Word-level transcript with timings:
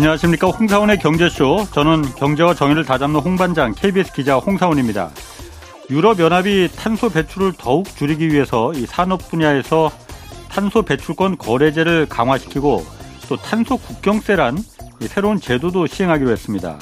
안녕하십니까 0.00 0.46
홍사원의 0.46 0.98
경제쇼 0.98 1.66
저는 1.72 2.00
경제와 2.14 2.54
정의를 2.54 2.86
다잡는 2.86 3.20
홍반장 3.20 3.74
KBS 3.74 4.14
기자 4.14 4.36
홍사원입니다. 4.36 5.10
유럽연합이 5.90 6.70
탄소 6.74 7.10
배출을 7.10 7.52
더욱 7.58 7.84
줄이기 7.84 8.28
위해서 8.28 8.72
이 8.72 8.86
산업 8.86 9.28
분야에서 9.28 9.90
탄소 10.48 10.80
배출권 10.80 11.36
거래제를 11.36 12.06
강화시키고 12.08 12.82
또 13.28 13.36
탄소 13.36 13.76
국경세란 13.76 14.56
새로운 15.02 15.38
제도도 15.38 15.86
시행하기로 15.86 16.30
했습니다. 16.30 16.78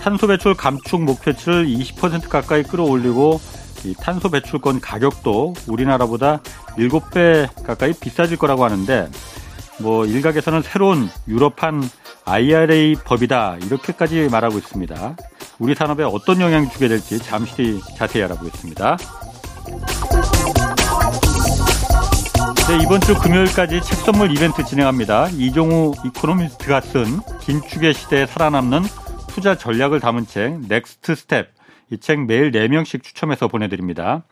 탄소 0.00 0.26
배출 0.26 0.54
감축 0.54 1.02
목표치를 1.02 1.66
20% 1.66 2.30
가까이 2.30 2.62
끌어올리고 2.62 3.38
이 3.84 3.94
탄소 4.00 4.30
배출권 4.30 4.80
가격도 4.80 5.52
우리나라보다 5.68 6.40
7배 6.78 7.62
가까이 7.62 7.92
비싸질 7.92 8.38
거라고 8.38 8.64
하는데 8.64 9.10
뭐 9.80 10.04
일각에서는 10.06 10.62
새로운 10.62 11.08
유럽판 11.28 11.82
IRA 12.24 12.96
법이다 13.04 13.58
이렇게까지 13.64 14.28
말하고 14.30 14.58
있습니다. 14.58 15.16
우리 15.58 15.74
산업에 15.74 16.04
어떤 16.04 16.40
영향을 16.40 16.68
주게 16.70 16.88
될지 16.88 17.18
잠시 17.18 17.54
뒤 17.56 17.80
자세히 17.96 18.22
알아보겠습니다. 18.24 18.96
네, 22.68 22.78
이번 22.82 23.00
주 23.00 23.14
금요일까지 23.18 23.80
책 23.80 23.98
선물 24.00 24.30
이벤트 24.30 24.62
진행합니다. 24.64 25.28
이종우 25.30 25.94
이코노미스트가 26.04 26.80
쓴 26.82 27.20
긴축의 27.40 27.94
시대에 27.94 28.26
살아남는 28.26 28.82
투자 29.28 29.56
전략을 29.56 30.00
담은 30.00 30.26
책 30.26 30.60
Next 30.68 31.14
Step 31.14 31.48
이 31.90 31.96
책 31.98 32.26
매일 32.26 32.50
4명씩 32.52 33.02
추첨해서 33.02 33.48
보내드립니다. 33.48 34.22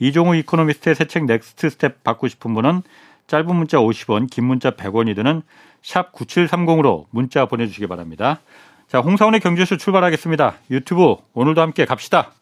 이종우 0.00 0.36
이코노미스트의 0.36 0.94
새 0.94 1.06
책 1.06 1.24
Next 1.24 1.70
Step 1.70 2.04
받고 2.04 2.28
싶은 2.28 2.52
분은 2.54 2.82
짧은 3.28 3.54
문자 3.54 3.78
50원, 3.78 4.28
긴 4.28 4.46
문자 4.46 4.70
100원이 4.70 5.14
드는 5.14 5.42
샵 5.82 6.12
9730으로 6.12 7.04
문자 7.10 7.46
보내주시기 7.46 7.86
바랍니다. 7.86 8.40
자, 8.88 9.00
홍사원의 9.00 9.40
경제쇼 9.40 9.76
출발하겠습니다. 9.76 10.54
유튜브 10.70 11.16
오늘도 11.34 11.60
함께 11.60 11.84
갑시다. 11.84 12.32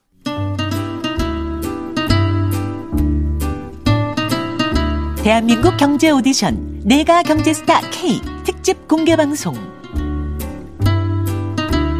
대한민국 5.23 5.77
경제 5.77 6.11
오디션 6.11 6.83
내가 6.85 7.25
경제스타 7.25 7.81
K 7.91 8.21
특집 8.45 8.87
공개 8.87 9.17
방송. 9.17 9.55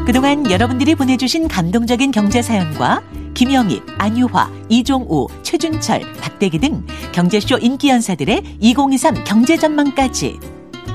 그동안 0.07 0.49
여러분들이 0.49 0.95
보내주신 0.95 1.49
감동적인 1.49 2.13
경제 2.13 2.41
사연과 2.41 3.03
김영희, 3.35 3.83
안유화, 3.99 4.49
이종우, 4.69 5.27
최준철, 5.43 6.01
박대기 6.21 6.59
등 6.61 6.87
경제쇼 7.17 7.57
인기 7.63 7.89
연사들의 7.89 8.59
2023 8.61 9.25
경제 9.25 9.57
전망까지 9.57 10.39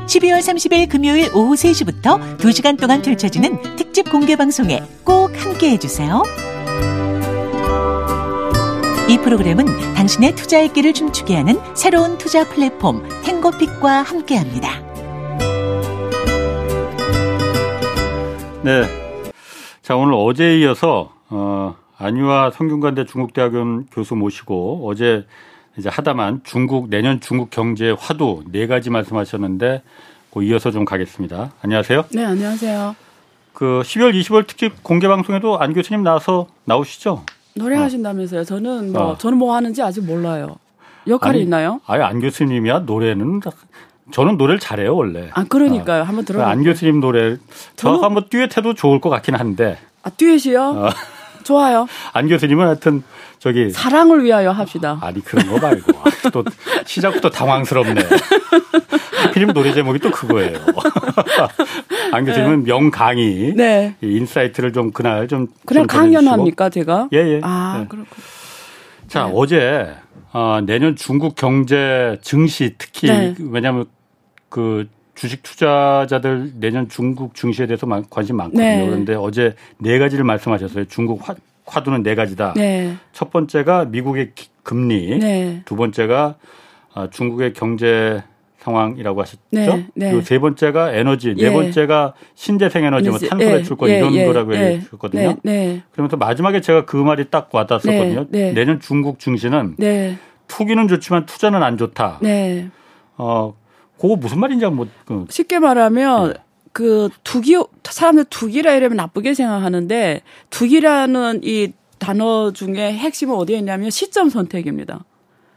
12월 0.06 0.38
30일 0.38 0.88
금요일 0.88 1.32
오후 1.34 1.56
3시부터 1.56 2.38
2시간 2.38 2.80
동안 2.80 3.02
펼쳐지는 3.02 3.60
특집 3.76 4.12
공개 4.12 4.36
방송에 4.36 4.84
꼭 5.04 5.32
함께 5.44 5.72
해 5.72 5.80
주세요. 5.80 6.22
이 9.10 9.18
프로그램은 9.18 9.66
당신의 9.96 10.36
투자의 10.36 10.72
길을 10.72 10.94
춤추게 10.94 11.36
하는 11.36 11.60
새로운 11.74 12.20
투자 12.20 12.48
플랫폼 12.48 13.04
행거픽과 13.24 14.04
함께합니다. 14.04 14.80
네. 18.62 18.84
자, 19.82 19.96
오늘 19.96 20.14
어제에 20.14 20.60
이어서, 20.60 21.12
어, 21.32 21.76
안유아 21.98 22.52
성균관대 22.52 23.06
중국대학원 23.06 23.88
교수 23.92 24.16
모시고 24.16 24.88
어제 24.88 25.26
이제 25.78 25.90
하다만 25.90 26.42
중국 26.44 26.90
내년 26.90 27.20
중국 27.22 27.50
경제 27.50 27.96
화두 27.98 28.44
네 28.52 28.68
가지 28.68 28.90
말씀하셨는데 28.90 29.82
그 30.34 30.44
이어서 30.44 30.72
좀 30.72 30.86
가겠습니다. 30.86 31.52
안녕하세요. 31.62 32.06
네, 32.14 32.26
안녕하세요. 32.26 32.96
그 33.54 33.82
12월 33.84 34.14
20일 34.20 34.48
특집 34.48 34.84
공개 34.84 35.08
방송에도 35.08 35.60
안 35.60 35.74
교수님 35.74 36.04
나와서 36.04 36.48
나오시죠? 36.66 37.24
노래 37.56 37.78
어. 37.78 37.82
하신다면서요. 37.82 38.44
저는 38.44 38.92
뭐 38.94 39.02
어. 39.12 39.18
저는 39.18 39.38
뭐 39.38 39.56
하는지 39.56 39.82
아직 39.82 40.04
몰라요. 40.06 40.58
역할이 41.08 41.38
아니, 41.38 41.44
있나요? 41.44 41.82
아예 41.88 42.02
안 42.02 42.20
교수님이야 42.20 42.80
노래는 42.80 43.42
저는 44.12 44.38
노래를 44.38 44.60
잘해요 44.60 44.96
원래. 44.96 45.30
아, 45.34 45.46
그러니까요. 45.46 46.04
한번 46.04 46.26
그 46.26 46.34
들어. 46.34 46.44
안 46.44 46.64
교수님 46.64 47.00
노래 47.00 47.38
저 47.76 47.94
한번 47.96 48.26
듀엣해도 48.30 48.74
좋을 48.74 49.00
것 49.00 49.10
같긴 49.10 49.36
한데 49.36 49.78
아, 50.04 50.10
듀엣이요? 50.10 50.62
어. 50.62 50.90
좋아요. 51.44 51.88
안 52.14 52.28
교수님은 52.28 52.66
하여튼 52.66 53.04
저기 53.42 53.72
사랑을 53.72 54.24
위하여 54.24 54.52
합시다. 54.52 55.00
아니 55.02 55.20
그런 55.20 55.48
거 55.48 55.58
말고 55.60 55.92
또 56.32 56.44
시작부터 56.86 57.32
당황스럽네. 57.32 58.02
하필이면 59.24 59.56
노래 59.56 59.74
제목이 59.74 59.98
또 59.98 60.12
그거예요. 60.12 60.60
안 62.14 62.24
교수님은 62.24 62.66
명강의 62.66 63.56
네. 63.56 63.96
이 64.04 64.16
insight를 64.18 64.74
좀 64.74 64.92
그날 64.92 65.28
좀 65.28 65.48
그냥. 65.66 65.88
강연합니까, 65.88 66.70
제가? 66.70 67.10
예, 67.14 67.18
예. 67.18 67.42
아, 67.44 67.80
예. 67.82 67.88
그렇군. 67.88 68.08
자 69.08 69.26
네. 69.26 69.32
어제 69.34 69.96
어, 70.34 70.60
내년 70.64 70.96
중국 70.96 71.34
경제 71.36 72.20
증시 72.22 72.76
특히 72.78 73.08
네. 73.08 73.34
왜냐하면 73.40 73.86
그 74.50 74.88
주식 75.16 75.42
투자자들 75.42 76.54
내년 76.60 76.88
중국 76.90 77.34
증시에 77.34 77.66
대해서 77.66 77.88
많- 77.88 78.06
관심 78.08 78.38
많거든요. 78.38 78.64
네. 78.64 78.86
그런데 78.86 79.16
어제 79.16 79.56
네 79.80 79.98
가지를 79.98 80.26
말씀하셨어요. 80.26 80.86
중국 80.86 81.28
화, 81.28 81.34
화두는 81.66 82.04
네 82.04 82.16
가지다. 82.16 82.54
네. 82.56 82.96
첫 83.14 83.32
번째가 83.32 83.86
미국의 83.86 84.32
기- 84.36 84.50
금리, 84.64 85.18
네. 85.20 85.62
두 85.66 85.76
번째가 85.76 86.36
아, 86.94 87.10
중국의 87.10 87.54
경제 87.54 88.22
상황이라고 88.60 89.22
하셨죠. 89.22 89.42
네, 89.52 89.88
네. 89.96 90.10
그리고 90.12 90.22
세 90.22 90.38
번째가 90.38 90.94
에너지, 90.94 91.34
네 91.36 91.46
예. 91.46 91.52
번째가 91.52 92.14
신재생 92.36 92.84
에너지, 92.86 93.10
뭐 93.10 93.18
예, 93.22 93.28
탄소 93.28 93.46
배출권 93.46 93.90
예, 93.90 93.98
이런 93.98 94.14
예, 94.14 94.26
거라고 94.26 94.56
예, 94.56 94.60
얘기해 94.62 94.80
주셨거든요. 94.82 95.22
네. 95.22 95.38
네. 95.44 95.84
그러면서 95.92 96.18
마지막에 96.18 96.62
제가 96.62 96.86
그 96.86 96.96
말이 96.98 97.26
딱 97.32 97.50
와닿았었거든요. 97.52 98.28
네, 98.30 98.52
네. 98.52 98.54
내년 98.54 98.80
중국 98.80 99.18
증시는 99.20 99.76
네. 99.80 100.18
투기는 100.48 100.88
좋지만 100.88 101.26
투자는 101.26 101.64
안 101.64 101.78
좋다. 101.78 102.20
네. 102.22 102.68
어, 103.18 103.56
그거 104.00 104.16
무슨 104.16 104.40
말인지 104.40 104.66
한번 104.66 104.90
그, 105.06 105.26
쉽게 105.30 105.58
말하면 105.58 106.34
네. 106.34 106.40
그 106.72 107.10
투기 107.24 107.58
사람들 107.84 108.26
투기라 108.26 108.76
이러면 108.76 108.98
나쁘게 108.98 109.34
생각하는데 109.34 110.22
투기라는 110.50 111.42
이 111.44 111.74
단어 112.00 112.52
중에 112.52 112.94
핵심은 112.94 113.36
어디에 113.36 113.58
있냐면 113.60 113.90
시점 113.90 114.30
선택입니다. 114.30 115.04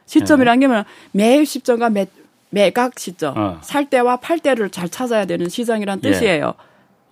시점이란 0.06 0.60
게 0.60 0.66
뭐냐 0.66 0.84
매입 1.12 1.46
시점과 1.46 1.90
매, 1.90 2.06
매각 2.50 2.98
시점, 2.98 3.36
어. 3.36 3.58
살 3.62 3.88
때와 3.88 4.16
팔 4.16 4.38
때를 4.38 4.70
잘 4.70 4.88
찾아야 4.88 5.24
되는 5.24 5.48
시장이란 5.48 6.00
예. 6.04 6.10
뜻이에요. 6.10 6.54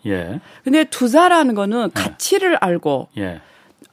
예, 0.07 0.41
근데 0.65 0.85
투자라는 0.85 1.55
거는 1.55 1.91
가치를 1.93 2.57
알고 2.57 3.09
예, 3.19 3.41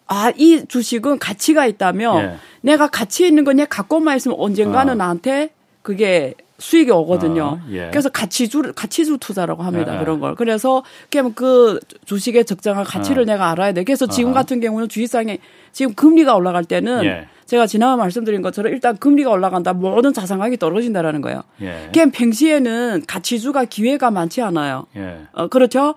아, 0.07 0.31
이 0.35 0.65
주식은 0.67 1.19
가치가 1.19 1.65
있다면 1.65 2.23
예. 2.23 2.35
내가 2.61 2.87
가치 2.87 3.27
있는 3.27 3.43
거내 3.43 3.65
갖고만 3.65 4.17
있으면 4.17 4.37
언젠가는 4.39 4.93
어. 4.93 4.95
나한테 4.95 5.49
그게 5.81 6.33
수익이 6.59 6.91
오거든요. 6.91 7.43
어, 7.43 7.61
예. 7.71 7.89
그래서 7.89 8.09
가치주 8.09 8.73
가치주 8.75 9.17
투자라고 9.19 9.63
합니다. 9.63 9.95
예, 9.95 9.99
그런 9.99 10.19
걸. 10.19 10.35
그래서 10.35 10.83
그냥 11.09 11.33
그 11.33 11.79
주식의 12.05 12.45
적정한 12.45 12.83
가치를 12.83 13.23
어. 13.23 13.25
내가 13.25 13.49
알아야 13.49 13.71
돼. 13.71 13.83
그래서 13.83 14.05
지금 14.05 14.31
어. 14.31 14.33
같은 14.33 14.59
경우는 14.59 14.89
주식상에 14.89 15.39
지금 15.71 15.93
금리가 15.95 16.35
올라갈 16.35 16.65
때는 16.65 17.03
예. 17.05 17.27
제가 17.45 17.65
지난번 17.65 17.99
말씀드린 17.99 18.43
것처럼 18.43 18.71
일단 18.71 18.95
금리가 18.97 19.31
올라간다 19.31 19.73
모든 19.73 20.13
자산가격이 20.13 20.57
떨어진다라는 20.57 21.21
거예요. 21.21 21.41
예, 21.61 21.89
그냥 21.91 22.11
평시에는 22.11 23.03
가치주가 23.07 23.65
기회가 23.65 24.11
많지 24.11 24.41
않아요. 24.41 24.85
예, 24.95 25.21
어, 25.31 25.47
그렇죠. 25.47 25.95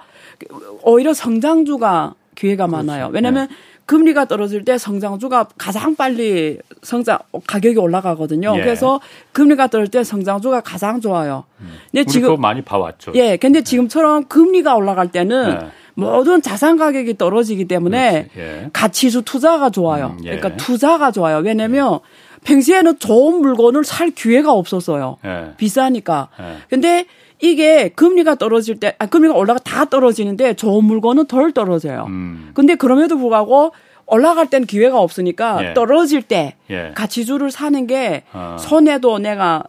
오히려 0.83 1.13
성장주가 1.13 2.15
기회가 2.35 2.67
많아요. 2.67 3.11
왜냐하면 3.13 3.49
금리가 3.87 4.27
떨어질 4.27 4.65
때 4.65 4.79
성장주가 4.79 5.49
가장 5.59 5.95
빨리 5.97 6.59
성장 6.83 7.19
가격이 7.47 7.79
올라가거든요. 7.79 8.55
예. 8.57 8.61
그래서 8.61 9.01
금리가 9.33 9.67
떨어질 9.69 9.91
때 9.91 10.05
성장주가 10.05 10.61
가장 10.61 11.01
좋아요. 11.01 11.45
근데 11.91 12.01
우리 12.01 12.07
지금 12.07 12.29
그거 12.31 12.41
많이 12.41 12.63
봐왔죠. 12.63 13.13
예, 13.15 13.37
근데 13.37 13.63
지금처럼 13.63 14.25
금리가 14.29 14.75
올라갈 14.75 15.11
때는 15.11 15.51
예. 15.51 15.59
모든 15.95 16.41
자산 16.41 16.77
가격이 16.77 17.19
떨어지기 17.19 17.67
때문에. 17.67 18.29
예. 18.37 18.71
가치주 18.73 19.23
투자가 19.23 19.71
좋아요. 19.71 20.17
음, 20.19 20.25
예. 20.25 20.37
그러니까 20.37 20.57
투자가 20.57 21.11
좋아요. 21.11 21.39
왜냐면 21.39 22.01
평소에는 22.45 22.99
좋은 22.99 23.41
물건을 23.41 23.85
살 23.85 24.11
기회가 24.11 24.53
없었어요. 24.53 25.19
예. 25.25 25.53
비싸니까. 25.57 26.29
예. 26.41 26.57
근데 26.69 27.07
이게 27.43 27.89
금리가 27.89 28.37
떨어질 28.37 28.79
때, 28.79 28.95
아, 29.01 29.07
금리가 29.07 29.35
올라가 29.35 29.59
다 29.59 29.85
떨어지는데 29.85 30.55
좋은 30.55 30.85
물건은 30.85 31.27
덜 31.27 31.53
떨어져요. 31.53 32.07
음, 32.09 32.53
근데 32.55 32.77
그럼에도 32.77 33.19
불구하고 33.19 33.73
올라갈 34.07 34.49
땐 34.49 34.65
기회가 34.65 35.01
없으니까 35.01 35.71
예. 35.71 35.75
떨어질 35.75 36.23
때 36.23 36.55
예. 36.71 36.93
가치주를 36.95 37.51
사는 37.51 37.87
게 37.87 38.23
어. 38.33 38.57
손해도 38.61 39.19
내가 39.19 39.65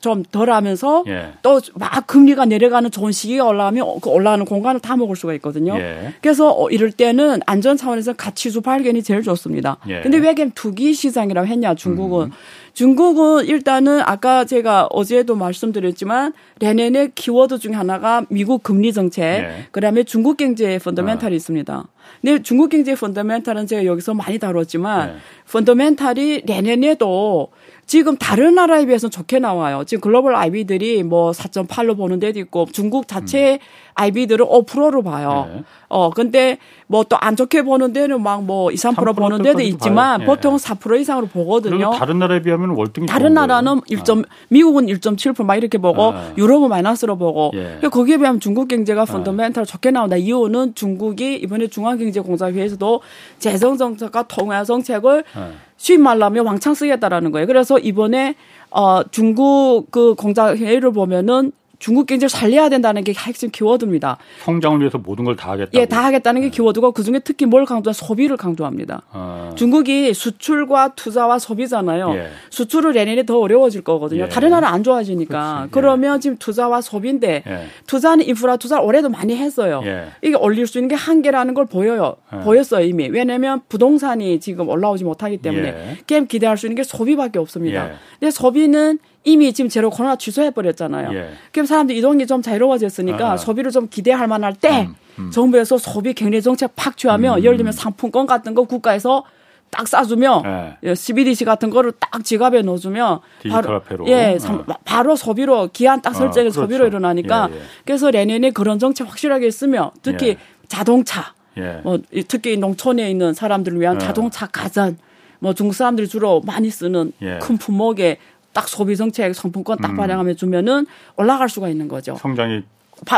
좀 0.00 0.22
덜하면서 0.22 1.04
예. 1.06 1.32
또막 1.42 2.06
금리가 2.06 2.44
내려가는 2.44 2.90
좋은 2.90 3.12
시기가 3.12 3.46
올라가면 3.46 4.00
그 4.02 4.10
올라가는 4.10 4.44
공간을 4.44 4.80
다 4.80 4.96
먹을 4.96 5.16
수가 5.16 5.32
있거든요. 5.34 5.78
예. 5.78 6.12
그래서 6.20 6.50
어, 6.50 6.68
이럴 6.68 6.90
때는 6.92 7.40
안전 7.46 7.76
차원에서 7.76 8.12
가치수 8.14 8.60
발견이 8.60 9.02
제일 9.02 9.22
좋습니다. 9.22 9.78
예. 9.88 9.98
음. 9.98 10.02
근데 10.02 10.18
왜 10.18 10.34
그냥 10.34 10.50
투기 10.54 10.92
시장이라고 10.92 11.46
했냐 11.46 11.74
중국은 11.74 12.32
중국은 12.74 13.46
일단은 13.46 14.00
아까 14.00 14.44
제가 14.44 14.88
어제도 14.90 15.36
말씀드렸지만 15.36 16.32
내년의 16.58 17.12
키워드 17.14 17.60
중에 17.60 17.72
하나가 17.72 18.26
미국 18.28 18.64
금리 18.64 18.92
정책, 18.92 19.22
예. 19.22 19.66
그다음에 19.70 20.02
중국 20.02 20.36
경제의 20.36 20.80
펀더멘탈이 20.80 21.36
있습니다. 21.36 21.84
근데 22.20 22.42
중국 22.42 22.70
경제의 22.70 22.96
펀더멘탈은 22.96 23.68
제가 23.68 23.84
여기서 23.84 24.14
많이 24.14 24.40
다뤘지만 24.40 25.10
예. 25.10 25.14
펀더멘탈이 25.52 26.42
내년에도 26.46 27.52
지금 27.86 28.16
다른 28.16 28.54
나라에 28.54 28.86
비해서는 28.86 29.10
좋게 29.10 29.38
나와요. 29.38 29.84
지금 29.86 30.00
글로벌 30.00 30.34
IB들이 30.36 31.02
뭐 31.02 31.30
4.8로 31.32 31.96
보는 31.96 32.18
데도 32.20 32.38
있고 32.40 32.66
중국 32.72 33.06
자체 33.08 33.58
IB들은 33.94 34.44
5%로 34.46 35.02
봐요. 35.02 35.48
네. 35.54 35.62
어, 35.88 36.10
근데 36.10 36.58
뭐 36.88 37.04
또 37.04 37.16
안 37.20 37.36
좋게 37.36 37.62
보는 37.62 37.92
데는 37.92 38.22
막 38.22 38.42
뭐 38.42 38.70
2, 38.70 38.74
3% 38.74 38.94
3% 38.96 39.16
보는 39.16 39.42
데도 39.42 39.60
있지만. 39.60 40.22
예. 40.22 40.24
보통 40.26 40.56
4% 40.56 41.00
이상으로 41.00 41.26
보거든요. 41.28 41.92
다른 41.92 42.18
나라에 42.18 42.42
비하면 42.42 42.70
월등히 42.70 43.06
다른 43.06 43.26
좋은 43.26 43.34
거예요. 43.34 43.46
나라는 43.46 43.80
1점 43.82 44.24
미국은 44.48 44.86
1.7%막 44.86 45.54
이렇게 45.56 45.78
보고 45.78 46.12
아. 46.12 46.32
유럽은 46.36 46.68
마이너스로 46.68 47.16
보고 47.16 47.52
예. 47.54 47.78
거기에 47.88 48.18
비하면 48.18 48.40
중국 48.40 48.68
경제가 48.68 49.04
펀더멘탈 49.04 49.64
좋게 49.64 49.92
나온다. 49.92 50.16
이유는 50.16 50.74
중국이 50.74 51.36
이번에 51.36 51.68
중앙경제공사회에서도 51.68 53.00
재정 53.38 53.76
정책과 53.76 54.24
통화 54.24 54.64
정책을 54.64 55.24
예. 55.36 55.40
수입 55.84 56.00
말라면 56.00 56.46
왕창 56.46 56.72
쓰겠다라는 56.72 57.30
거예요. 57.30 57.46
그래서 57.46 57.78
이번에 57.78 58.36
어 58.70 59.02
중국 59.10 59.90
그 59.90 60.14
공사회의를 60.14 60.92
보면은 60.92 61.52
중국 61.78 62.06
경제를 62.06 62.28
살려야 62.28 62.68
된다는 62.68 63.04
게 63.04 63.12
핵심 63.16 63.50
키워드입니다. 63.50 64.16
성장을 64.44 64.80
위해서 64.80 64.98
모든 64.98 65.24
걸 65.24 65.34
다 65.36 65.50
하겠다. 65.50 65.70
예, 65.74 65.84
다 65.86 66.04
하겠다는 66.04 66.42
게 66.42 66.48
키워드고 66.50 66.92
그 66.92 67.02
중에 67.02 67.18
특히 67.18 67.44
뭘 67.46 67.64
강조한 67.64 67.92
소비를 67.94 68.36
강조합니다. 68.36 69.02
어. 69.12 69.50
중국이 69.56 70.14
수출과 70.14 70.94
투자와 70.94 71.38
소비잖아요. 71.38 72.14
예. 72.14 72.28
수출을 72.50 72.92
내년에 72.92 73.24
더 73.26 73.38
어려워질 73.40 73.82
거거든요. 73.82 74.24
예. 74.24 74.28
다른 74.28 74.50
나라 74.50 74.68
안 74.68 74.82
좋아지니까. 74.84 75.38
그렇지. 75.38 75.64
예. 75.66 75.68
그러면 75.70 76.20
지금 76.20 76.36
투자와 76.38 76.80
소비인데 76.80 77.42
예. 77.46 77.66
투자는 77.86 78.26
인프라 78.26 78.56
투자를 78.56 78.84
올해도 78.84 79.08
많이 79.08 79.36
했어요. 79.36 79.82
예. 79.84 80.08
이게 80.22 80.36
올릴 80.36 80.66
수 80.66 80.78
있는 80.78 80.88
게 80.88 80.94
한계라는 80.94 81.54
걸 81.54 81.66
보여요. 81.66 82.16
예. 82.32 82.38
보였어요 82.44 82.84
이미. 82.86 83.08
왜냐하면 83.08 83.60
부동산이 83.68 84.40
지금 84.40 84.68
올라오지 84.68 85.04
못하기 85.04 85.38
때문에 85.38 85.68
예. 85.68 85.96
게임 86.06 86.26
기대할 86.26 86.56
수 86.56 86.66
있는 86.66 86.76
게 86.76 86.82
소비밖에 86.84 87.38
없습니다. 87.38 87.88
예. 87.88 87.92
근데 88.20 88.30
소비는 88.30 88.98
이미 89.24 89.52
지금 89.52 89.68
제로 89.68 89.90
코로나 89.90 90.16
취소해 90.16 90.50
버렸잖아요. 90.50 91.14
예. 91.14 91.30
그럼 91.52 91.66
사람들 91.66 91.96
이동이 91.96 92.26
좀 92.26 92.42
자유로워졌으니까 92.42 93.32
아. 93.32 93.36
소비를 93.36 93.70
좀 93.70 93.88
기대할 93.88 94.28
만할 94.28 94.54
때 94.54 94.88
음, 95.18 95.30
정부에서 95.30 95.78
소비 95.78 96.12
경제 96.14 96.40
정책 96.40 96.76
팍 96.76 96.96
취하면 96.96 97.42
예를 97.42 97.56
들면 97.56 97.72
상품권 97.72 98.26
같은 98.26 98.54
거 98.54 98.64
국가에서 98.64 99.24
딱 99.70 99.88
싸주면 99.88 100.42
예. 100.44 100.76
예, 100.90 100.94
CBDC 100.94 101.44
같은 101.46 101.70
거를 101.70 101.92
딱 101.98 102.22
지갑에 102.24 102.62
넣어주면 102.62 103.20
디지털 103.42 103.74
화폐로. 103.74 104.06
예, 104.08 104.34
어. 104.34 104.38
삼- 104.38 104.64
바로 104.84 105.16
소비로 105.16 105.70
기한 105.72 106.00
딱 106.02 106.14
설정해 106.14 106.48
어, 106.48 106.50
서 106.50 106.60
그렇죠. 106.60 106.60
소비로 106.60 106.86
일어나니까 106.86 107.48
예, 107.50 107.56
예. 107.56 107.60
그래서 107.84 108.10
내년에 108.10 108.50
그런 108.50 108.78
정책 108.78 109.08
확실하게 109.08 109.50
쓰면 109.50 109.90
특히 110.02 110.28
예. 110.28 110.36
자동차 110.68 111.34
예. 111.56 111.80
뭐 111.82 111.98
이- 112.12 112.22
특히 112.24 112.56
농촌에 112.56 113.10
있는 113.10 113.32
사람들을 113.32 113.80
위한 113.80 113.96
예. 113.96 113.98
자동차 114.00 114.46
가전 114.46 114.98
뭐 115.40 115.52
중국 115.54 115.74
사람들이 115.74 116.06
주로 116.08 116.40
많이 116.42 116.70
쓰는 116.70 117.12
예. 117.22 117.38
큰 117.40 117.58
품목에 117.58 118.18
딱 118.54 118.66
소비 118.68 118.96
정책 118.96 119.34
상품권 119.34 119.76
딱 119.78 119.94
발행하면 119.94 120.36
주면은 120.36 120.86
올라갈 121.16 121.48
수가 121.50 121.68
있는 121.68 121.88
거죠. 121.88 122.16
성장이 122.16 122.62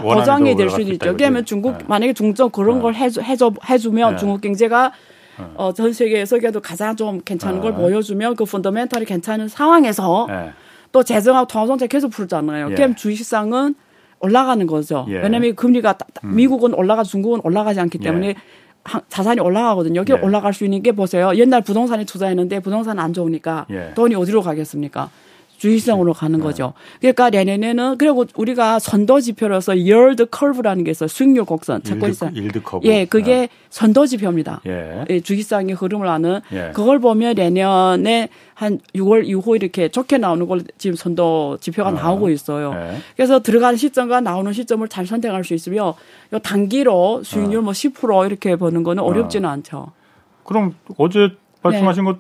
보장이 0.03 0.57
될 0.57 0.71
수도 0.71 0.83
있죠. 0.93 1.11
왜냐하면 1.11 1.45
중국 1.45 1.75
예. 1.75 1.85
만약에 1.87 2.13
중점 2.15 2.51
그런 2.51 2.81
걸 2.81 2.95
해줘, 2.95 3.21
해줘 3.21 3.53
해주면 3.69 4.15
예. 4.15 4.17
중국 4.17 4.41
경제가 4.41 4.93
어, 5.55 5.73
전 5.75 5.93
세계에서 5.93 6.39
그래도 6.39 6.61
가장 6.61 6.97
좀 6.97 7.21
괜찮은 7.23 7.61
걸 7.61 7.73
예. 7.73 7.77
보여주면 7.77 8.35
그 8.37 8.45
펀더멘탈이 8.47 9.05
괜찮은 9.05 9.49
상황에서 9.49 10.27
예. 10.31 10.53
또 10.93 11.03
재정하고 11.03 11.47
통화정책 11.47 11.91
계속 11.91 12.09
풀잖아요. 12.11 12.71
예. 12.71 12.75
그럼 12.75 12.95
주식시장은 12.97 13.75
올라가는 14.21 14.67
거죠. 14.67 15.05
예. 15.11 15.17
왜냐하면 15.19 15.55
금리가 15.55 15.99
따- 15.99 16.07
따- 16.15 16.27
미국은 16.27 16.73
올라가 16.73 17.03
중국은 17.05 17.41
올라가지 17.45 17.79
않기 17.81 17.99
때문에 17.99 18.29
예. 18.29 18.35
하- 18.85 19.03
자산이 19.11 19.41
올라가거든요. 19.41 20.01
여기 20.01 20.13
예. 20.13 20.17
올라갈 20.17 20.55
수 20.55 20.65
있는 20.65 20.83
게 20.83 20.93
보세요. 20.93 21.33
옛날 21.35 21.61
부동산에 21.61 22.05
투자했는데 22.07 22.61
부동산 22.61 22.99
안 22.99 23.13
좋으니까 23.13 23.67
예. 23.71 23.93
돈이 23.95 24.15
어디로 24.15 24.41
가겠습니까? 24.41 25.11
주식시장으로 25.67 26.13
가는 26.13 26.39
거죠. 26.39 26.73
그러니까 27.01 27.31
내년에는 27.31 27.99
그리고 27.99 28.25
우리가 28.37 28.79
선도 28.79 29.21
지표로서 29.21 29.73
yield 29.73 30.27
curve라는 30.33 30.85
게 30.85 30.93
있어요. 30.93 31.09
수익률 31.09 31.45
곡선. 31.45 31.83
일드 32.35 32.63
커브. 32.63 32.87
예, 32.87 33.05
그게 33.05 33.49
선도 33.71 34.07
지표입니다. 34.07 34.61
예. 34.67 35.05
예, 35.11 35.21
주식시장의 35.21 35.75
흐름을 35.75 36.07
아는 36.07 36.41
예. 36.53 36.71
그걸 36.73 37.01
보면 37.01 37.35
내년에 37.35 38.29
한 38.55 38.79
6월 38.95 39.27
이후 39.27 39.57
이렇게 39.57 39.89
좋게 39.89 40.19
나오는 40.19 40.47
걸 40.47 40.63
지금 40.79 40.97
선도 40.97 41.59
지표가 41.61 41.91
나오고 41.91 42.31
있어요. 42.31 42.73
예. 42.75 42.99
그래서 43.17 43.41
들어가는 43.43 43.77
시점과 43.77 44.21
나오는 44.21 44.53
시점을 44.53 44.87
잘 44.89 45.07
선택할 45.07 45.43
수 45.45 45.55
있으며 45.55 45.95
요 46.33 46.39
단기로 46.39 47.23
수익률 47.25 47.63
뭐10% 47.63 48.27
이렇게 48.27 48.57
보는 48.57 48.83
거는 48.85 49.03
어렵지는 49.03 49.49
않죠. 49.49 49.93
그럼 50.45 50.75
어제 50.97 51.31
말씀하신 51.63 52.05
네. 52.05 52.11
것 52.13 52.19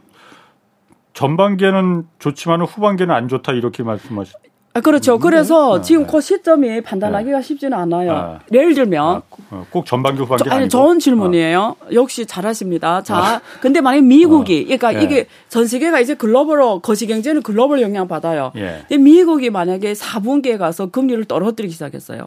전반기에는 1.26 2.04
좋지만 2.18 2.60
후반기에는 2.60 3.14
안 3.14 3.26
좋다 3.28 3.52
이렇게 3.52 3.82
말씀하시. 3.82 4.32
아, 4.74 4.80
그렇죠. 4.82 5.14
음, 5.14 5.18
그래서 5.20 5.76
네. 5.76 5.82
지금 5.82 6.02
네. 6.02 6.08
그 6.12 6.20
시점이 6.20 6.82
판단하기가 6.82 7.40
쉽지는 7.40 7.78
않아요. 7.78 8.12
아. 8.12 8.38
예를 8.52 8.74
들면 8.74 9.02
아, 9.02 9.22
어, 9.50 9.66
꼭 9.70 9.86
전반기 9.86 10.20
후반기 10.20 10.44
저- 10.44 10.50
아니 10.50 10.56
아니고. 10.64 10.68
좋은 10.68 10.98
질문이에요. 10.98 11.76
역시 11.94 12.26
잘하십니다. 12.26 13.02
자, 13.02 13.40
근데 13.62 13.80
만약 13.80 14.04
미국이 14.04 14.64
그러니까 14.64 14.94
예. 14.94 15.02
이게 15.02 15.26
전 15.48 15.66
세계가 15.66 16.00
이제 16.00 16.12
글로벌로 16.14 16.80
거시 16.80 17.06
경제는 17.06 17.40
글로벌 17.40 17.80
영향 17.80 18.06
받아요. 18.06 18.52
예. 18.56 18.82
근데 18.86 18.98
미국이 18.98 19.48
만약에 19.48 19.94
4분기에 19.94 20.58
가서 20.58 20.90
금리를 20.90 21.24
떨어뜨리기 21.24 21.72
시작했어요. 21.72 22.26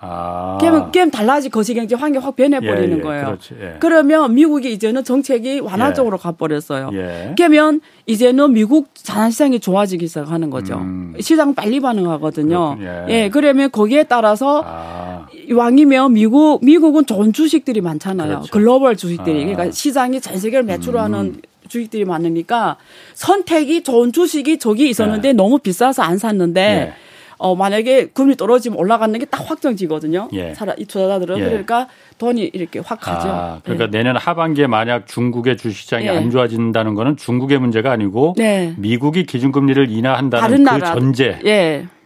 아. 0.00 0.58
그러면 0.60 0.92
게임 0.92 1.10
달라지 1.10 1.48
거시 1.48 1.74
경제 1.74 1.96
환경 1.96 2.22
확 2.22 2.36
변해 2.36 2.60
버리는 2.60 2.92
예, 2.92 2.98
예, 2.98 3.00
거예요. 3.00 3.24
그렇지, 3.26 3.54
예. 3.60 3.76
그러면 3.80 4.34
미국이 4.34 4.72
이제는 4.72 5.02
정책이 5.02 5.60
완화 5.60 5.90
예. 5.90 5.94
쪽으로 5.94 6.18
가버렸어요. 6.18 6.90
예. 6.92 7.34
그러면 7.36 7.80
이제는 8.06 8.52
미국 8.52 8.94
자산시장이 8.94 9.60
좋아지기 9.60 10.06
시작하는 10.06 10.50
거죠. 10.50 10.76
음. 10.76 11.14
시장 11.20 11.54
빨리 11.54 11.80
반응하거든요. 11.80 12.76
그렇군요. 12.76 13.06
예. 13.08 13.24
예, 13.24 13.28
그러면 13.28 13.70
거기에 13.70 14.04
따라서 14.04 14.62
아. 14.64 15.26
왕이면 15.52 16.12
미국 16.12 16.64
미국은 16.64 17.04
좋은 17.06 17.32
주식들이 17.32 17.80
많잖아요. 17.80 18.28
그렇죠. 18.28 18.52
글로벌 18.52 18.96
주식들이 18.96 19.38
아. 19.38 19.42
음. 19.42 19.52
그러니까 19.52 19.70
시장이 19.72 20.20
전 20.20 20.38
세계를 20.38 20.64
매출하는 20.64 21.40
주식들이 21.68 22.04
많으니까 22.04 22.76
선택이 23.14 23.82
좋은 23.82 24.12
주식이 24.12 24.58
저기 24.58 24.88
있었는데 24.88 25.32
너무 25.34 25.58
비싸서 25.58 26.02
안 26.02 26.18
샀는데 26.18 26.60
예. 26.60 27.07
어 27.38 27.54
만약에 27.54 28.06
금리 28.08 28.36
떨어지면 28.36 28.78
올라가는 28.78 29.16
게 29.18 29.24
딱 29.30 29.48
확정지거든요. 29.48 30.28
예. 30.34 30.54
이 30.78 30.84
투자자들은 30.84 31.38
예. 31.38 31.44
그러니까 31.44 31.88
돈이 32.18 32.50
이렇게 32.52 32.80
확 32.80 33.00
가죠. 33.00 33.28
아, 33.28 33.60
그러니까 33.62 33.84
예. 33.86 33.90
내년 33.90 34.16
하반기에 34.16 34.66
만약 34.66 35.06
중국의 35.06 35.56
주시장이 35.56 36.06
예. 36.06 36.10
안 36.10 36.30
좋아진다는 36.30 36.94
거는 36.94 37.16
중국의 37.16 37.58
문제가 37.58 37.92
아니고 37.92 38.34
네. 38.36 38.74
미국이 38.76 39.24
기준금리를 39.24 39.90
인하한다는 39.90 40.56
그 40.58 40.62
나라 40.62 40.94
전제. 40.94 41.38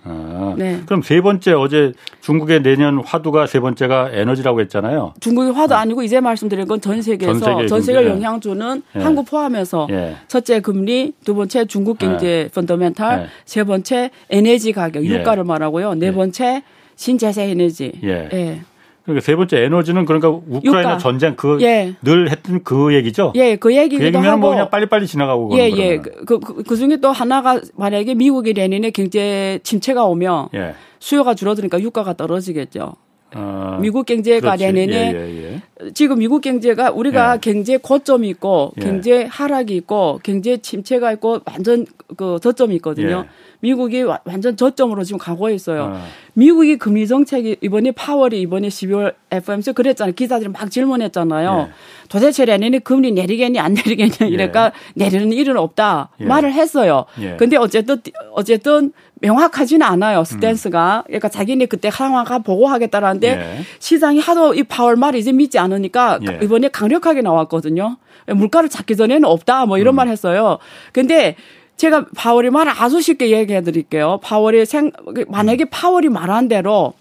예. 0.05 0.11
아, 0.11 0.55
네. 0.59 0.81
그럼 0.85 1.03
세 1.03 1.21
번째 1.21 1.53
어제 1.53 1.93
중국의 2.21 2.63
내년 2.63 3.03
화두가 3.05 3.47
세 3.47 3.61
번째가 3.61 4.11
에너지라고 4.13 4.61
했잖아요. 4.63 5.15
중국의 5.21 5.53
화도 5.53 5.75
아니고 5.77 6.03
이제 6.03 6.21
말씀드린 6.21 6.67
건 6.67 6.81
전 6.81 7.01
세계에서 7.01 7.39
전 7.39 7.57
세계 7.57 7.67
전 7.69 7.83
세계를 7.83 8.07
예. 8.09 8.11
영향 8.11 8.41
주는 8.41 8.83
예. 8.97 9.01
한국 9.01 9.27
포함해서 9.31 9.87
예. 9.91 10.17
첫째 10.27 10.61
금리, 10.61 11.13
두 11.25 11.35
번째 11.35 11.65
중국 11.67 11.99
경제 11.99 12.49
펀더멘탈, 12.55 13.21
예. 13.23 13.27
세 13.45 13.63
번째 13.65 14.11
에너지 14.31 14.73
가격, 14.73 15.05
예. 15.05 15.09
유가를 15.21 15.45
말하고요. 15.45 15.95
네 15.95 16.09
예. 16.09 16.13
번째 16.13 16.63
신재생 16.97 17.51
에너지. 17.51 17.93
예. 18.03 18.61
예. 19.03 19.05
그러니까 19.05 19.25
세 19.25 19.37
번째 19.37 19.59
에너지는 19.59 20.05
그러니까 20.05 20.29
우크라이나 20.29 20.93
유가. 20.93 20.99
전쟁 20.99 21.35
그 21.37 21.59
예. 21.61 21.95
늘 22.03 22.31
했던 22.31 22.63
그 22.63 22.95
얘기죠. 22.95 23.33
예, 23.35 23.57
그그 23.57 23.77
얘기기도 23.77 24.05
얘기면 24.05 24.27
하고 24.27 24.41
뭐 24.41 24.51
그냥 24.51 24.71
빨리빨리 24.71 25.07
지나가고 25.07 25.51
예, 25.59 25.71
예. 25.71 25.97
거잖아요. 25.99 26.25
그, 26.27 26.39
그, 26.41 26.63
그 26.63 26.77
중에 26.77 26.97
또 26.99 27.11
하나가 27.11 27.61
만약에 27.75 28.15
미국이 28.15 28.53
내년에 28.53 28.91
경제 28.91 29.59
침체가 29.63 30.05
오면 30.05 30.49
예. 30.55 30.75
수요가 31.01 31.35
줄어드니까 31.35 31.81
유가가 31.81 32.13
떨어지겠죠. 32.13 32.95
어, 33.35 33.79
미국 33.81 34.07
경제가 34.07 34.41
그렇지. 34.57 34.73
내년에 34.73 35.13
예, 35.15 35.19
예, 35.19 35.53
예. 35.85 35.91
지금 35.93 36.19
미국 36.19 36.41
경제가 36.43 36.91
우리가 36.91 37.35
예. 37.37 37.39
경제 37.41 37.77
고점이 37.77 38.29
있고 38.31 38.73
예. 38.79 38.83
경제 38.83 39.25
하락이 39.25 39.75
있고 39.77 40.21
경제 40.23 40.57
침체가 40.59 41.13
있고 41.13 41.41
완전 41.45 41.87
그 42.17 42.39
저점이 42.43 42.75
있거든요. 42.77 43.25
예. 43.27 43.31
미국이 43.61 44.03
와- 44.03 44.19
완전 44.25 44.57
저점으로 44.57 45.05
지금 45.05 45.19
가고 45.19 45.49
있어요. 45.49 45.93
어. 45.95 46.05
미국이 46.35 46.77
금리 46.79 47.07
정책이 47.07 47.57
이번에 47.61 47.93
파월이 47.93 48.41
이번에 48.41 48.69
12월 48.69 49.15
FOMC 49.31 49.73
그랬잖아요. 49.73 50.15
기자들이 50.15 50.51
막 50.51 50.71
질문했잖아요. 50.71 51.67
예. 51.69 51.73
도대체 52.09 52.45
내년에 52.45 52.81
금리 52.81 53.13
내리겠니 53.13 53.59
안 53.61 53.75
내리겠냐 53.75 54.27
이래까 54.29 54.73
내리는 54.95 55.33
일은 55.33 55.57
없다 55.57 56.11
예. 56.21 56.25
말을 56.25 56.53
했어요. 56.53 57.07
예. 57.21 57.37
근데 57.39 57.57
어쨌든 57.57 58.01
어쨌든 58.33 58.93
명확하지는 59.23 59.87
않아요 59.87 60.25
스탠스가. 60.25 61.05
그러니까 61.07 61.29
자기네 61.29 61.67
그때 61.67 61.91
상황가 61.91 62.41
보고 62.41 62.67
하겠다라는데 62.67 63.29
예. 63.29 63.63
시장이 63.79 64.19
하도 64.19 64.53
이 64.55 64.65
파월 64.65 64.97
말을 64.97 65.19
이제 65.19 65.33
믿지 65.33 65.59
않으니까 65.59 66.19
예. 66.29 66.41
이번에 66.43 66.69
강력하게 66.69 67.23
나왔거든요. 67.23 67.97
물가를 68.27 68.69
잡기 68.69 68.97
전에는 68.97 69.25
없다 69.25 69.67
뭐 69.67 69.79
이런 69.79 69.95
말 69.95 70.09
했어요. 70.09 70.59
근데 70.93 71.37
제가 71.77 72.07
파월이 72.17 72.51
말을 72.51 72.73
아주 72.77 73.01
쉽게 73.01 73.31
얘기해 73.31 73.63
드릴게요. 73.63 74.19
파월이 74.23 74.67
생 74.67 74.91
만약에 75.29 75.67
파월이 75.67 76.09
말한 76.09 76.49
대로 76.49 76.93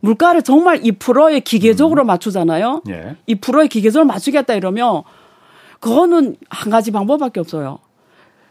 물가를 0.00 0.42
정말 0.42 0.80
2%의 0.80 1.40
기계적으로 1.42 2.04
맞추잖아요. 2.04 2.82
예. 2.88 3.16
2%의 3.28 3.68
기계적으로 3.68 4.06
맞추겠다 4.06 4.54
이러면 4.54 5.02
그거는 5.78 6.36
한 6.48 6.70
가지 6.70 6.90
방법밖에 6.90 7.40
없어요. 7.40 7.78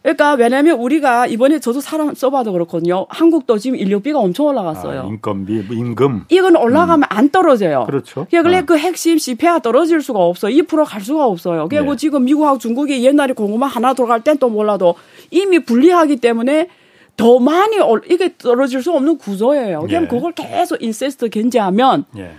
그러니까 0.01 0.33
왜냐하면 0.33 0.79
우리가 0.79 1.27
이번에 1.27 1.59
저도 1.59 1.81
사람 1.81 2.13
써봐도 2.13 2.53
그렇거든요. 2.53 3.05
한국도 3.09 3.57
지금 3.57 3.77
인력비가 3.77 4.17
엄청 4.19 4.45
올라갔어요. 4.47 5.01
아, 5.01 5.05
인건비, 5.05 5.63
뭐 5.67 5.75
임금. 5.75 6.25
이건 6.29 6.55
올라가면 6.55 7.03
안 7.09 7.29
떨어져요. 7.29 7.83
그렇죠. 7.85 8.25
그래 8.29 8.59
어. 8.59 8.65
그 8.65 8.77
핵심 8.77 9.17
CPI가 9.17 9.59
떨어질 9.59 10.01
수가 10.01 10.19
없어요. 10.19 10.55
2%갈 10.55 11.01
수가 11.01 11.25
없어요. 11.25 11.67
그리고 11.69 11.91
네. 11.91 11.97
지금 11.97 12.23
미국하고 12.25 12.57
중국이 12.59 13.03
옛날에 13.05 13.33
공급만 13.33 13.69
하나 13.69 13.93
들어갈 13.93 14.21
땐 14.23 14.37
또 14.37 14.47
몰라도 14.49 14.95
이미 15.31 15.59
분리하기 15.59 16.17
때문에 16.17 16.69
더 17.17 17.37
많이 17.39 17.77
올- 17.79 18.01
이게 18.09 18.33
떨어질 18.37 18.81
수 18.81 18.93
없는 18.93 19.17
구조예요. 19.17 19.81
그럼 19.81 20.03
예. 20.05 20.07
그걸 20.07 20.31
계속 20.31 20.81
인세스트 20.81 21.29
견제하면 21.29 22.05
예. 22.17 22.31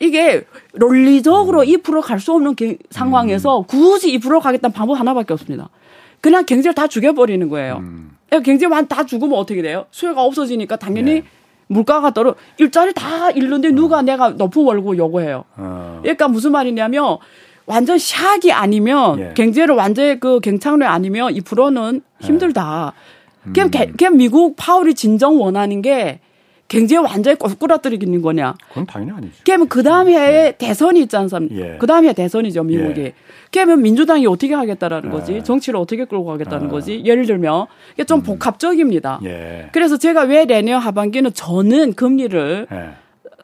이게 0.00 0.44
논리적으로 0.74 1.60
음. 1.60 1.64
2%갈 1.66 2.18
수 2.18 2.32
없는 2.32 2.56
게- 2.56 2.78
상황에서 2.90 3.62
굳이 3.62 4.18
2% 4.18 4.40
가겠다는 4.40 4.74
방법 4.74 4.98
하나밖에 4.98 5.32
없습니다. 5.32 5.68
그냥 6.26 6.44
경제를 6.44 6.74
다 6.74 6.88
죽여버리는 6.88 7.48
거예요. 7.48 7.76
음. 7.82 8.10
야, 8.32 8.40
경제만 8.40 8.88
다 8.88 9.06
죽으면 9.06 9.38
어떻게 9.38 9.62
돼요? 9.62 9.86
수요가 9.92 10.22
없어지니까 10.24 10.74
당연히 10.74 11.12
네. 11.14 11.22
물가가 11.68 12.12
떨어 12.12 12.34
일자리 12.58 12.92
다 12.92 13.30
잃는데 13.30 13.70
누가 13.70 14.02
내가 14.02 14.30
높은 14.30 14.64
월급 14.64 14.98
요구해요. 14.98 15.44
어. 15.56 16.00
그러니까 16.02 16.26
무슨 16.26 16.50
말이냐면 16.50 17.18
완전 17.64 17.96
샥이 17.96 18.50
아니면 18.52 19.20
예. 19.20 19.34
경제를 19.36 19.76
완전히 19.76 20.18
그 20.18 20.40
경착륙 20.40 20.88
아니면 20.88 21.32
2%는 21.32 22.02
힘들다. 22.20 22.92
음. 23.46 23.52
그냥, 23.52 23.70
개- 23.70 23.92
그냥 23.96 24.16
미국 24.16 24.56
파월이 24.56 24.94
진정 24.94 25.40
원하는 25.40 25.80
게 25.80 26.18
경제 26.68 26.96
완전히 26.96 27.38
꼬꾸라뜨리는 27.38 28.22
거냐. 28.22 28.54
그건 28.68 28.86
당연히 28.86 29.12
아니죠. 29.12 29.34
그러면 29.44 29.68
그 29.68 29.82
다음 29.82 30.08
해에 30.08 30.52
대선이 30.52 31.00
있지 31.02 31.16
않습니까? 31.16 31.54
예. 31.56 31.76
그 31.78 31.86
다음 31.86 32.04
해에 32.04 32.12
대선이죠, 32.12 32.64
미국이. 32.64 33.00
예. 33.00 33.12
그러면 33.52 33.82
민주당이 33.82 34.26
어떻게 34.26 34.54
하겠다라는 34.54 35.10
거지? 35.10 35.34
예. 35.34 35.42
정치를 35.42 35.78
어떻게 35.78 36.04
끌고 36.04 36.24
가겠다는 36.24 36.66
아. 36.66 36.70
거지? 36.70 37.02
예를 37.04 37.26
들면 37.26 37.66
이게 37.94 38.04
좀 38.04 38.22
복합적입니다. 38.22 39.20
예. 39.24 39.68
그래서 39.72 39.96
제가 39.96 40.22
왜 40.22 40.44
내년 40.44 40.80
하반기는 40.80 41.32
저는 41.32 41.94
금리를 41.94 42.66
예. 42.70 42.76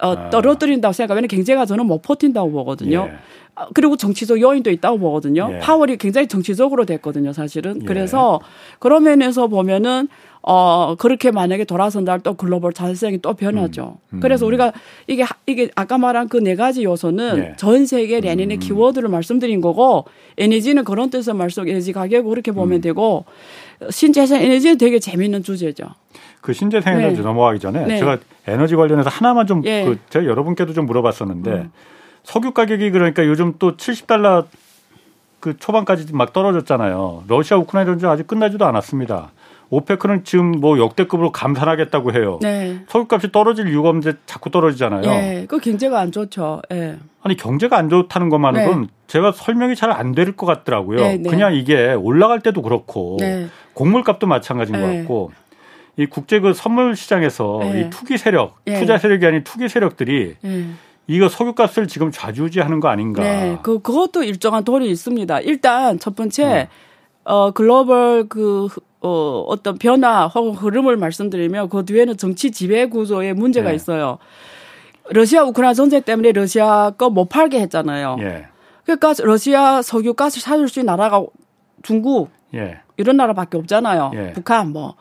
어, 0.01 0.17
아. 0.17 0.31
떨어뜨린다고. 0.31 0.93
왜냐면 0.99 1.29
경제가 1.29 1.65
저는 1.65 1.87
못 1.87 2.03
버틴다고 2.03 2.51
보거든요. 2.51 3.09
예. 3.09 3.17
아, 3.55 3.69
그리고 3.75 3.97
정치적 3.97 4.41
요인도 4.41 4.71
있다고 4.71 4.99
보거든요. 4.99 5.49
예. 5.53 5.59
파월이 5.59 5.99
굉장히 5.99 6.27
정치적으로 6.27 6.85
됐거든요, 6.87 7.33
사실은. 7.33 7.83
예. 7.83 7.85
그래서 7.85 8.41
그런 8.79 9.05
면에서 9.05 9.47
보면은 9.47 10.09
어 10.45 10.97
그렇게 10.99 11.31
만약에 11.31 11.65
돌아선다 11.65 12.19
또 12.19 12.35
글로벌 12.35 12.73
자율성이 12.73 13.19
또 13.23 13.35
변하죠. 13.35 13.99
음. 14.11 14.17
음. 14.17 14.21
그래서 14.21 14.45
우리가 14.45 14.73
이게 15.07 15.23
하- 15.23 15.37
이게 15.47 15.71
아까 15.77 15.99
말한 15.99 16.29
그 16.29 16.39
네 16.39 16.57
가지 16.57 16.83
요소는 16.83 17.39
예. 17.39 17.55
전 17.57 17.87
세계 17.87 18.19
레닌의 18.21 18.57
음. 18.57 18.61
키워드를 18.61 19.09
말씀드린 19.09 19.61
거고 19.61 20.05
에너지는 20.39 20.83
그런 20.85 21.11
뜻을 21.11 21.35
말씀 21.35 21.69
에너지 21.69 21.93
가격 21.93 22.25
그렇게 22.25 22.51
보면 22.51 22.79
음. 22.79 22.81
되고 22.81 23.25
신재생 23.91 24.43
에너지는 24.43 24.79
되게 24.79 24.99
재미있는 24.99 25.45
주제죠. 25.45 25.85
그 26.41 26.53
신재생 26.53 26.99
에너지 27.01 27.19
네. 27.19 27.23
넘어가기 27.23 27.61
전에 27.61 27.87
네. 27.87 27.99
제가 27.99 28.19
에너지 28.49 28.75
관련해서 28.75 29.11
하나만 29.11 29.47
좀 29.47 29.65
예. 29.65 29.85
그 29.85 29.99
제가 30.11 30.25
여러분께도 30.27 30.73
좀 30.73 30.87
물어봤었는데 30.87 31.51
음. 31.53 31.71
석유 32.25 32.51
가격이 32.53 32.91
그러니까 32.91 33.25
요즘 33.27 33.55
또 33.61 33.77
70달러 33.77 34.47
그 35.39 35.57
초반까지 35.57 36.07
막 36.15 36.33
떨어졌잖아요. 36.33 37.25
러시아 37.29 37.57
우크라이나 37.59 37.93
전쟁 37.93 38.11
아직 38.11 38.27
끝나지도 38.27 38.65
않았습니다. 38.65 39.31
오페크는 39.73 40.25
지금 40.25 40.51
뭐 40.51 40.79
역대급으로 40.79 41.33
감산하겠다고 41.33 42.13
해요. 42.13 42.39
네. 42.43 42.81
석유값이 42.89 43.33
떨어질 43.33 43.69
이유가 43.69 43.89
없는데 43.89 44.19
자꾸 44.27 44.51
떨어지잖아요. 44.51 45.03
예. 45.11 45.47
그 45.49 45.59
경제가 45.59 45.99
안 45.99 46.13
좋죠. 46.13 46.61
예. 46.73 46.99
아니 47.23 47.37
경제가 47.39 47.79
안 47.79 47.89
좋다는 47.89 48.29
것만으로는 48.29 48.83
네. 48.83 48.89
제가 49.07 49.33
설명이 49.33 49.75
잘 49.75 49.91
안 49.91 50.13
될 50.15 50.37
것 50.37 50.45
같더라고요. 50.45 50.99
네, 50.99 51.17
네. 51.17 51.31
그냥 51.31 51.55
이게 51.55 51.95
올라갈 51.95 52.41
때도 52.41 52.61
그렇고 52.61 53.17
네. 53.19 53.47
곡물값도 53.73 54.27
마찬가지인 54.27 54.79
것 54.79 54.87
네. 54.87 54.99
같고 54.99 55.33
이 55.97 56.05
국제 56.05 56.39
그 56.41 56.53
선물 56.53 56.95
시장에서 56.95 57.61
네. 57.63 57.81
이 57.81 57.91
투기 57.91 58.19
세력, 58.19 58.57
네. 58.67 58.79
투자 58.79 58.99
세력이 58.99 59.25
아닌 59.25 59.43
투기 59.43 59.71
세력들이 59.71 60.37
예. 60.45 60.65
이거 61.07 61.31
석유값을 61.31 61.89
지금 61.89 62.11
좌지우지하는 62.11 62.79
거 62.81 62.89
아닌가? 62.89 63.23
네, 63.23 63.57
그 63.63 63.81
그것도 63.81 64.23
일정한 64.23 64.65
돈이 64.65 64.87
있습니다. 64.91 65.41
일단 65.41 65.99
첫 65.99 66.15
번째 66.15 66.45
네. 66.47 66.69
어 67.25 67.53
글로벌 67.53 68.29
그 68.29 68.69
어, 69.03 69.45
어떤 69.49 69.79
변화 69.79 70.27
혹은 70.29 70.53
흐름을 70.53 70.97
말씀드리면 70.97 71.69
그 71.69 71.85
뒤에는 71.85 72.17
정치 72.17 72.51
지배 72.51 72.87
구조에 72.87 73.33
문제가 73.33 73.71
네. 73.71 73.75
있어요. 73.77 74.19
러시아 75.11 75.43
우크라이나 75.43 75.75
전쟁 75.75 76.03
때문에 76.03 76.33
러시아 76.33 76.91
거 76.91 77.09
못 77.11 77.29
팔게 77.29 77.61
했잖아요. 77.61 78.17
예, 78.21 78.47
그러니까 78.85 79.15
러시아 79.23 79.83
석유 79.83 80.15
가스 80.15 80.41
사줄 80.41 80.69
수 80.69 80.79
있는 80.81 80.93
나라가 80.93 81.23
중국 81.83 82.31
예, 82.55 82.79
이런 82.97 83.17
나라밖에 83.17 83.59
없잖아요. 83.59 84.13
예. 84.15 84.33
북한 84.33 84.71
뭐. 84.71 84.95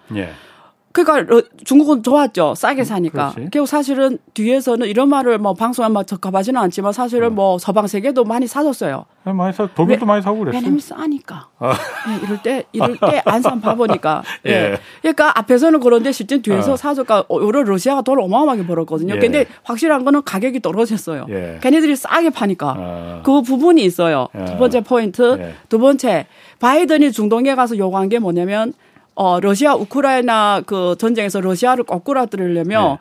예. 0.98 1.04
그러니까 1.04 1.34
러- 1.34 1.42
중국은 1.64 2.04
좋았죠. 2.04 2.54
싸게 2.56 2.84
사니까. 2.84 3.30
음, 3.30 3.34
그렇지. 3.34 3.50
그리고 3.52 3.66
사실은 3.66 4.18
뒤에서는 4.34 4.88
이런 4.88 5.10
말을 5.10 5.38
뭐 5.38 5.54
방송에 5.54 5.88
막 5.90 6.06
적합하지는 6.06 6.60
않지만 6.62 6.92
사실은 6.94 7.30
음. 7.30 7.36
뭐 7.36 7.58
서방 7.58 7.88
세계도 7.88 8.24
많이 8.26 8.46
사줬어요. 8.48 9.06
많이 9.24 9.54
사, 9.54 9.68
독일도 9.74 10.04
왜- 10.06 10.08
많이 10.08 10.22
사고 10.22 10.40
그랬어요. 10.40 10.60
왜냐면 10.60 10.80
싸니까. 10.80 11.48
아. 11.60 11.74
네, 11.74 12.20
이럴 12.26 12.42
때, 12.42 12.64
이럴 12.74 12.98
때 12.98 13.22
안 13.26 13.42
산 13.42 13.62
바보니까. 13.62 14.24
예. 14.48 14.52
예. 14.52 14.78
그러니까 15.02 15.38
앞에서는 15.40 15.80
그런데 15.80 16.12
실제 16.12 16.42
뒤에서 16.42 16.74
어. 16.74 16.76
사조가 16.76 17.26
오히려 17.30 17.64
러시아가 17.64 18.02
돈을 18.02 18.22
어마어마하게 18.24 18.66
벌었거든요. 18.66 19.16
예. 19.16 19.20
근데 19.20 19.46
확실한 19.64 20.04
거는 20.06 20.24
가격이 20.24 20.60
떨어졌어요. 20.62 21.26
예. 21.30 21.60
걔네들이 21.62 21.96
싸게 21.96 22.32
파니까. 22.32 22.76
아. 22.78 23.22
그 23.24 23.42
부분이 23.42 23.84
있어요. 23.84 24.28
예. 24.40 24.46
두 24.46 24.58
번째 24.58 24.82
포인트. 24.82 25.38
예. 25.40 25.54
두 25.70 25.80
번째, 25.80 26.26
바이든이 26.60 27.12
중동에 27.12 27.56
가서 27.56 27.78
요구한 27.78 28.10
게 28.10 28.20
뭐냐면, 28.20 28.74
어, 29.16 29.40
러시아 29.40 29.76
우크라이나 29.76 30.62
그 30.66 30.96
전쟁에서 30.98 31.42
러시아를 31.42 31.84
거꾸라뜨리려면 31.84 32.94
예. 32.94 32.98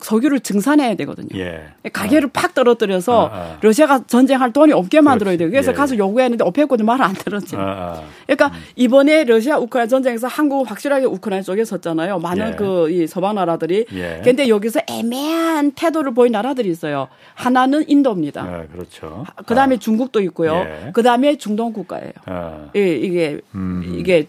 석유를 0.00 0.40
증산해야 0.40 0.96
되거든요. 0.96 1.28
예. 1.40 1.62
가격을 1.90 2.28
팍 2.30 2.52
떨어뜨려서 2.52 3.26
아, 3.28 3.34
아. 3.34 3.58
러시아가 3.62 4.04
전쟁할 4.06 4.52
돈이 4.52 4.72
없게 4.74 5.00
만들어야 5.00 5.38
돼요. 5.38 5.48
그래서 5.48 5.70
예. 5.72 5.74
가서 5.74 5.96
요구했는데 5.96 6.44
오페코는 6.44 6.84
말을 6.84 7.02
안 7.06 7.14
들었지. 7.14 7.56
아, 7.56 7.60
아. 7.60 8.02
그러니까 8.26 8.52
이번에 8.76 9.24
러시아 9.24 9.56
우크라이나 9.56 9.88
전쟁에서 9.88 10.26
한국은 10.26 10.66
확실하게 10.66 11.06
우크라이나 11.06 11.42
쪽에 11.42 11.64
섰잖아요. 11.64 12.18
많은 12.18 12.48
예. 12.52 12.56
그이 12.56 13.06
서방 13.06 13.36
나라들이. 13.36 13.86
예. 13.94 14.20
근데 14.22 14.48
여기서 14.48 14.80
애매한 14.86 15.72
태도를 15.72 16.12
보인 16.12 16.32
나라들이 16.32 16.68
있어요. 16.68 17.08
하나는 17.34 17.84
인도입니다. 17.88 18.42
아, 18.42 18.64
그렇죠. 18.70 19.24
그다음에 19.46 19.78
중국도 19.78 20.20
있고요. 20.22 20.66
예. 20.66 20.90
그다음에 20.92 21.36
중동 21.38 21.72
국가예요. 21.72 22.12
아, 22.26 22.66
예, 22.76 22.94
이게 22.96 23.40
음. 23.54 23.94
이게 23.98 24.16
애- 24.18 24.26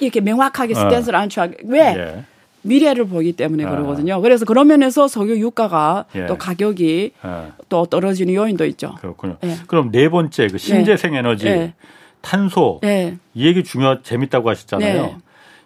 이렇게 0.00 0.20
명확하게 0.20 0.74
어. 0.74 0.76
stance를 0.76 1.18
안 1.18 1.28
취하게 1.28 1.56
왜 1.64 1.80
예. 1.80 2.24
미래를 2.62 3.06
보기 3.06 3.32
때문에 3.32 3.64
아. 3.64 3.70
그러거든요. 3.70 4.20
그래서 4.20 4.44
그런 4.44 4.66
면에서 4.68 5.08
석유 5.08 5.38
유가가 5.38 6.04
예. 6.14 6.26
또 6.26 6.36
가격이 6.36 7.12
아, 7.22 7.52
또 7.68 7.86
떨어지는 7.86 8.34
요인도 8.34 8.64
있죠. 8.66 8.94
그렇군요. 9.00 9.36
예. 9.44 9.56
그럼 9.66 9.90
네 9.90 10.08
번째 10.08 10.48
그 10.48 10.58
신재생 10.58 11.14
에너지, 11.14 11.46
예. 11.46 11.74
탄소 12.20 12.80
예. 12.84 13.16
이 13.34 13.46
얘기 13.46 13.64
중요 13.64 14.02
재밌다고 14.02 14.50
하셨잖아요. 14.50 15.02
네. 15.02 15.16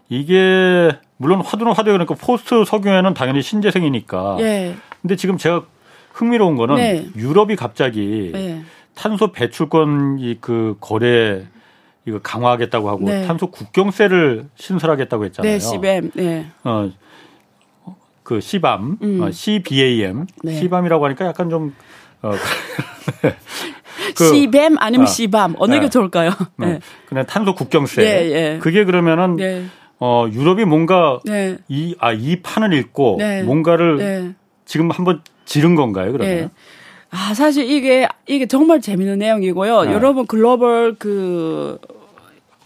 이게 0.09 0.91
물론 1.17 1.41
화두는 1.41 1.73
화두에 1.73 1.93
그러니까 1.93 2.15
post 2.15 2.65
석유에는 2.65 3.15
당연히 3.15 3.43
신재생이니까. 3.43 4.37
예. 4.41 4.75
근데 5.01 5.17
지금 5.17 5.39
제가 5.39 5.65
흥미로운 6.13 6.57
거는 6.57 6.77
네. 6.77 7.07
유럽이 7.17 7.57
갑자기 7.57 8.33
예. 8.35 8.63
탄소 8.95 9.33
배출권 9.33 10.19
이 10.21 10.37
그 10.41 10.77
거래 10.81 11.47
이거 12.05 12.19
강화하겠다고 12.21 12.89
하고 12.89 13.05
네. 13.07 13.27
탄소 13.27 13.51
국경세를 13.51 14.47
신설하겠다고 14.57 15.25
했잖아요. 15.27 15.53
네, 15.53 15.59
CBM. 15.59 16.11
네. 16.15 16.47
어, 16.65 16.91
그 18.23 18.41
시밤, 18.41 18.99
음. 19.03 19.21
어, 19.23 19.31
CBAM, 19.31 20.27
네. 20.43 20.55
시밤이라고 20.55 21.05
하니까 21.07 21.27
약간 21.27 21.49
좀 21.51 21.75
어, 22.23 22.33
그- 24.17 24.29
CBM 24.29 24.77
아니면 24.79 25.07
아. 25.07 25.11
CBAM 25.11 25.55
어느 25.59 25.75
네. 25.75 25.81
게 25.81 25.89
좋을까요? 25.89 26.31
어, 26.31 26.47
네. 26.59 26.81
그냥 27.07 27.27
탄소 27.27 27.55
국경세. 27.55 28.03
예, 28.03 28.07
예. 28.55 28.59
그게 28.61 28.85
그러면은 28.85 29.37
네. 29.37 29.65
어, 30.01 30.27
유럽이 30.31 30.65
뭔가 30.65 31.21
네. 31.25 31.59
이, 31.69 31.95
아, 32.01 32.13
이 32.13 32.43
판을 32.43 32.73
읽고 32.73 33.17
네. 33.19 33.43
뭔가를 33.45 33.97
네. 33.99 34.33
지금 34.65 34.91
한번 34.91 35.23
지른 35.45 35.77
건가요, 35.77 36.11
그러면? 36.13 36.51
네. 37.12 37.19
아, 37.19 37.35
사실 37.35 37.71
이게, 37.71 38.09
이게 38.26 38.47
정말 38.47 38.81
재밌는 38.81 39.19
내용이고요. 39.19 39.83
네. 39.83 39.92
여러분 39.92 40.26
글로벌 40.26 40.97
그, 40.99 41.78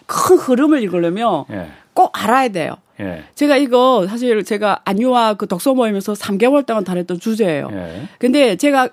큰 0.06 0.36
흐름을 0.36 0.82
읽으려면 0.82 1.44
예. 1.50 1.68
꼭 1.92 2.10
알아야 2.12 2.48
돼요. 2.48 2.76
예. 3.00 3.24
제가 3.34 3.56
이거 3.56 4.06
사실 4.08 4.44
제가 4.44 4.80
안유화 4.84 5.34
그 5.34 5.46
독서 5.48 5.74
모임에서 5.74 6.12
3개월 6.12 6.64
동안 6.64 6.84
다녔던 6.84 7.18
주제예요. 7.18 7.68
예. 7.72 8.02
근데 8.18 8.56
제가 8.56 8.88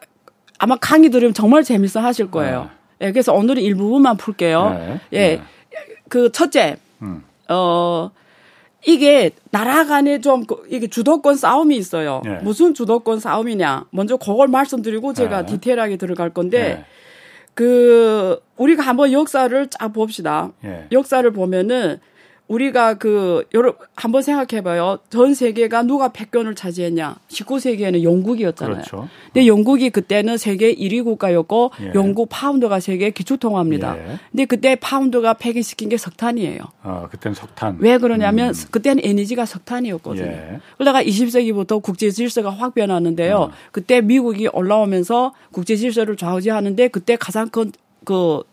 아마 0.58 0.76
강의 0.76 1.10
들으면 1.10 1.34
정말 1.34 1.64
재밌어 1.64 2.00
하실 2.00 2.32
거예요. 2.32 2.70
예, 3.02 3.12
그래서 3.12 3.34
오늘은 3.34 3.62
일부분만 3.62 4.18
풀게요. 4.18 4.70
네. 4.70 5.00
예. 5.14 5.18
네. 5.36 5.42
그 6.10 6.32
첫째, 6.32 6.78
음. 7.02 7.24
어, 7.50 8.10
이게 8.86 9.32
나라 9.52 9.86
간에 9.86 10.20
좀 10.20 10.46
그- 10.46 10.64
이게 10.70 10.88
주도권 10.88 11.36
싸움이 11.36 11.76
있어요. 11.78 12.22
네. 12.26 12.40
무슨 12.44 12.74
주도권 12.74 13.20
싸움이냐. 13.20 13.86
먼저 13.92 14.18
그걸 14.18 14.48
말씀드리고 14.50 15.14
제가 15.14 15.46
네. 15.46 15.54
디테일하게 15.54 15.98
들어갈 15.98 16.30
건데 16.32 16.60
예. 16.82 16.86
그 17.54 18.40
우리가 18.58 18.84
한번 18.84 19.12
역사를 19.12 19.68
쫙 19.70 19.90
봅시다. 19.94 20.52
예. 20.66 20.88
역사를 20.92 21.30
보면은 21.32 22.00
우리가 22.54 22.96
그 22.96 23.46
여러 23.54 23.74
한번 23.96 24.22
생각해 24.22 24.62
봐요. 24.62 25.00
전 25.10 25.34
세계가 25.34 25.84
누가 25.84 26.10
패권을 26.10 26.54
차지했냐? 26.56 27.16
19세기에는 27.30 28.04
영국이었잖아요. 28.04 28.76
그렇죠. 28.76 29.10
근데 29.26 29.48
영국이 29.48 29.90
그때는 29.90 30.38
세계 30.38 30.74
1위 30.74 31.04
국가였고 31.04 31.72
예. 31.82 31.92
영국 31.96 32.30
파운드가 32.30 32.80
세계 32.80 33.10
기초 33.10 33.38
통화입니다. 33.38 33.98
예. 33.98 34.20
근데 34.32 34.46
그때 34.46 34.76
파운드가 34.76 35.34
폐기시킨 35.36 35.90
게 35.90 35.98
석탄이에요. 35.98 36.60
어, 36.84 37.08
그땐 37.10 37.34
석탄. 37.34 37.78
왜 37.80 37.98
그러냐면 37.98 38.54
그때는 38.70 39.04
에너지가 39.04 39.46
석탄이었거든요. 39.46 40.26
음. 40.26 40.54
예. 40.54 40.60
그러다가 40.78 41.04
20세기부터 41.04 41.82
국제 41.82 42.12
질서가 42.12 42.52
확 42.52 42.76
변하는데요. 42.76 43.36
어. 43.36 43.52
그때 43.72 44.02
미국이 44.02 44.48
올라오면서 44.48 45.34
국제 45.52 45.76
질서를 45.76 46.18
좌우지하는데 46.18 46.90
그때 46.90 47.16
가장 47.16 47.50
큰그 47.50 48.44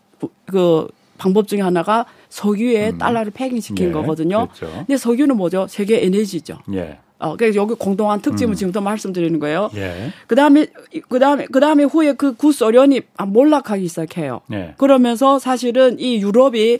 그 0.45 0.87
방법 1.21 1.47
중에 1.47 1.61
하나가 1.61 2.07
석유에 2.29 2.97
달러를 2.97 3.31
폐기시킨 3.31 3.89
예, 3.89 3.91
거거든요. 3.91 4.47
그렇죠. 4.47 4.73
근데 4.87 4.97
석유는 4.97 5.37
뭐죠? 5.37 5.67
세계 5.69 6.03
에너지죠. 6.03 6.57
예. 6.73 6.97
어, 7.19 7.35
그래서 7.37 7.57
여기 7.59 7.75
공동한 7.75 8.19
특징을 8.21 8.55
지금부터 8.55 8.81
말씀드리는 8.81 9.39
거예요. 9.39 9.69
음. 9.75 9.77
예. 9.77 10.11
그 10.25 10.33
다음에, 10.35 10.65
그 11.07 11.19
다음에, 11.19 11.45
그 11.51 11.59
다음에 11.59 11.83
후에 11.83 12.13
그 12.13 12.33
구소련이 12.33 13.01
몰락하기 13.27 13.87
시작해요. 13.87 14.41
예. 14.51 14.73
그러면서 14.79 15.37
사실은 15.37 15.99
이 15.99 16.19
유럽이 16.23 16.79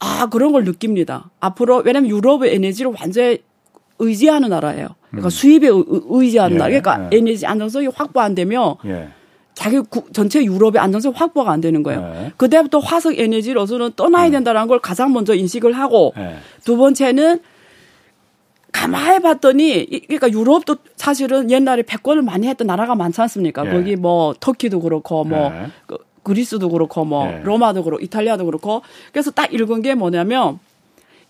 아, 0.00 0.26
그런 0.26 0.52
걸 0.52 0.64
느낍니다. 0.64 1.30
앞으로, 1.40 1.78
왜냐면 1.86 2.10
유럽의 2.10 2.54
에너지를 2.54 2.92
완전히 3.00 3.38
의지하는 3.98 4.50
나라예요. 4.50 4.88
그러니까 5.10 5.30
수입에 5.30 5.68
의- 5.68 5.84
의지하는 6.10 6.56
음. 6.56 6.56
예, 6.56 6.58
나라. 6.58 6.68
그러니까 6.80 7.08
예. 7.10 7.16
에너지 7.18 7.46
안정성이 7.46 7.86
확보 7.86 8.20
안 8.20 8.34
되면 8.34 8.74
예. 8.84 9.08
자기 9.54 9.78
구- 9.80 10.04
전체 10.12 10.42
유럽의 10.44 10.80
안정성 10.80 11.12
확보가 11.14 11.50
안 11.52 11.60
되는 11.60 11.82
거예요. 11.82 12.00
네. 12.00 12.32
그때부터 12.36 12.78
화석 12.78 13.18
에너지로서는 13.18 13.92
떠나야 13.96 14.30
된다는 14.30 14.66
걸 14.66 14.78
가장 14.80 15.12
먼저 15.12 15.34
인식을 15.34 15.72
하고 15.74 16.14
예. 16.16 16.36
두 16.64 16.76
번째는 16.76 17.40
가만히 18.72 19.20
봤더니 19.20 19.80
이- 19.82 20.00
그러니까 20.06 20.30
유럽도 20.30 20.76
사실은 20.96 21.50
옛날에 21.50 21.82
패권을 21.82 22.22
많이 22.22 22.48
했던 22.48 22.66
나라가 22.66 22.94
많지 22.94 23.20
않습니까? 23.20 23.66
예. 23.66 23.70
거기 23.70 23.96
뭐 23.96 24.34
터키도 24.40 24.80
그렇고 24.80 25.24
뭐 25.24 25.52
예. 25.54 25.66
그 25.86 25.98
그리스도 26.22 26.70
그렇고 26.70 27.04
뭐 27.04 27.26
예. 27.26 27.40
로마도 27.44 27.82
그렇고 27.84 28.02
이탈리아도 28.02 28.46
그렇고 28.46 28.80
그래서 29.12 29.30
딱 29.30 29.52
읽은 29.52 29.82
게 29.82 29.94
뭐냐면 29.94 30.58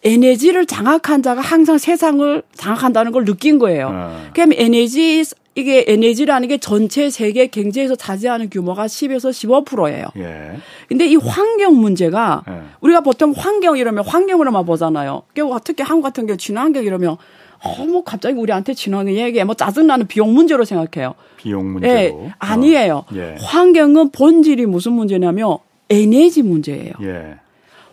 에너지를 0.05 0.67
장악한 0.67 1.23
자가 1.23 1.41
항상 1.41 1.79
세상을 1.79 2.43
장악한다는 2.55 3.13
걸 3.13 3.25
느낀 3.25 3.59
거예요. 3.59 3.91
어. 3.93 4.21
그럼 4.35 4.53
에너지 4.55 5.25
이게 5.55 5.85
에너지라는 5.87 6.49
게 6.49 6.59
전체 6.59 7.11
세계 7.11 7.47
경제에서 7.47 7.95
차지하는 7.95 8.49
규모가 8.49 8.87
10에서 8.87 9.65
15%예요. 9.67 10.07
예. 10.17 10.57
근데 10.89 11.07
이 11.07 11.17
환경 11.17 11.79
문제가 11.79 12.43
예. 12.49 12.63
우리가 12.81 13.03
보통 13.03 13.33
환경 13.37 13.77
이러면 13.77 14.05
환경으로만 14.05 14.65
보잖아요. 14.65 15.23
그리고 15.35 15.59
특히 15.63 15.85
한국 15.85 16.05
같은 16.05 16.27
경우 16.27 16.39
친환경 16.39 16.85
이러면 16.85 17.17
어, 17.63 17.85
뭐 17.85 18.03
갑자기 18.03 18.39
우리한테 18.39 18.73
친환경 18.75 19.15
얘기해. 19.15 19.45
뭐 19.45 19.55
짜증나는 19.55 20.07
비용 20.07 20.33
문제로 20.35 20.65
생각해요. 20.65 21.15
비용 21.37 21.71
문제로. 21.75 21.93
예, 21.95 22.33
아니에요. 22.39 22.97
어. 22.97 23.07
예. 23.15 23.37
환경은 23.39 24.11
본질이 24.11 24.65
무슨 24.67 24.93
문제냐면 24.93 25.59
에너지 25.91 26.43
문제예요. 26.43 26.93
예. 27.03 27.35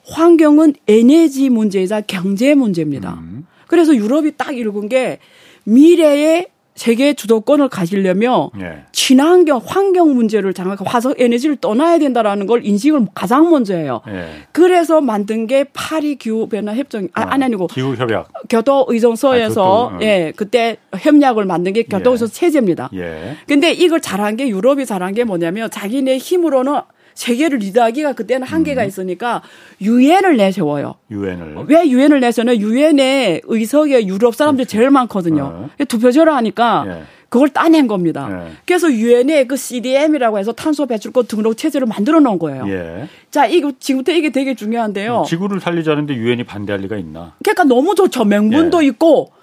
환경은 0.09 0.73
에너지 0.87 1.49
문제이자 1.49 2.01
경제 2.01 2.55
문제입니다. 2.55 3.19
음. 3.21 3.45
그래서 3.67 3.95
유럽이 3.95 4.31
딱 4.37 4.57
읽은 4.57 4.89
게 4.89 5.19
미래의 5.65 6.47
세계 6.79 7.13
주도권을 7.13 7.67
가지려면 7.67 8.49
예. 8.61 8.85
친환경, 8.93 9.59
환경 9.65 10.15
문제를 10.15 10.53
장악, 10.53 10.79
화석 10.85 11.19
에너지를 11.19 11.57
떠나야 11.57 11.99
된다라는 11.99 12.47
걸 12.47 12.65
인식을 12.65 13.07
가장 13.13 13.51
먼저 13.51 13.75
해요. 13.75 13.99
예. 14.07 14.29
그래서 14.53 15.01
만든 15.01 15.45
게 15.45 15.65
파리 15.73 16.15
기후 16.15 16.47
변화 16.47 16.73
협정 16.73 17.09
아, 17.13 17.23
어, 17.23 17.25
아니 17.25 17.43
아니고 17.43 17.67
기후 17.67 17.95
협약. 17.95 18.29
교도 18.49 18.85
의정서에서 18.87 19.89
아, 19.89 19.95
어. 19.97 19.99
예 20.01 20.31
그때 20.33 20.77
협약을 20.97 21.43
만든 21.43 21.73
게 21.73 21.83
교도 21.83 22.13
의정 22.13 22.29
체제입니다. 22.29 22.91
예. 22.93 23.35
근데 23.45 23.73
이걸 23.73 23.99
잘한 23.99 24.37
게 24.37 24.47
유럽이 24.47 24.85
잘한 24.85 25.13
게 25.13 25.25
뭐냐면 25.25 25.69
자기네 25.69 26.17
힘으로는 26.17 26.79
세계를 27.19 27.60
리드하기가 27.60 28.13
그때는 28.13 28.47
음. 28.47 28.49
한계가 28.49 28.86
있으니까 28.86 29.41
유엔을 29.82 30.38
내세워요. 30.38 30.95
유엔을. 31.12 31.65
왜 31.67 31.86
유엔을 31.86 32.21
내서는 32.21 32.60
유엔의 32.62 33.41
의석에 33.43 34.08
유럽 34.08 34.36
사람들이 34.36 34.65
제일 34.65 34.89
많거든요. 34.89 35.69
투표제로 35.89 36.32
하니까 36.32 36.86
예. 36.88 37.03
그걸 37.27 37.49
따낸 37.49 37.88
겁니다. 37.88 38.29
예. 38.32 38.51
그래서 38.65 38.89
유엔의 38.89 39.49
그 39.49 39.58
CDM이라고 39.58 40.39
해서 40.39 40.53
탄소 40.53 40.86
배출권 40.86 41.27
등록 41.27 41.58
체제를 41.58 41.88
만들어 41.88 42.21
놓은 42.21 42.39
거예요. 42.39 42.65
예. 42.69 43.10
자, 43.29 43.45
이거 43.47 43.73
지금부터 43.77 44.13
이게 44.13 44.29
되게 44.29 44.55
중요한데요. 44.55 45.25
지구를 45.27 45.60
살리자는데 45.60 46.15
유엔이 46.15 46.45
반대할 46.45 46.82
리가 46.84 46.95
있나? 46.95 47.36
그러니까 47.43 47.65
너무 47.65 47.95
좋죠. 47.95 48.23
명분도 48.23 48.82
예. 48.84 48.88
있고 48.88 49.34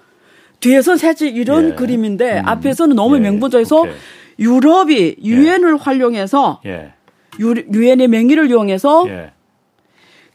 뒤에서 0.61 0.97
사실 0.97 1.37
이런 1.37 1.69
예. 1.69 1.75
그림인데 1.75 2.39
음. 2.39 2.47
앞에서는 2.47 2.95
너무 2.95 3.17
예. 3.17 3.19
명분적해서 3.19 3.81
오케이. 3.81 3.93
유럽이 4.39 5.17
유엔을 5.23 5.77
활용해서 5.77 6.61
예. 6.65 6.93
유- 7.39 7.65
유엔의 7.73 8.07
명의를 8.07 8.49
이용해서 8.49 9.05
예. 9.09 9.31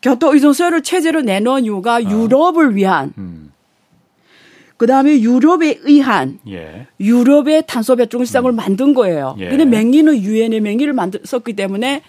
교토 0.02 0.34
의존서를 0.34 0.82
체제로 0.82 1.20
내놓은 1.22 1.64
이유가 1.64 2.02
유럽을 2.02 2.74
위한 2.74 3.12
음. 3.18 3.52
그다음에 4.76 5.20
유럽에 5.20 5.78
의한 5.82 6.40
예. 6.48 6.88
유럽의 6.98 7.64
탄소 7.68 7.94
배출 7.94 8.26
시장을 8.26 8.50
만든 8.52 8.94
거예요. 8.94 9.36
예. 9.38 9.48
근데 9.48 9.64
명의는 9.64 10.16
유엔의 10.22 10.60
명의를 10.60 10.92
만들 10.92 11.20
썼기 11.24 11.52
때문에 11.54 12.02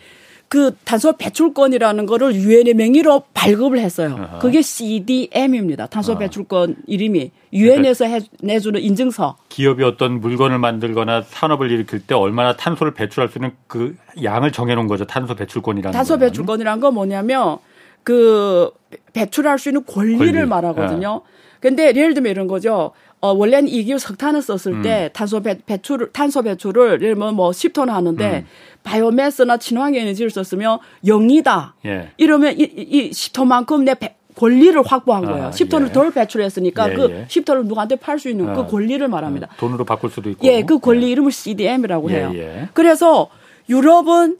그 0.54 0.76
탄소 0.86 1.13
배출권이라는 1.13 2.06
거를 2.06 2.36
유엔의 2.36 2.76
명의로 2.76 3.24
발급을 3.34 3.80
했어요. 3.80 4.16
아하. 4.20 4.38
그게 4.38 4.62
CDM입니다. 4.62 5.88
탄소 5.88 6.13
아. 6.13 6.18
배출권 6.20 6.76
이름이 6.86 7.32
유엔에서 7.54 8.06
해- 8.06 8.20
내주는 8.39 8.80
인증서. 8.80 9.38
기업이 9.50 9.84
어떤 9.84 10.20
물건을 10.22 10.60
만들거나 10.60 11.24
산업을 11.24 11.72
일으킬 11.72 12.06
때 12.06 12.13
얼마나 12.13 12.56
탄소를 12.56 12.94
배출할 12.94 13.30
수 13.30 13.39
있는 13.39 13.54
그 13.66 13.96
양을 14.24 14.52
정해놓은 14.52 14.86
거죠. 14.88 15.06
탄소 15.08 15.34
배출권이라는 15.34 15.92
탄소 15.92 16.13
거는. 16.13 16.28
배출권이란 16.28 16.80
건 16.82 16.94
뭐냐면 16.94 17.58
그 18.04 18.70
배출할 19.13 19.58
수 19.58 19.70
있는 19.70 19.84
권리를 19.88 20.34
권리. 20.34 20.46
말하거든요. 20.48 21.22
근데 21.62 21.88
예를 21.88 22.13
들면 22.13 22.30
이런 22.30 22.46
거죠. 22.46 22.92
어, 23.23 23.31
원래는 23.31 23.69
이기후 23.69 23.97
석탄을 23.99 24.41
썼을 24.41 24.75
음. 24.79 24.81
때 24.81 25.09
탄소 25.13 25.41
배, 25.41 25.57
배출을, 25.65 26.12
탄소 26.12 26.41
배출을 26.41 26.88
예를 26.88 26.99
들면 26.99 27.36
뭐 27.36 27.51
10톤 27.51 27.88
하는데 27.88 28.39
음. 28.39 28.45
바이오매스나 28.83 29.55
친환경 29.59 30.01
에너지를 30.01 30.29
썼으면 30.29 30.79
0이다. 31.05 31.71
예. 31.86 32.09
이러면 32.17 32.59
이, 32.59 32.63
이 32.63 33.12
10톤만큼 33.12 33.83
내 33.83 33.93
배- 33.95 34.15
권리를 34.36 34.81
확보한 34.86 35.23
거예요. 35.23 35.45
아, 35.45 35.49
10톤을 35.51 35.88
예. 35.88 35.91
덜 35.93 36.12
배출했으니까 36.12 36.89
예, 36.91 36.93
그 36.95 37.09
예. 37.12 37.25
10톤을 37.29 37.65
누구한테 37.67 37.95
팔 37.95 38.19
수 38.19 38.27
있는 38.29 38.49
아. 38.49 38.55
그 38.55 38.67
권리를 38.69 39.07
말합니다. 39.07 39.47
돈으로 39.57 39.86
바꿀 39.86 40.09
수도 40.09 40.29
있고. 40.31 40.45
예, 40.45 40.63
그 40.63 40.79
권리 40.79 41.09
이름을 41.12 41.31
CDM이라고 41.31 42.12
예, 42.12 42.15
해요. 42.15 42.31
예. 42.36 42.67
그래서 42.73 43.29
유럽은 43.69 44.38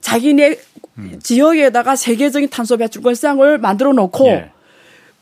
자기네 0.00 0.58
지역에다가 1.22 1.94
세계적인 1.94 2.48
탄소 2.48 2.76
배출권 2.78 3.14
시장을 3.14 3.58
만들어 3.58 3.92
놓고 3.92 4.26
예. 4.26 4.50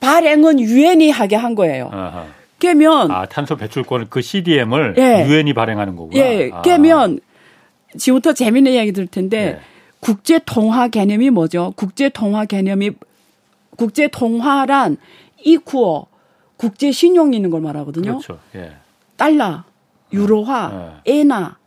발행은 0.01 0.61
유엔이 0.61 1.11
하게 1.11 1.37
한 1.37 1.55
거예요. 1.55 1.91
아하. 1.93 2.27
그러면 2.63 3.11
아, 3.11 3.27
탄소 3.27 3.57
배출권 3.57 4.07
그 4.09 4.23
CDM을 4.23 4.95
예. 4.97 5.27
유엔이 5.27 5.53
발행하는 5.53 5.97
거구나. 5.97 6.17
예, 6.17 6.49
아. 6.53 6.63
그러면 6.63 7.19
지금부터 7.99 8.35
재밌는 8.35 8.71
이야기 8.71 8.93
들 8.93 9.09
텐데 9.09 9.39
예. 9.39 9.61
국제 9.99 10.39
통화 10.47 10.87
개념이 10.87 11.31
뭐죠? 11.31 11.73
국제 11.75 12.09
통화 12.09 12.45
개념이 12.45 12.93
국제 13.77 14.07
통화란 14.07 14.97
equal 15.43 16.07
국제 16.57 16.93
신용이 16.93 17.35
있는 17.35 17.51
걸 17.51 17.61
말하거든요. 17.63 18.19
그렇죠. 18.19 18.39
예. 18.55 18.77
달러, 19.17 19.65
유로화, 20.13 21.01
엔화, 21.05 21.59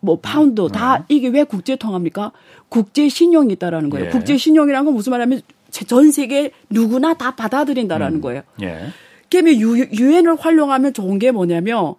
뭐 0.00 0.18
파운드 0.20 0.66
다 0.66 1.04
이게 1.08 1.28
왜 1.28 1.44
국제 1.44 1.76
통홥니까? 1.76 2.32
국제 2.68 3.08
신용이 3.08 3.52
있다라는 3.52 3.88
거예요. 3.90 4.06
예. 4.06 4.10
국제 4.10 4.36
신용이라는 4.36 4.84
건 4.84 4.94
무슨 4.94 5.12
말이냐면 5.12 5.42
전 5.70 6.10
세계 6.10 6.50
누구나 6.70 7.14
다 7.14 7.36
받아들인다라는 7.36 8.20
거예요. 8.20 8.42
예. 8.62 8.88
유- 9.36 9.86
유엔을 9.92 10.36
활용하면 10.36 10.92
좋은 10.92 11.18
게 11.18 11.30
뭐냐면 11.30 11.94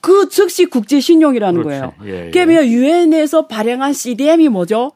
그 0.00 0.28
즉시 0.28 0.66
국제 0.66 1.00
신용이라는 1.00 1.62
그렇지. 1.62 1.80
거예요. 1.80 1.94
예, 2.04 2.26
예. 2.26 2.30
그러면 2.30 2.64
유엔에서 2.66 3.46
발행한 3.46 3.92
CDM이 3.92 4.48
뭐죠? 4.48 4.92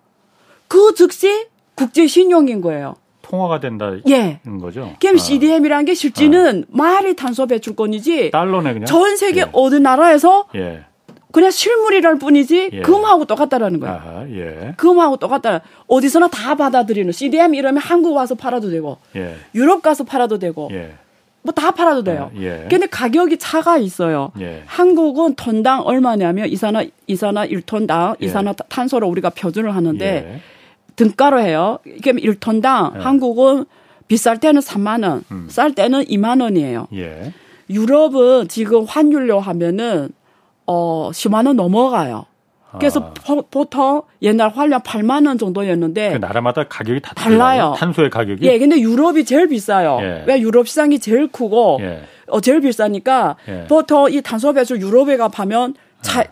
그 0.68 0.94
즉시 0.94 1.46
국제 1.74 2.06
신용인 2.06 2.61
거예요. 2.61 2.94
통화가 3.22 3.61
된다는 3.61 4.02
예. 4.09 4.40
거죠. 4.61 4.94
그럼 5.00 5.16
CDM이라는 5.16 5.85
게 5.85 5.94
실제는 5.94 6.64
말이 6.68 7.14
탄소 7.14 7.46
배출권이지 7.46 8.33
달러네 8.33 8.72
그냥. 8.72 8.87
전 8.87 9.16
세계 9.16 9.42
예. 9.42 9.46
어느 9.52 9.76
나라에서 9.76 10.46
예. 10.56 10.85
그냥 11.33 11.52
실물이랄 11.52 12.18
뿐이지 12.18 12.70
예. 12.72 12.80
금하고 12.83 13.24
똑같다라는 13.24 13.78
거예요. 13.78 13.94
아하, 13.94 14.26
예. 14.30 14.74
금하고 14.76 15.16
똑같다. 15.16 15.61
어디서나 15.87 16.26
다 16.28 16.56
받아들이는 16.56 17.12
CDM 17.12 17.54
이러면 17.54 17.80
한국 17.80 18.14
와서 18.16 18.35
팔아도 18.35 18.68
되고 18.70 18.98
예. 19.14 19.37
유럽 19.54 19.80
가서 19.83 20.02
팔아도 20.02 20.38
되고 20.40 20.68
예. 20.72 20.94
뭐 21.42 21.53
다 21.55 21.70
팔아도 21.70 22.05
돼요. 22.05 22.31
아, 22.35 22.40
예. 22.40 22.66
근데 22.68 22.87
가격이 22.87 23.38
차가 23.38 23.79
있어요. 23.79 24.31
예. 24.40 24.62
한국은 24.66 25.35
톤당 25.35 25.83
얼마냐면 25.87 26.48
이산화 26.48 26.85
이산화 27.07 27.46
1톤당 27.46 28.16
예. 28.22 28.26
이산화 28.26 28.53
탄소를 28.68 29.09
우리가 29.09 29.31
표준을 29.31 29.74
하는데 29.74 30.05
예. 30.07 30.40
등가로 30.96 31.40
해요. 31.40 31.79
이게 31.87 32.12
1톤당 32.12 32.96
예. 32.96 33.00
한국은 33.00 33.64
비쌀 34.09 34.38
때는 34.38 34.61
3만 34.61 35.09
원, 35.09 35.24
음. 35.31 35.46
쌀 35.48 35.72
때는 35.72 36.03
2만 36.05 36.42
원이에요. 36.42 36.88
예. 36.94 37.33
유럽은 37.70 38.48
지금 38.48 38.85
환율로 38.85 39.38
하면은 39.40 40.11
어 40.66 41.11
10만 41.12 41.46
원 41.46 41.57
넘어가요. 41.57 42.26
그래서 42.78 43.00
아. 43.00 43.14
보- 43.14 43.42
보통 43.42 44.02
옛날 44.22 44.50
환율 44.50 44.78
8만 44.78 45.26
원 45.26 45.38
정도였는데 45.38 46.12
그 46.12 46.16
나라마다 46.18 46.64
가격이 46.68 47.00
다 47.00 47.12
달라요. 47.14 47.38
달라요. 47.38 47.74
탄소의 47.76 48.11
가격이. 48.11 48.46
예, 48.46 48.59
근데 48.59 48.78
유럽이 48.78 49.24
제일 49.24 49.48
비싸요. 49.48 49.98
예. 50.02 50.24
왜 50.26 50.40
유럽 50.40 50.68
시장이 50.68 50.98
제일 51.00 51.28
크고 51.28 51.78
예. 51.80 52.02
어 52.28 52.40
제일 52.40 52.61
비싸니까 52.61 53.37
예. 53.48 53.64
보통 53.68 54.11
이 54.12 54.20
탄소 54.22 54.52
배출 54.52 54.80
유럽에 54.80 55.16
가면 55.16 55.74
자 56.02 56.24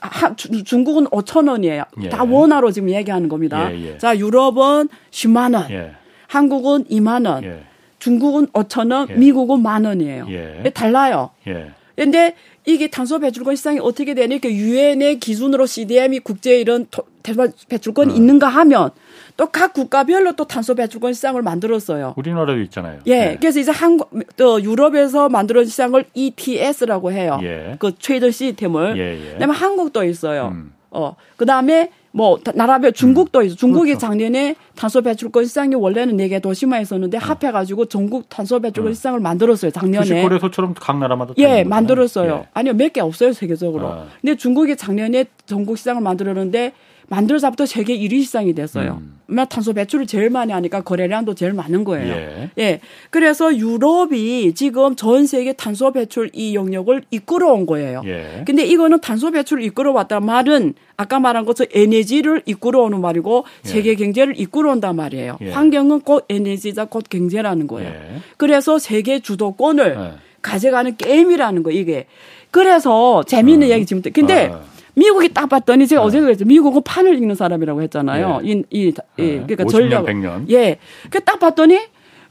한, 0.00 0.36
주- 0.36 0.64
중국은 0.64 1.06
5천 1.06 1.48
원이에요. 1.48 1.84
예. 2.02 2.08
다 2.08 2.24
원화로 2.24 2.72
지금 2.72 2.90
얘기하는 2.90 3.28
겁니다. 3.28 3.72
예, 3.72 3.92
예. 3.92 3.98
자, 3.98 4.18
유럽은 4.18 4.88
10만 5.12 5.54
원, 5.54 5.70
예. 5.70 5.92
한국은 6.26 6.84
2만 6.90 7.24
원, 7.24 7.44
예. 7.44 7.60
중국은 8.00 8.48
5천 8.48 8.92
원, 8.92 9.08
예. 9.10 9.14
미국은 9.14 9.62
만 9.62 9.84
원이에요. 9.84 10.26
예. 10.28 10.70
달라요. 10.74 11.30
예. 11.46 11.70
근데 11.94 12.34
이게 12.66 12.88
탄소 12.88 13.18
배출권 13.20 13.54
시장이 13.56 13.78
어떻게 13.80 14.12
되니? 14.14 14.40
그 14.40 14.50
유엔의 14.52 15.20
기준으로 15.20 15.66
CDM이 15.66 16.18
국제 16.20 16.58
이런 16.60 16.86
토- 16.90 17.04
탄소 17.22 17.46
배출권이 17.68 18.12
어. 18.12 18.16
있는가 18.16 18.48
하면 18.48 18.90
또 19.36 19.46
각 19.46 19.72
국가별로 19.72 20.32
또 20.32 20.46
탄소 20.46 20.74
배출권 20.74 21.12
시장을 21.12 21.42
만들었어요. 21.42 22.14
우리나라도 22.16 22.60
있잖아요. 22.62 23.00
예, 23.06 23.36
그래서 23.40 23.60
이제 23.60 23.70
한국, 23.70 24.10
또 24.36 24.62
유럽에서 24.62 25.28
만들어진 25.28 25.70
시장을 25.70 26.06
ETS라고 26.14 27.12
해요. 27.12 27.38
예. 27.42 27.76
그 27.78 27.92
트레이드 27.94 28.30
시스템을. 28.30 28.96
예, 28.98 29.28
예. 29.28 29.32
그다음에 29.34 29.54
한국도 29.54 30.04
있어요. 30.04 30.48
음. 30.54 30.72
어, 30.90 31.16
그 31.36 31.44
다음에 31.46 31.90
뭐 32.12 32.38
다- 32.38 32.52
나라별 32.54 32.92
중국도 32.92 33.42
있어. 33.42 33.56
중국이 33.56 33.90
그렇죠. 33.90 34.06
작년에 34.06 34.56
탄소 34.74 35.02
배출권 35.02 35.44
시장이 35.44 35.74
원래는 35.74 36.16
네 36.16 36.28
개 36.28 36.38
도시만 36.40 36.80
있었는데 36.80 37.18
합해 37.18 37.52
가지고 37.52 37.84
전국 37.86 38.28
탄소 38.30 38.58
배출권 38.60 38.92
음. 38.92 38.94
시장을 38.94 39.20
만들었어요. 39.20 39.70
작년에. 39.70 40.06
주식거래소처럼 40.06 40.72
각 40.74 40.98
나라마다 40.98 41.34
다 41.34 41.42
예. 41.42 41.62
만들었어요. 41.64 42.32
예. 42.44 42.48
아니요, 42.54 42.72
몇 42.72 42.88
개 42.92 43.00
없어요, 43.02 43.32
세계적으로. 43.34 43.86
아. 43.88 44.06
근데 44.22 44.34
중국이 44.36 44.76
작년에 44.76 45.26
전국 45.44 45.76
시장을 45.76 46.00
만들었는데 46.00 46.72
만들어서부터 47.08 47.66
세계 47.66 47.96
1위 47.96 48.22
시장이 48.22 48.54
됐어요. 48.54 49.00
음. 49.00 49.16
탄소 49.48 49.72
배출을 49.72 50.06
제일 50.06 50.30
많이 50.30 50.52
하니까 50.52 50.82
거래량도 50.82 51.34
제일 51.34 51.52
많은 51.52 51.84
거예요. 51.84 52.14
예. 52.14 52.50
예. 52.58 52.80
그래서 53.10 53.56
유럽이 53.56 54.54
지금 54.54 54.94
전 54.94 55.26
세계 55.26 55.52
탄소 55.52 55.92
배출 55.92 56.30
이 56.32 56.54
영역을 56.54 57.02
이끌어 57.10 57.52
온 57.52 57.66
거예요. 57.66 58.02
예. 58.06 58.44
근데 58.46 58.64
이거는 58.64 59.00
탄소 59.00 59.30
배출을 59.30 59.62
이끌어 59.64 59.92
왔다 59.92 60.20
말은 60.20 60.74
아까 60.96 61.18
말한 61.18 61.44
것처럼 61.44 61.70
에너지를 61.74 62.42
이끌어 62.46 62.82
오는 62.82 63.00
말이고 63.00 63.44
예. 63.64 63.68
세계 63.68 63.94
경제를 63.96 64.38
이끌어 64.38 64.70
온단 64.70 64.96
말이에요. 64.96 65.38
예. 65.40 65.50
환경은 65.50 66.00
곧 66.00 66.24
에너지자 66.28 66.86
곧 66.86 67.04
경제라는 67.08 67.66
거예요. 67.66 67.90
예. 67.90 68.20
그래서 68.36 68.78
세계 68.78 69.18
주도권을 69.20 69.96
예. 69.98 70.18
가져가는 70.40 70.96
게임이라는 70.96 71.62
거 71.62 71.70
이게. 71.72 72.06
그래서 72.52 73.24
재미있는 73.24 73.68
어. 73.68 73.70
얘기 73.70 73.84
지금 73.84 74.02
근데 74.12 74.46
어. 74.46 74.62
미국이 74.96 75.32
딱 75.32 75.48
봤더니 75.48 75.86
제가 75.86 76.02
어. 76.02 76.06
어제 76.06 76.20
그랬죠. 76.20 76.44
미국은 76.46 76.82
판을 76.82 77.14
읽는 77.18 77.34
사람이라고 77.34 77.82
했잖아요. 77.82 78.40
예. 78.44 78.50
이, 78.50 78.62
이, 78.70 78.88
이 78.88 78.94
예. 79.18 79.24
그러니까 79.46 79.64
50년, 79.64 79.70
전략. 79.70 80.04
100년. 80.06 80.50
예. 80.50 80.78
그 81.10 81.20
딱 81.24 81.38
봤더니 81.38 81.78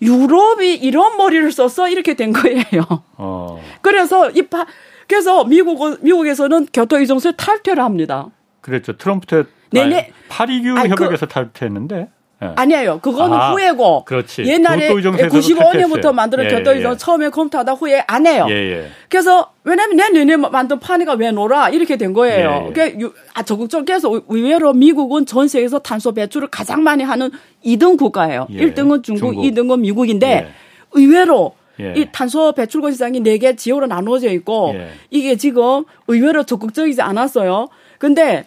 유럽이 0.01 0.75
이런 0.75 1.15
머리를 1.17 1.51
썼어 1.51 1.87
이렇게 1.89 2.15
된 2.15 2.33
거예요. 2.33 2.83
어. 3.17 3.61
그래서 3.81 4.29
이 4.31 4.41
파, 4.43 4.65
그래서 5.07 5.45
미국은 5.45 5.97
미국에서는 6.01 6.67
교토 6.73 6.99
이정수에 6.99 7.33
탈퇴를 7.37 7.83
합니다. 7.83 8.27
그랬죠. 8.61 8.97
트럼프 8.97 9.27
때 9.27 9.43
네네. 9.71 10.11
파리규 10.29 10.73
그- 10.75 10.87
협약에서 10.89 11.27
탈퇴했는데. 11.27 12.09
예. 12.51 12.53
아니에요. 12.55 12.99
그거는 12.99 13.37
아, 13.37 13.51
후회고. 13.51 14.05
그렇지. 14.05 14.43
옛날에 14.45 14.87
교토 14.87 14.99
이정세에서도 14.99 15.39
95년부터 15.41 15.71
탈퇴했어요. 15.71 16.13
만들어 16.13 16.43
예, 16.43 16.49
예. 16.75 16.79
이정 16.79 16.97
처음에 16.97 17.29
검토하다 17.29 17.73
후에 17.73 18.03
안 18.07 18.25
해요. 18.27 18.45
예, 18.49 18.53
예. 18.53 18.87
그래서 19.09 19.51
왜냐면 19.63 19.95
내 19.97 20.09
너네 20.09 20.37
만든 20.37 20.79
파니가 20.79 21.13
왜 21.13 21.31
놀아 21.31 21.69
이렇게 21.69 21.97
된 21.97 22.13
거예요. 22.13 22.71
예, 22.77 22.81
예. 22.81 22.95
유- 22.99 23.13
아 23.33 23.43
적극적에서 23.43 24.11
의외로 24.29 24.73
미국은 24.73 25.25
전 25.25 25.47
세계에서 25.47 25.79
탄소 25.79 26.13
배출을 26.13 26.47
가장 26.49 26.83
많이 26.83 27.03
하는 27.03 27.31
2등 27.65 27.97
국가예요. 27.97 28.47
예, 28.51 28.59
1등은 28.59 29.03
중국, 29.03 29.33
중국. 29.33 29.41
2등은 29.43 29.79
미국인데 29.79 30.27
예. 30.27 30.47
의외로 30.93 31.53
예. 31.79 31.93
이 31.97 32.07
탄소 32.11 32.53
배출권 32.53 32.93
시장이 32.93 33.19
네 33.19 33.37
개 33.37 33.55
지역으로 33.55 33.87
나누어져 33.87 34.29
있고 34.31 34.71
예. 34.75 34.89
이게 35.09 35.35
지금 35.35 35.83
의외로 36.07 36.43
적극적이지 36.43 37.01
않았어요. 37.01 37.67
근데 37.97 38.45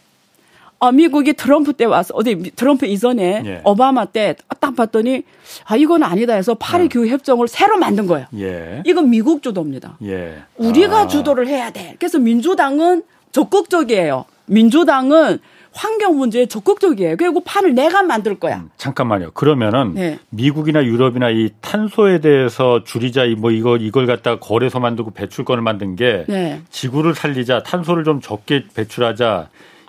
어, 0.80 0.92
미국이 0.92 1.32
트럼프 1.32 1.72
때 1.72 1.84
와서 1.84 2.14
어디 2.14 2.34
미- 2.36 2.50
트럼프 2.52 2.86
이전에 2.86 3.42
예. 3.44 3.60
오바마 3.64 4.06
때 4.06 4.36
딱 4.60 4.76
봤더니 4.76 5.22
아 5.66 5.76
이건 5.76 6.02
아니다 6.02 6.34
해서 6.34 6.54
파리 6.54 6.84
어. 6.84 6.88
교육 6.90 7.10
협정을 7.10 7.48
새로 7.48 7.78
만든 7.78 8.06
거예요. 8.06 8.26
예. 8.38 8.82
이건 8.86 9.10
미국 9.10 9.42
주도입니다. 9.42 9.96
예. 10.04 10.38
우리가 10.56 11.00
아. 11.02 11.06
주도를 11.06 11.46
해야 11.48 11.70
돼. 11.70 11.96
그래서 11.98 12.18
민주당은 12.18 13.02
적극적이에요. 13.32 14.24
민주당은 14.46 15.38
환경 15.72 16.16
문제에 16.18 16.46
적극적이에요. 16.46 17.16
그리고 17.16 17.40
판을 17.40 17.74
내가 17.74 18.02
만들 18.02 18.38
거야. 18.40 18.56
음, 18.56 18.70
잠깐만요. 18.76 19.30
그러면은 19.32 19.94
네. 19.94 20.18
미국이나 20.30 20.84
유럽이나 20.84 21.30
이 21.30 21.50
탄소에 21.60 22.18
대해서 22.20 22.82
줄이자 22.84 23.24
이뭐 23.24 23.50
이거 23.52 23.76
이걸 23.76 24.06
갖다 24.06 24.38
거래소 24.40 24.80
만들고 24.80 25.12
배출권을 25.12 25.62
만든 25.62 25.94
게 25.94 26.24
네. 26.26 26.62
지구를 26.70 27.14
살리자 27.14 27.62
탄소를 27.62 28.02
좀 28.04 28.20
적게 28.20 28.64
배출하자 28.74 29.48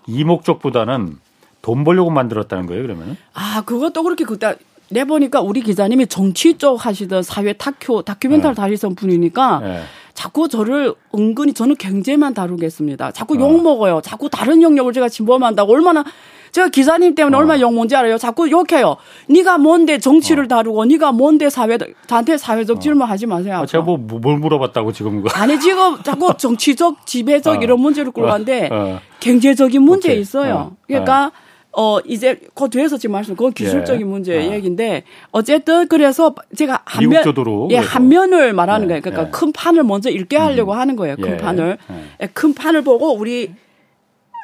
이 0.10 0.24
목적보다는 0.24 1.18
돈 1.62 1.84
벌려고 1.84 2.10
만들었다는 2.10 2.66
거예요. 2.66 2.82
그러면은 2.82 3.16
아, 3.34 3.64
그것도 3.66 4.04
그렇게 4.04 4.26
그때 4.26 4.56
내보니까 4.90 5.42
우리 5.42 5.62
기자님이 5.62 6.08
정치 6.08 6.58
쪽 6.58 6.86
하시던 6.86 7.22
사회 7.24 7.54
다큐, 7.54 8.02
다큐멘터리 8.04 8.56
네. 8.56 8.62
다루던 8.62 8.96
분이니까 8.96 9.62
예. 9.64 9.82
자꾸 10.20 10.50
저를 10.50 10.96
은근히 11.16 11.54
저는 11.54 11.78
경제만 11.78 12.34
다루겠습니다. 12.34 13.12
자꾸 13.12 13.36
어. 13.36 13.40
욕 13.40 13.64
먹어요. 13.64 14.02
자꾸 14.04 14.30
다른 14.30 14.62
영역을 14.62 14.92
제가 14.92 15.08
침범한다고 15.08 15.72
얼마나 15.72 16.04
제가 16.52 16.68
기사님 16.68 17.16
때문에 17.16 17.38
어. 17.38 17.40
얼마나 17.40 17.62
욕 17.62 17.74
뭔지 17.74 17.96
알아요. 17.96 18.18
자꾸 18.18 18.52
욕해요. 18.52 18.98
네가 19.30 19.60
뭔데 19.60 19.98
정치를 19.98 20.50
다루고 20.50 20.84
네가 20.84 21.14
뭔데 21.14 21.50
사회 21.50 21.78
저한테 22.06 22.38
사회적 22.38 22.82
질문 22.82 23.08
하지 23.08 23.28
마세요. 23.28 23.60
아, 23.62 23.66
제가 23.66 23.82
뭐 23.86 23.98
뭘 23.98 24.38
물어봤다고 24.40 24.92
지금. 24.92 25.24
아니 25.36 25.58
지금 25.58 26.04
자꾸 26.04 26.34
정치적 26.36 27.06
지배적 27.06 27.60
어. 27.60 27.64
이런 27.64 27.80
문제를 27.80 28.12
끌어가는데 28.12 28.68
어. 28.74 29.00
경제적인 29.22 29.82
문제. 29.82 30.14
있어요. 30.16 30.56
어. 30.56 30.78
그러니까 30.86 31.32
어 31.72 32.00
이제 32.02 32.40
그 32.56 32.70
뒤에서 32.70 32.98
지금 32.98 33.14
말씀 33.14 33.36
그건 33.36 33.54
기술적인 33.54 34.02
예. 34.02 34.06
문제 34.06 34.38
어. 34.38 34.54
얘기인데 34.54 35.04
어쨌든 35.32 35.88
그래서 35.88 36.34
제가 36.56 36.82
한면 36.86 37.24
예 37.70 37.76
그래서. 37.78 37.90
한 37.90 38.08
면을 38.10 38.54
말하는 38.54 38.86
예, 38.86 38.88
거예요. 38.90 39.02
그러니까 39.02 39.28
예. 39.28 39.32
큰 39.32 39.52
판을 39.52 39.84
먼저 39.84 40.10
읽게 40.10 40.36
하려고 40.36 40.74
하는 40.74 40.96
거예요. 40.96 41.16
큰 41.16 41.34
예. 41.34 41.38
판을 41.38 41.78
예. 41.92 42.04
예, 42.22 42.28
큰 42.28 42.54
판을 42.54 42.82
보고 42.82 43.14
우리 43.14 43.52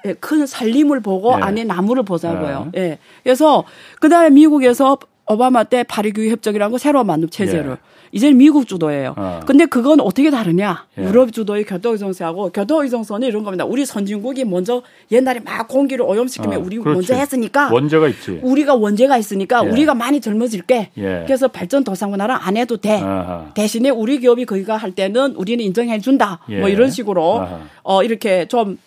예, 0.05 0.13
큰 0.13 0.45
살림을 0.45 1.01
보고 1.01 1.31
예. 1.31 1.41
안에 1.41 1.63
나무를 1.63 2.03
보자고요. 2.03 2.71
예. 2.75 2.99
그래서 3.23 3.63
그다음에 3.99 4.29
미국에서 4.29 4.99
오바마 5.27 5.63
때 5.65 5.83
파리 5.83 6.11
교육 6.11 6.31
협정이라는 6.31 6.71
거 6.71 6.77
새로 6.77 7.03
만든 7.03 7.29
체제를 7.29 7.71
예. 7.71 7.75
이제는 8.11 8.37
미국 8.37 8.67
주도예요. 8.67 9.15
어. 9.17 9.39
근데 9.45 9.65
그건 9.65 9.99
어떻게 9.99 10.29
다르냐? 10.29 10.85
예. 10.99 11.03
유럽 11.03 11.33
주도의 11.33 11.65
교토의정세하고 11.65 12.51
교토의정선이 12.51 13.25
이런 13.25 13.43
겁니다. 13.43 13.65
우리 13.65 13.85
선진국이 13.85 14.45
먼저 14.45 14.83
옛날에 15.11 15.39
막 15.39 15.67
공기를 15.67 16.05
오염시키면 16.05 16.59
어, 16.59 16.63
우리 16.63 16.77
그렇지. 16.77 16.95
먼저 16.95 17.15
했으니까 17.15 17.69
원자가 17.73 18.07
있지. 18.09 18.39
우리가 18.43 18.75
원재가 18.75 19.17
있으니까 19.17 19.65
예. 19.65 19.69
우리가 19.69 19.95
많이 19.95 20.21
젊어질게. 20.21 20.91
예. 20.97 21.23
그래서 21.25 21.47
발전 21.47 21.83
도상문화를 21.83 22.35
안 22.39 22.55
해도 22.55 22.77
돼. 22.77 23.01
아하. 23.01 23.51
대신에 23.55 23.89
우리 23.89 24.19
기업이 24.19 24.45
거기가 24.45 24.77
할 24.77 24.91
때는 24.91 25.33
우리는 25.35 25.63
인정해 25.65 25.99
준다. 25.99 26.39
예. 26.49 26.59
뭐 26.59 26.69
이런 26.69 26.91
식으로 26.91 27.41
아하. 27.41 27.59
어 27.83 28.03
이렇게 28.03 28.47
좀 28.47 28.77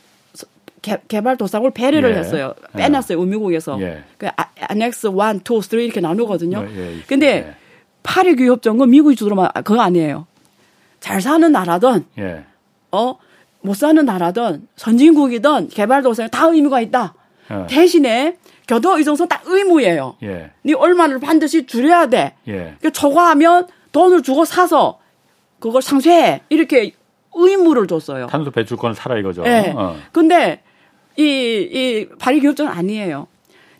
개, 0.83 1.21
발 1.21 1.37
도상을 1.37 1.69
배려를 1.73 2.14
예. 2.14 2.19
했어요. 2.19 2.55
예. 2.75 2.79
빼놨어요. 2.79 3.19
의무국에서. 3.21 3.81
예. 3.81 4.03
그 4.17 4.29
아- 4.37 4.49
안엑스 4.61 5.09
1, 5.09 5.12
2, 5.12 5.62
3 5.62 5.81
이렇게 5.81 6.01
나누거든요. 6.01 6.67
예, 6.69 6.77
예, 6.99 7.03
근데 7.07 7.27
예. 7.49 7.55
파리 8.03 8.37
교육 8.37 8.53
협정은 8.53 8.88
미국이 8.91 9.17
주도로만 9.17 9.51
아, 9.55 9.61
그거 9.62 9.81
아니에요. 9.81 10.27
잘 11.01 11.21
사는 11.21 11.51
나라든 11.53 12.05
예. 12.19 12.45
어못 12.91 13.77
사는 13.77 14.05
나라든 14.05 14.67
선진국이든 14.77 15.69
개발도상에 15.69 16.29
다 16.29 16.47
의무가 16.47 16.81
있다. 16.81 17.14
예. 17.51 17.67
대신에 17.69 18.37
교도 18.67 18.99
의존성 18.99 19.29
딱 19.29 19.43
의무예요. 19.47 20.17
예. 20.23 20.51
네 20.62 20.75
얼마를 20.75 21.21
반드시 21.21 21.67
줄여야 21.67 22.07
돼. 22.09 22.35
예. 22.49 22.53
그러니까 22.53 22.91
초과하면 22.91 23.67
돈을 23.93 24.23
주고 24.23 24.45
사서 24.45 24.99
그걸 25.59 25.83
상쇄해. 25.83 26.43
이렇게 26.51 26.93
의무를 27.35 27.87
줬어요. 27.87 28.27
탄소 28.27 28.51
배출권을 28.51 28.95
사라 28.95 29.17
이거죠. 29.19 29.45
예. 29.47 29.73
어. 29.77 29.97
근데 30.12 30.62
이, 31.19 31.23
이 31.23 32.07
발의 32.19 32.41
교육자는 32.41 32.71
아니에요. 32.73 33.27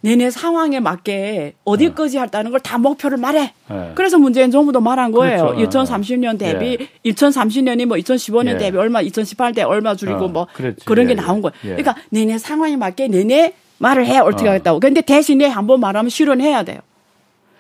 내내 0.01 0.31
상황에 0.31 0.79
맞게 0.79 1.55
어디까지 1.65 2.19
할다는 2.19 2.51
걸 2.53 2.61
다 2.61 2.79
목표를 2.79 3.19
말해. 3.19 3.53
예. 3.71 3.93
그래서 3.95 4.17
문재인 4.19 4.51
정부도 4.51 4.81
말한 4.81 5.11
거예요. 5.13 5.55
그렇죠. 5.57 5.71
2030년 5.85 6.39
대비, 6.39 6.79
예. 7.05 7.11
2030년이 7.11 7.87
뭐 7.87 7.97
2015년 7.97 8.55
예. 8.55 8.59
대비 8.59 8.77
얼마, 8.79 9.03
2018때 9.03 9.67
얼마 9.67 9.95
줄이고 9.97 10.27
어, 10.27 10.29
뭐 10.29 10.47
그랬지. 10.53 10.85
그런 10.85 11.07
게 11.07 11.13
예, 11.13 11.17
나온 11.17 11.41
거예요. 11.43 11.53
예. 11.65 11.69
그러니까 11.71 11.97
내내 12.11 12.39
상황에 12.39 12.77
맞게 12.77 13.09
내내 13.09 13.55
말을 13.79 14.07
해 14.07 14.19
어떻게 14.19 14.47
어. 14.49 14.53
하겠다고. 14.53 14.81
근데 14.81 15.01
대신에 15.01 15.47
한번 15.47 15.81
말하면 15.81 16.11
실현해야 16.11 16.63
돼요. 16.65 16.79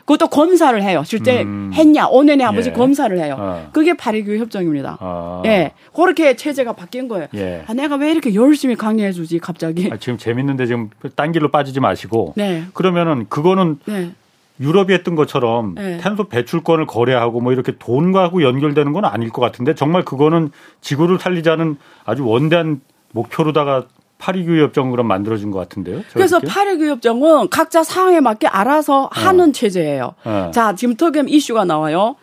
그것도 0.09 0.29
검사를 0.29 0.83
해요. 0.83 1.03
실제 1.05 1.42
음. 1.42 1.71
했냐, 1.75 2.09
5년에 2.09 2.40
한 2.40 2.55
번씩 2.55 2.73
예. 2.73 2.77
검사를 2.77 3.18
해요. 3.18 3.37
어. 3.38 3.68
그게 3.73 3.94
파리교육 3.94 4.40
협정입니다. 4.40 4.97
아. 5.01 5.42
예. 5.44 5.73
그렇게 5.94 6.35
체제가 6.35 6.73
바뀐 6.73 7.09
거예요. 7.09 7.27
예. 7.35 7.62
아, 7.66 7.75
내가 7.75 7.97
왜 7.97 8.11
이렇게 8.11 8.33
열심히 8.35 8.75
강의해 8.75 9.12
주지, 9.12 9.38
갑자기. 9.38 9.90
아, 9.92 9.99
지금 9.99 10.16
재밌는데 10.16 10.64
지금 10.64 10.88
딴 11.14 11.31
길로 11.31 11.51
빠지지 11.51 11.81
마시고. 11.81 12.33
네. 12.38 12.64
그러면은 12.73 13.27
그거는 13.29 13.81
네. 13.85 14.12
유럽이 14.61 14.94
했던 14.94 15.14
것처럼 15.14 15.75
네. 15.75 15.99
탄소 15.99 16.25
배출권을 16.25 16.87
거래하고 16.87 17.42
뭐 17.42 17.53
이렇게 17.53 17.73
돈과 17.79 18.23
하고 18.23 18.42
연결되는 18.42 18.94
건 18.94 19.05
아닐 19.05 19.29
것 19.29 19.42
같은데 19.42 19.75
정말 19.75 20.07
그거는 20.07 20.51
지구를 20.81 21.18
살리자는 21.18 21.77
아주 22.07 22.27
원대한 22.27 22.81
목표로다가 23.12 23.87
파리교육 24.18 24.64
협정을 24.68 24.90
그럼 24.90 25.07
만들어진 25.07 25.50
것 25.50 25.59
같은데요. 25.61 26.02
그래서 26.12 26.40
듣기에? 26.40 26.52
파리교육정은 26.52 27.48
각자 27.50 27.83
상황에 27.85 28.20
맞게 28.20 28.48
알아서 28.48 29.09
하는 29.12 29.52
체제예요. 29.52 30.14
어. 30.24 30.50
자, 30.52 30.74
지금 30.74 30.96
턱엠 30.96 31.28
이슈가 31.28 31.64
나와요. 31.64 32.16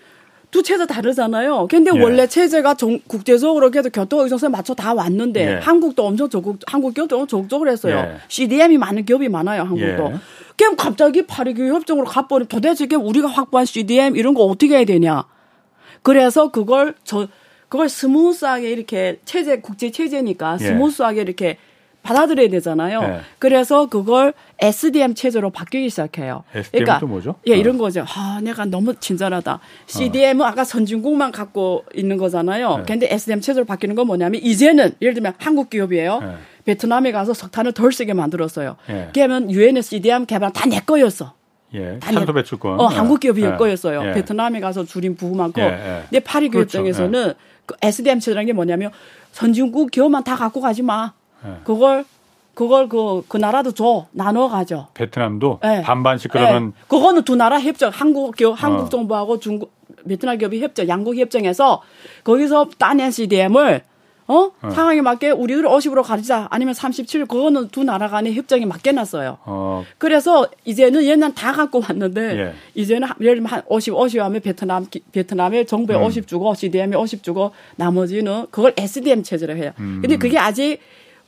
두 0.51 0.62
체제 0.63 0.86
다르잖아요. 0.86 1.67
근데 1.69 1.91
예. 1.93 1.99
원래 2.01 2.27
체제가 2.27 2.75
정- 2.75 2.99
국제적으로 3.08 3.71
그래도 3.71 3.89
교토 3.89 4.23
의존성에 4.23 4.49
맞춰 4.51 4.73
다 4.73 4.93
왔는데 4.93 5.47
예. 5.47 5.53
한국도 5.60 6.05
엄청 6.05 6.29
적극, 6.29 6.60
한국 6.67 6.93
기업도 6.93 7.27
적극적으로 7.27 7.69
했어요. 7.71 7.97
예. 7.97 8.17
CDM이 8.29 8.77
많은 8.77 9.03
기업이 9.05 9.27
많아요, 9.27 9.62
한국도. 9.63 10.12
예. 10.13 10.15
그럼 10.58 10.75
갑자기 10.77 11.25
파리기후 11.25 11.75
협정으로 11.75 12.05
가버리 12.05 12.45
도대체 12.47 12.86
이게 12.86 12.95
우리가 12.95 13.27
확보한 13.27 13.65
CDM 13.65 14.15
이런 14.15 14.34
거 14.34 14.43
어떻게 14.43 14.77
해야 14.77 14.86
되냐. 14.86 15.25
그래서 16.01 16.51
그걸 16.51 16.93
저 17.03 17.27
그걸 17.67 17.89
스무스하게 17.89 18.69
이렇게 18.69 19.19
체제 19.25 19.60
국제 19.60 19.91
체제니까 19.91 20.58
예. 20.62 20.65
스무스하게 20.65 21.21
이렇게 21.21 21.58
받아들여야 22.06 22.50
되잖아요. 22.50 23.02
예. 23.04 23.20
그래서 23.39 23.88
그걸 23.88 24.34
SDM 24.60 25.15
체제로 25.15 25.50
바뀌기 25.50 25.89
시작해요. 25.89 26.44
SDM 26.54 26.88
은 26.88 26.97
또 26.97 27.08
뭐죠? 27.08 27.36
예, 27.48 27.54
어. 27.54 27.56
이런 27.56 27.78
거죠. 27.80 28.06
아, 28.15 28.39
내가 28.44 28.65
너무 28.65 28.94
친절하다. 28.96 29.60
CDM은 29.88 30.46
아까 30.46 30.63
선진국만 30.63 31.32
갖고 31.32 31.84
있는 31.96 32.18
거잖아요. 32.18 32.78
예. 32.80 32.84
근데 32.84 33.08
SDM 33.12 33.41
체제로 33.41 33.65
바뀌는 33.65 33.96
건 33.96 34.06
뭐냐면 34.08 34.39
이제는 34.41 34.91
예를 35.02 35.15
들면 35.15 35.34
한국 35.39 35.70
기업이에요. 35.72 36.20
예. 36.24 36.36
베트남에 36.65 37.12
가서 37.12 37.34
석탄을 37.34 37.74
덜 37.74 37.91
쓰게 37.91 38.13
만들었어요. 38.13 38.76
예. 38.89 39.10
그러면 39.13 39.50
유엔의 39.52 39.82
CDM 39.84 40.26
개발 40.26 40.54
다 40.54 40.70
내 40.70 40.80
거였어. 40.80 41.34
예. 41.74 41.98
탄소 42.00 42.32
배출권. 42.34 42.80
어, 42.80 42.89
예. 42.91 42.96
한국 42.96 43.20
기업이 43.20 43.41
예. 43.41 43.46
열 43.48 43.58
거였어요. 43.58 44.06
예. 44.10 44.13
베트남에 44.13 44.60
가서 44.60 44.86
줄인 44.86 45.15
부분 45.15 45.38
많고. 45.39 45.60
예, 45.62 45.65
예. 45.65 46.02
근데 46.10 46.20
파리 46.20 46.50
그렇죠. 46.50 46.80
교육정에서는 46.84 47.34
그 47.65 47.76
SDM 47.82 48.20
체제라는 48.20 48.46
게 48.46 48.54
뭐냐면 48.54 48.91
선진국 49.32 49.89
기업만 49.91 50.24
다 50.24 50.36
갖고 50.36 50.62
가지 50.62 50.82
마. 50.84 51.13
예. 51.45 51.55
그걸 51.63 52.05
그걸 52.53 52.88
그, 52.88 53.21
그 53.27 53.36
나라도 53.38 53.73
줘. 53.73 54.08
나눠 54.12 54.47
가져. 54.47 54.88
베트남도 54.93 55.60
예. 55.65 55.81
반반씩 55.81 56.31
그러면 56.31 56.73
예. 56.77 56.84
그거는 56.88 57.23
두 57.23 57.36
나라 57.36 57.60
협정, 57.60 57.91
한국 57.93 58.36
기업, 58.36 58.51
어. 58.51 58.53
한국 58.53 58.89
정부하고 58.89 59.39
중국, 59.41 59.73
베트남 60.08 60.38
기업이 60.38 60.62
협정, 60.62 60.88
양국 60.88 61.17
협정에서 61.17 61.81
거기서 62.23 62.69
따낸 62.77 63.12
CDM을 63.12 63.81
어? 64.27 64.49
상황에 64.71 65.01
맞게 65.01 65.29
우리들 65.31 65.65
50으로 65.65 66.01
가르자 66.01 66.47
아니면 66.49 66.73
37 66.73 67.25
그거는 67.27 67.67
두 67.67 67.84
나라 67.84 68.08
간의 68.08 68.34
협정에 68.34 68.65
맡겨놨어요. 68.65 69.38
어, 69.45 69.86
그래서 69.99 70.47
이제는 70.63 71.05
얘는 71.05 71.36
다 71.36 71.51
갖고 71.51 71.79
왔는데 71.81 72.39
예. 72.39 72.53
이제는 72.73 73.08
한- 73.08 73.15
예를 73.21 73.36
들면 73.36 73.51
한 73.51 73.62
50, 73.67 73.93
50 73.93 74.21
하면 74.21 74.41
베트남 74.41 74.88
기- 74.89 75.03
베트남에 75.12 75.65
정부에 75.65 75.97
음. 75.97 76.03
50 76.03 76.25
주고 76.27 76.55
CDM에 76.55 76.95
50 76.95 77.21
주고 77.21 77.51
나머지는 77.75 78.47
그걸 78.49 78.73
SDM 78.77 79.21
체제로 79.23 79.55
해요. 79.55 79.71
음. 79.79 79.99
근데 80.01 80.17
그게 80.17 80.39
아직 80.39 80.79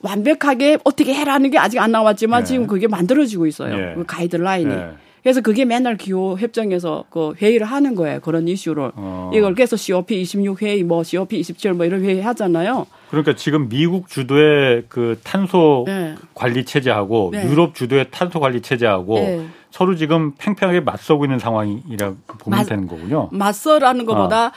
완벽하게 0.02 0.78
어떻게 0.84 1.14
해라는 1.14 1.50
게 1.52 1.58
아직 1.58 1.80
안 1.80 1.92
나왔지만 1.92 2.42
예. 2.42 2.46
지금 2.46 2.68
그게 2.68 2.88
만들어지고 2.88 3.48
있어요. 3.48 3.74
예. 3.76 3.94
그 3.96 4.04
가이드라인이. 4.06 4.72
예. 4.74 4.90
그래서 5.24 5.42
그게 5.42 5.66
맨날 5.66 5.98
기후 5.98 6.38
협정에서 6.40 7.06
그 7.10 7.34
회의를 7.42 7.68
하는 7.68 7.96
거예요. 7.96 8.22
그런 8.22 8.48
이슈를. 8.48 8.92
어. 8.96 9.32
이걸 9.34 9.56
그래서 9.56 9.76
COP 9.76 10.22
26 10.22 10.62
회의, 10.62 10.84
뭐 10.84 11.04
COP 11.04 11.38
27 11.40 11.74
뭐 11.74 11.86
이런 11.86 12.02
회의 12.04 12.22
하잖아요. 12.22 12.86
그러니까 13.10 13.36
지금 13.36 13.68
미국 13.68 14.08
주도의 14.08 14.84
그 14.88 15.20
탄소 15.24 15.84
네. 15.86 16.16
관리 16.34 16.64
체제하고 16.64 17.32
네. 17.34 17.46
유럽 17.50 17.76
주도의 17.76 18.06
탄소 18.10 18.40
관리 18.40 18.62
체제하고 18.62 19.16
네. 19.16 19.48
서로 19.70 19.96
지금 19.96 20.34
팽팽하게 20.38 20.80
맞서고 20.80 21.26
있는 21.26 21.40
상황이라고 21.40 22.16
보면 22.40 22.60
맞- 22.60 22.66
되는 22.70 22.88
거군요. 22.88 23.28
맞서라는 23.34 24.06
것보다 24.06 24.52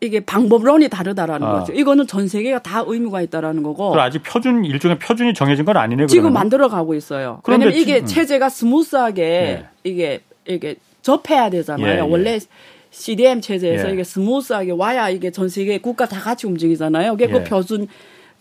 이게 0.00 0.20
방법론이 0.20 0.88
다르다라는 0.88 1.46
어. 1.46 1.52
거죠. 1.60 1.72
이거는 1.72 2.06
전 2.06 2.28
세계가 2.28 2.62
다 2.62 2.82
의무가 2.86 3.22
있다라는 3.22 3.62
거고. 3.62 3.98
아직 4.00 4.22
표준 4.22 4.64
일종의 4.64 4.98
표준이 4.98 5.34
정해진 5.34 5.64
건 5.64 5.76
아니네요. 5.76 6.06
지금 6.06 6.22
그러면. 6.24 6.34
만들어 6.34 6.68
가고 6.68 6.94
있어요. 6.94 7.40
왜냐면 7.46 7.74
이게 7.74 7.96
지금- 7.96 8.06
체제가 8.06 8.48
스무스하게 8.48 9.22
예. 9.22 9.66
이게 9.84 10.20
이게 10.46 10.76
접해야 11.02 11.50
되잖아요. 11.50 11.86
예, 11.86 11.96
예. 11.96 12.00
원래 12.00 12.38
CDM 12.90 13.40
체제에서 13.40 13.88
예. 13.88 13.92
이게 13.94 14.04
스무스하게 14.04 14.72
와야 14.72 15.08
이게 15.08 15.30
전 15.30 15.48
세계 15.48 15.78
국가 15.78 16.06
다 16.06 16.20
같이 16.20 16.46
움직이잖아요. 16.46 17.12
그게 17.12 17.24
예. 17.24 17.28
그 17.28 17.44
표준 17.44 17.86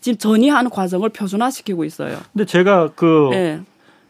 지금 0.02 0.18
전이하는 0.18 0.70
과정을 0.70 1.10
표준화시키고 1.10 1.86
있어요. 1.86 2.18
근데 2.34 2.46
제가 2.46 2.92
그 2.96 3.30
예. 3.34 3.60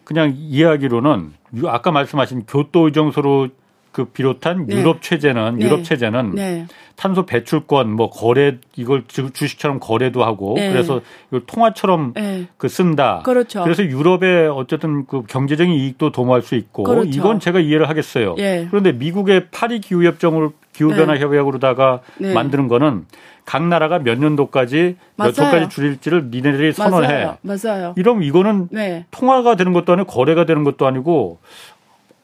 그냥 0.04 0.34
이해하기로는 0.38 1.34
유- 1.58 1.70
아까 1.70 1.91
말씀하신 1.91 2.46
교토 2.48 2.88
의정서로 2.88 3.50
그 3.91 4.06
비롯한 4.06 4.67
네. 4.67 4.75
유럽 4.77 5.01
체제는 5.01 5.58
네. 5.58 5.65
유럽 5.65 5.84
체제는 5.84 6.32
네. 6.36 6.65
탄소 6.95 7.25
배출권 7.25 7.91
뭐 7.91 8.10
거래 8.10 8.58
이걸 8.75 9.04
주- 9.08 9.32
주식처럼 9.32 9.80
거래도 9.80 10.23
하고 10.23 10.54
네. 10.56 10.71
그래서 10.71 11.01
이걸 11.30 11.41
통화처럼 11.45 12.13
네. 12.13 12.47
그 12.58 12.69
쓴다. 12.69 13.21
그렇죠. 13.25 13.63
그래서 13.63 13.84
유럽의 13.84 14.47
어쨌든 14.47 15.06
그 15.08 15.23
경제적인 15.23 15.73
이익도 15.73 16.12
도모할 16.12 16.41
수 16.41 16.56
있고 16.56 16.84
그렇죠. 16.84 17.10
이건 17.10 17.39
제가 17.39 17.60
이해를 17.60 17.89
하겠어요. 17.89 18.36
예. 18.39 18.67
그런데 18.69 18.91
미국의 18.93 19.47
파리 19.51 19.80
기후 19.82 20.06
협정을 20.06 20.49
기후 20.73 20.89
변화 20.91 21.17
협약으로다가 21.17 21.99
네. 22.17 22.34
만드는 22.34 22.67
거는 22.69 23.06
각 23.43 23.67
나라가 23.67 23.97
몇 23.99 24.19
년도까지 24.19 24.95
몇 25.17 25.36
맞아요. 25.36 25.51
도까지 25.51 25.69
줄일지를 25.69 26.30
니네들이 26.32 26.71
선언해. 26.73 27.08
맞아요. 27.25 27.38
맞아요. 27.41 27.93
이러면 27.97 28.23
이거는 28.23 28.67
네. 28.71 29.06
통화가 29.12 29.56
되는 29.56 29.73
것도 29.73 29.91
아니고 29.93 30.08
거래가 30.13 30.45
되는 30.45 30.63
것도 30.63 30.86
아니고 30.88 31.39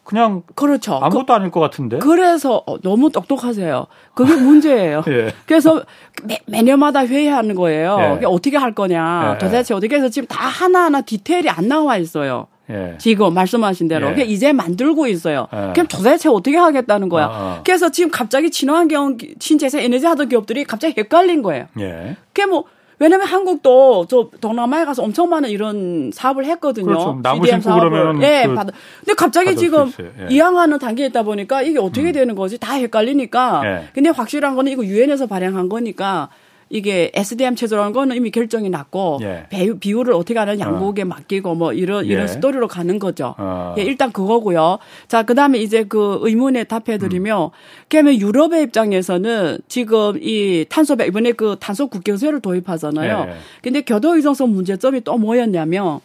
그냥 0.08 0.44
그렇죠. 0.56 0.94
아무것도 1.04 1.34
아닐 1.34 1.52
것 1.52 1.60
같은데. 1.60 1.98
그, 2.00 2.14
래서 2.14 2.64
너무 2.82 3.12
똑똑하세요. 3.12 3.88
그게 4.14 4.34
문제예요. 4.40 5.04
예. 5.10 5.34
그래서 5.46 5.84
매, 6.24 6.40
매년마다 6.46 7.06
회의하는 7.06 7.56
거예요. 7.56 8.20
예. 8.22 8.26
어떻게 8.26 8.56
할 8.56 8.74
거냐. 8.74 9.34
예. 9.34 9.38
도대체 9.38 9.74
어떻게 9.74 9.98
해서 9.98 10.08
지금 10.08 10.26
다 10.30 10.48
하나하나 10.48 11.02
디테일이 11.02 11.50
안 11.50 11.68
나와 11.68 11.98
있어요. 11.98 12.48
예. 12.70 12.96
지금 13.00 13.34
말씀하신 13.34 13.90
대로. 13.90 14.18
예. 14.18 14.24
이제 14.24 14.54
만들고 14.54 15.08
있어요. 15.08 15.50
예. 15.52 15.74
그럼 15.74 15.88
도대체 15.88 16.30
어떻게 16.30 16.56
하겠다는 16.56 17.10
거야. 17.10 17.26
아, 17.26 17.30
아. 17.30 17.62
그래서 17.66 17.90
지금 17.90 18.10
갑자기 18.10 18.50
친환경, 18.50 19.18
신재생 19.42 19.82
에너지 19.82 20.06
하던 20.06 20.30
기업들이 20.30 20.64
갑자기 20.64 20.94
헷갈린 20.98 21.42
거예요. 21.42 21.66
예. 21.82 22.16
그게 22.32 22.46
뭐, 22.46 22.64
왜냐면 23.00 23.28
한국도 23.28 24.08
저 24.10 24.30
동남아에 24.42 24.86
가서 24.86 25.04
엄청 25.04 25.30
많은 25.30 25.50
이런 25.50 26.12
사업을 26.12 26.46
했거든요. 26.46 26.88
그렇죠. 26.88 27.20
나무 27.22 27.46
심고 27.46 27.70
그러면은 27.70 28.24
예, 28.24 28.46
그 28.48 28.56
받아. 28.56 28.72
근데 29.00 29.14
갑자기 29.14 29.56
지금. 29.56 29.92
예. 30.00 30.28
이양하는 30.30 30.80
단계에 30.80 31.08
있다 31.08 31.24
보니까 31.24 31.62
이게 31.62 31.80
어떻게 31.80 32.12
되는 32.12 32.34
거지? 32.34 32.58
다 32.58 32.74
헷갈리니까. 32.74 33.62
예. 33.66 33.88
근데 33.94 34.10
확실한 34.10 34.56
거는 34.56 34.72
이거 34.72 34.84
유엔에서 34.84 35.28
발행한 35.28 35.70
거니까 35.70 36.30
이게 36.70 37.12
SDM 37.14 37.56
체제라는 37.56 37.94
거는 37.94 38.16
이미 38.16 38.30
결정이 38.32 38.70
났고 38.70 39.20
예. 39.22 39.46
배- 39.50 39.74
비율을 39.80 40.14
어떻게 40.14 40.38
하는 40.38 40.60
양국에 40.60 41.04
맡기고 41.06 41.56
뭐 41.56 41.72
이런 41.74 42.06
예. 42.06 42.10
이런 42.10 42.28
스토리로 42.28 42.68
가는 42.68 43.00
거죠. 43.00 43.36
어. 43.38 43.76
예, 43.78 43.84
일단 43.84 44.12
그거고요. 44.12 44.80
자, 45.08 45.24
그다음에 45.24 45.60
이제 45.60 45.84
그 45.86 46.20
의문에 46.22 46.66
답해 46.66 46.98
드리며 46.98 47.52
그러면 47.90 48.16
유럽의 48.20 48.64
입장에서는 48.64 49.60
지금 49.68 50.18
이 50.22 50.66
탄소 50.70 50.96
배 50.96 51.06
이번에 51.08 51.32
그 51.32 51.56
탄소 51.60 51.88
국경세를 51.88 52.42
도입하잖아요. 52.42 53.26
예. 53.30 53.34
근데 53.62 53.82
교도 53.82 54.16
의존성 54.16 54.52
문제점이 54.52 55.02
또 55.02 55.18
뭐였냐면 55.18 56.00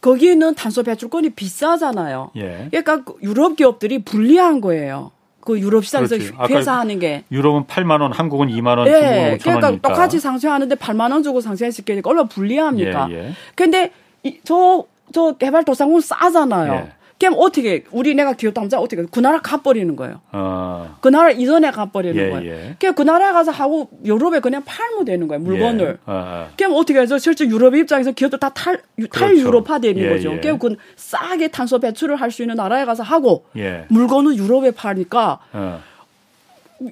거기는 0.00 0.54
탄소 0.54 0.82
배출권이 0.82 1.30
비싸잖아요. 1.30 2.30
예. 2.36 2.68
그러니까 2.70 3.04
그 3.04 3.14
유럽 3.22 3.56
기업들이 3.56 3.98
불리한 4.02 4.60
거예요. 4.60 5.10
그 5.40 5.58
유럽 5.58 5.84
시장에서 5.84 6.16
회사하는 6.48 6.98
게. 6.98 7.24
유럽은 7.30 7.64
8만 7.64 8.00
원, 8.00 8.12
한국은 8.12 8.48
2만 8.48 8.78
원, 8.78 8.86
중국은 8.86 9.08
예. 9.08 9.36
5천 9.38 9.42
그러니까 9.42 9.66
원이니까. 9.66 9.88
똑같이 9.88 10.20
상쇄하는데 10.20 10.74
8만 10.74 11.12
원 11.12 11.22
주고 11.22 11.40
상쇄시키니까 11.40 12.08
얼마나 12.10 12.28
불리합니까? 12.28 13.08
예, 13.10 13.14
예. 13.14 13.32
근데 13.54 13.92
이, 14.22 14.38
저 14.44 14.84
저 15.12 15.32
개발도상국은 15.32 16.00
싸잖아요. 16.00 16.72
예. 16.72 16.92
그럼 17.20 17.34
어떻게 17.36 17.84
우리 17.90 18.14
내가 18.14 18.32
기업담자 18.32 18.80
어떻게 18.80 19.04
그 19.04 19.20
나라 19.20 19.40
가버리는 19.42 19.94
거예요. 19.94 20.22
어. 20.32 20.96
그 21.02 21.08
나라 21.08 21.30
이전에 21.30 21.70
가버리는 21.70 22.16
예, 22.16 22.30
거예요. 22.30 22.50
예. 22.50 22.76
그냥 22.78 22.94
그 22.94 23.02
나라에 23.02 23.32
가서 23.32 23.50
하고 23.50 23.90
유럽에 24.06 24.40
그냥 24.40 24.62
팔면 24.64 25.04
되는 25.04 25.28
거예요. 25.28 25.42
물건을. 25.42 25.84
예. 25.84 25.90
어, 25.90 25.98
어. 26.06 26.48
그럼 26.56 26.72
어떻게 26.76 26.98
해서 26.98 27.18
실제 27.18 27.44
유럽 27.44 27.74
입장에서 27.74 28.12
기업들 28.12 28.38
다 28.40 28.48
탈, 28.48 28.80
탈 29.12 29.34
그렇죠. 29.34 29.36
유럽화 29.42 29.78
되는 29.78 30.02
예, 30.02 30.08
거죠. 30.08 30.32
예. 30.32 30.40
그럼 30.40 30.58
그 30.58 30.76
싸게 30.96 31.48
탄소 31.48 31.78
배출을 31.78 32.16
할 32.16 32.30
수 32.30 32.42
있는 32.42 32.54
나라에 32.56 32.86
가서 32.86 33.02
하고 33.02 33.44
예. 33.56 33.84
물건은 33.90 34.36
유럽에 34.36 34.70
파니까 34.70 35.40
어. 35.52 35.80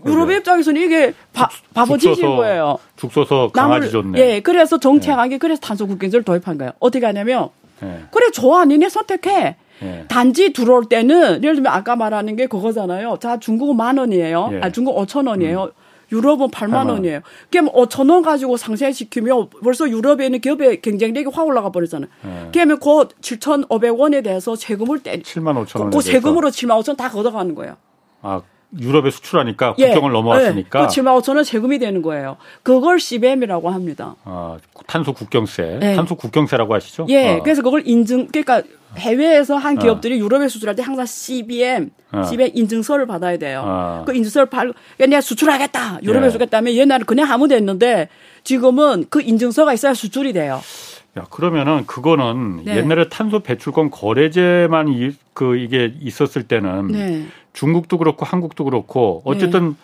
유럽 0.04 0.30
입장에서는 0.30 0.78
이게 0.82 1.14
바, 1.32 1.48
바보짓인 1.72 2.16
거예요. 2.20 2.78
죽 2.96 3.10
써서 3.14 3.48
강아지 3.50 3.90
좋네. 3.90 4.20
예, 4.20 4.40
그래서 4.40 4.78
정책한 4.78 5.30
게 5.30 5.38
그래서 5.38 5.58
탄소 5.62 5.86
국경제를 5.86 6.22
도입한 6.22 6.58
거예요. 6.58 6.72
어떻게 6.80 7.06
하냐면 7.06 7.48
예. 7.82 8.02
그래 8.10 8.30
좋아 8.30 8.66
니네 8.66 8.90
선택해. 8.90 9.56
예. 9.82 10.04
단지 10.08 10.52
들어올 10.52 10.84
때는 10.84 11.42
예를 11.42 11.56
들면 11.56 11.72
아까 11.72 11.96
말하는 11.96 12.36
게 12.36 12.46
그거잖아요. 12.46 13.18
자 13.20 13.38
중국은 13.38 13.76
만 13.76 13.98
원이에요. 13.98 14.50
예. 14.52 14.60
아 14.62 14.70
중국 14.70 14.96
5천 14.96 15.28
원이에요. 15.28 15.72
유럽은 16.10 16.48
8만 16.48 16.70
8만 16.70 16.88
원이에요. 16.90 17.20
그럼 17.50 17.68
5천 17.68 18.10
원 18.10 18.22
가지고 18.22 18.56
상쇄시키면 18.56 19.50
벌써 19.62 19.88
유럽에 19.88 20.24
있는 20.26 20.40
기업의 20.40 20.80
경쟁력이 20.80 21.28
확 21.32 21.46
올라가 21.46 21.70
버리잖아요. 21.70 22.08
예. 22.24 22.48
그러면 22.52 22.78
그 22.80 23.08
7,500원에 23.20 24.24
대해서 24.24 24.56
세금을 24.56 25.02
떼, 25.02 25.20
7만 25.20 25.64
5천 25.66 25.80
원. 25.80 25.90
그 25.90 26.00
세금으로 26.00 26.48
7만 26.48 26.80
5천 26.82 26.96
다 26.96 27.10
걷어가는 27.10 27.54
거예요. 27.54 27.76
아, 28.22 28.40
유럽에 28.78 29.10
수출하니까 29.10 29.74
예. 29.78 29.88
국경을 29.88 30.12
넘어왔으니까 30.12 30.80
예. 30.80 30.86
그 30.86 30.90
7만 30.90 31.20
5천 31.20 31.36
원 31.36 31.44
세금이 31.44 31.78
되는 31.78 32.02
거예요. 32.02 32.36
그걸 32.62 33.00
CBM이라고 33.00 33.70
합니다. 33.70 34.14
아, 34.24 34.58
탄소 34.86 35.12
국경세, 35.12 35.78
예. 35.82 35.94
탄소 35.94 36.14
국경세라고 36.16 36.74
하시죠? 36.74 37.06
예, 37.08 37.36
어. 37.36 37.42
그래서 37.42 37.62
그걸 37.62 37.82
인증, 37.86 38.28
그러니까 38.28 38.62
해외에서 38.96 39.56
한 39.56 39.78
어. 39.78 39.80
기업들이 39.80 40.18
유럽에 40.18 40.48
수출할 40.48 40.76
때 40.76 40.82
항상 40.82 41.06
CBM, 41.06 41.90
어. 42.12 42.24
CBM 42.24 42.50
인증서를 42.54 43.06
받아야 43.06 43.38
돼요. 43.38 43.62
어. 43.64 44.04
그 44.06 44.14
인증서를 44.14 44.48
야, 45.00 45.06
내가 45.06 45.20
수출하겠다. 45.22 46.00
유럽에 46.02 46.26
예. 46.26 46.30
수출하겠다면 46.30 46.74
옛날에 46.74 47.04
그냥 47.04 47.30
하면 47.30 47.48
됐는데 47.48 48.08
지금은 48.44 49.06
그 49.08 49.22
인증서가 49.22 49.72
있어야 49.72 49.94
수출이 49.94 50.34
돼요. 50.34 50.60
야, 51.18 51.26
그러면은 51.30 51.86
그거는 51.86 52.64
네. 52.64 52.76
옛날에 52.76 53.08
탄소 53.08 53.40
배출권 53.40 53.90
거래제만 53.90 54.88
이, 54.88 55.12
그 55.32 55.56
이게 55.56 55.92
있었을 56.00 56.44
때는 56.44 56.88
네. 56.88 57.26
중국도 57.58 57.98
그렇고 57.98 58.24
한국도 58.24 58.64
그렇고 58.64 59.20
어쨌든 59.24 59.74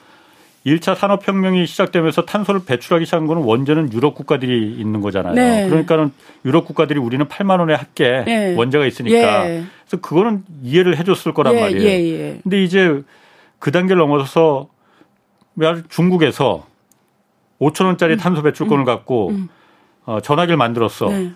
일 0.62 0.78
1차 0.78 0.96
산업혁명이 0.96 1.66
시작되면서 1.66 2.24
탄소를 2.24 2.64
배출하기 2.64 3.04
시작한 3.04 3.26
거는 3.26 3.42
원전은 3.42 3.92
유럽 3.92 4.14
국가들이 4.14 4.76
있는 4.78 5.00
거잖아요. 5.00 5.34
네. 5.34 5.68
그러니까는 5.68 6.12
유럽 6.44 6.66
국가들이 6.66 7.00
우리는 7.00 7.26
8만 7.26 7.58
원에 7.58 7.74
할게 7.74 8.22
네. 8.24 8.54
원자가 8.54 8.87
있으니까 8.87 9.48
예. 9.48 9.64
그래서 9.87 10.00
그거는 10.00 10.44
이해를 10.62 10.96
해줬을 10.98 11.34
거란 11.34 11.56
예, 11.56 11.60
말이에요. 11.60 11.82
예, 11.82 11.90
예. 11.90 12.40
근데 12.44 12.62
이제 12.62 13.02
그 13.58 13.72
단계를 13.72 13.98
넘어서서 13.98 14.68
왜 15.56 15.74
중국에서 15.88 16.66
5천 17.60 17.87
원짜리 17.87 18.16
탄소 18.16 18.42
배출권을 18.42 18.84
갖고 18.84 19.32
어, 20.06 20.20
전화기를 20.20 20.56
만들었어. 20.56 21.08
음. 21.08 21.10
네. 21.10 21.32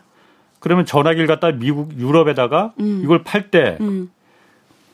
그러면 0.60 0.86
전화기를 0.86 1.26
갖다 1.26 1.50
미국 1.50 1.98
유럽에다가 1.98 2.72
음. 2.78 3.00
이걸 3.02 3.24
팔때 3.24 3.76
음. 3.80 4.10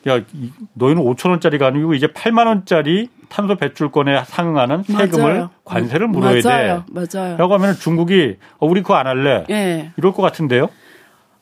야, 0.07 0.17
이- 0.17 0.51
너희는 0.73 1.01
5천 1.03 1.29
원짜리가 1.31 1.67
아니고 1.67 1.93
이제 1.95 2.07
8만 2.07 2.45
원짜리 2.47 3.09
탄소 3.29 3.55
배출권에 3.55 4.23
상응하는 4.25 4.83
세금을 4.83 5.33
맞아요. 5.33 5.49
관세를 5.63 6.07
물어야 6.07 6.41
맞아요. 6.43 6.83
돼. 6.93 7.07
맞아요. 7.17 7.37
라고 7.37 7.53
하면 7.55 7.73
중국이 7.75 8.35
어, 8.59 8.67
우리 8.67 8.81
그거 8.81 8.95
안 8.95 9.07
할래. 9.07 9.45
예. 9.49 9.91
이럴 9.97 10.13
것 10.13 10.21
같은데요. 10.21 10.69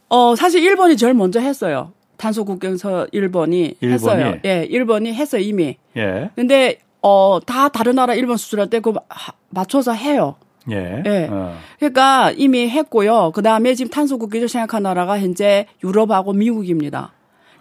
어, 0.09 0.35
사실 0.35 0.63
일본이 0.63 0.95
제일 0.95 1.13
먼저 1.13 1.39
했어요. 1.39 1.91
탄소 2.15 2.45
국경서 2.45 3.07
일본이, 3.11 3.75
일본이? 3.81 3.93
했어요. 3.93 4.35
예, 4.45 4.65
일본이 4.69 5.13
했어요, 5.13 5.41
이미. 5.41 5.75
예. 5.97 6.29
근데 6.35 6.77
어, 7.01 7.39
다 7.45 7.67
다른 7.67 7.95
나라 7.95 8.13
일본 8.13 8.37
수출할 8.37 8.69
때 8.69 8.79
하- 9.09 9.33
맞춰서 9.49 9.91
해요. 9.91 10.35
예. 10.71 11.03
예. 11.05 11.27
어. 11.29 11.57
그러니까 11.79 12.31
이미 12.37 12.69
했고요. 12.69 13.31
그 13.35 13.41
다음에 13.41 13.73
지금 13.73 13.89
탄소 13.91 14.17
국기를 14.17 14.47
생각한 14.47 14.83
나라가 14.83 15.19
현재 15.19 15.65
유럽하고 15.83 16.31
미국입니다. 16.31 17.11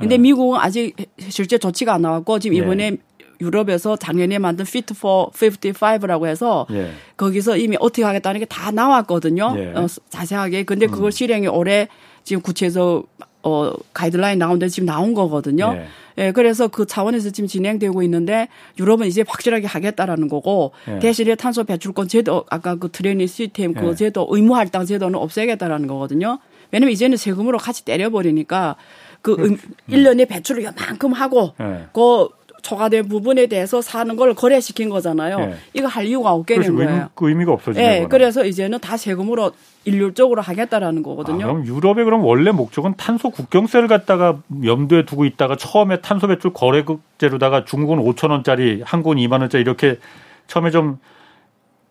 근데 0.02 0.18
미국은 0.18 0.58
아직 0.60 0.94
실제 1.28 1.58
조치가 1.58 1.94
안 1.94 2.02
나왔고 2.02 2.38
지금 2.38 2.56
예. 2.56 2.60
이번에 2.60 2.96
유럽에서 3.40 3.96
작년에 3.96 4.38
만든 4.38 4.64
Fit 4.68 4.94
for 4.96 5.30
55라고 5.30 6.26
해서 6.26 6.66
예. 6.70 6.90
거기서 7.16 7.56
이미 7.56 7.76
어떻게 7.80 8.04
하겠다는 8.04 8.40
게 8.40 8.46
다 8.46 8.70
나왔거든요. 8.70 9.54
예. 9.56 9.72
어, 9.74 9.86
자세하게. 10.10 10.64
근데 10.64 10.86
그걸 10.86 11.10
실행이 11.10 11.48
올해 11.48 11.88
지금 12.24 12.42
구체에서 12.42 13.02
어 13.44 13.72
가이드라인 13.92 14.38
나오는데 14.38 14.68
지금 14.68 14.86
나온 14.86 15.14
거거든요. 15.14 15.74
예. 15.76 15.86
예, 16.18 16.30
그래서 16.30 16.68
그 16.68 16.86
차원에서 16.86 17.30
지금 17.30 17.48
진행되고 17.48 18.02
있는데 18.04 18.46
유럽은 18.78 19.06
이제 19.08 19.24
확실하게 19.26 19.66
하겠다라는 19.66 20.28
거고 20.28 20.72
예. 20.88 20.98
대신에 21.00 21.34
탄소 21.34 21.64
배출권 21.64 22.06
제도 22.06 22.44
아까 22.50 22.76
그 22.76 22.90
트레이닝 22.92 23.26
시스템 23.26 23.72
그 23.74 23.88
예. 23.88 23.94
제도 23.94 24.28
의무 24.30 24.54
할당 24.54 24.84
제도는 24.86 25.18
없애겠다라는 25.18 25.88
거거든요. 25.88 26.38
왜냐면 26.70 26.92
이제는 26.92 27.16
세금으로 27.16 27.58
같이 27.58 27.84
때려버리니까 27.84 28.76
그 29.22 29.34
음, 29.34 29.56
1년에 29.88 30.28
배출을 30.28 30.64
요만큼 30.64 31.12
하고 31.12 31.54
예. 31.60 31.86
그 31.92 32.28
초과된 32.62 33.08
부분에 33.08 33.46
대해서 33.46 33.80
사는 33.80 34.14
걸 34.14 34.34
거래시킨 34.34 34.88
거잖아요. 34.88 35.38
예. 35.40 35.54
이거 35.74 35.88
할 35.88 36.06
이유가 36.06 36.32
없게 36.32 36.54
된 36.60 36.64
의미, 36.64 36.84
거예요. 36.84 37.08
그 37.14 37.28
의미가 37.28 37.52
없어지는 37.52 37.84
예, 37.86 37.94
거는. 37.94 38.08
그래서 38.08 38.44
이제는 38.44 38.78
다 38.78 38.96
세금으로 38.96 39.52
일률적으로 39.84 40.42
하겠다라는 40.42 41.00
아, 41.00 41.02
거거든요. 41.02 41.46
그럼 41.46 41.66
유럽의 41.66 42.04
그럼 42.04 42.24
원래 42.24 42.52
목적은 42.52 42.94
탄소 42.96 43.30
국경세를 43.30 43.88
갖다가 43.88 44.40
염두에 44.64 45.04
두고 45.04 45.24
있다가 45.24 45.56
처음에 45.56 46.00
탄소 46.00 46.28
배출 46.28 46.52
거래제로다가 46.52 47.64
중국은 47.64 47.98
5천 47.98 48.30
원짜리, 48.30 48.82
한국은 48.84 49.16
2만 49.16 49.40
원짜리 49.40 49.62
이렇게 49.62 49.98
처음에 50.46 50.70
좀 50.70 50.98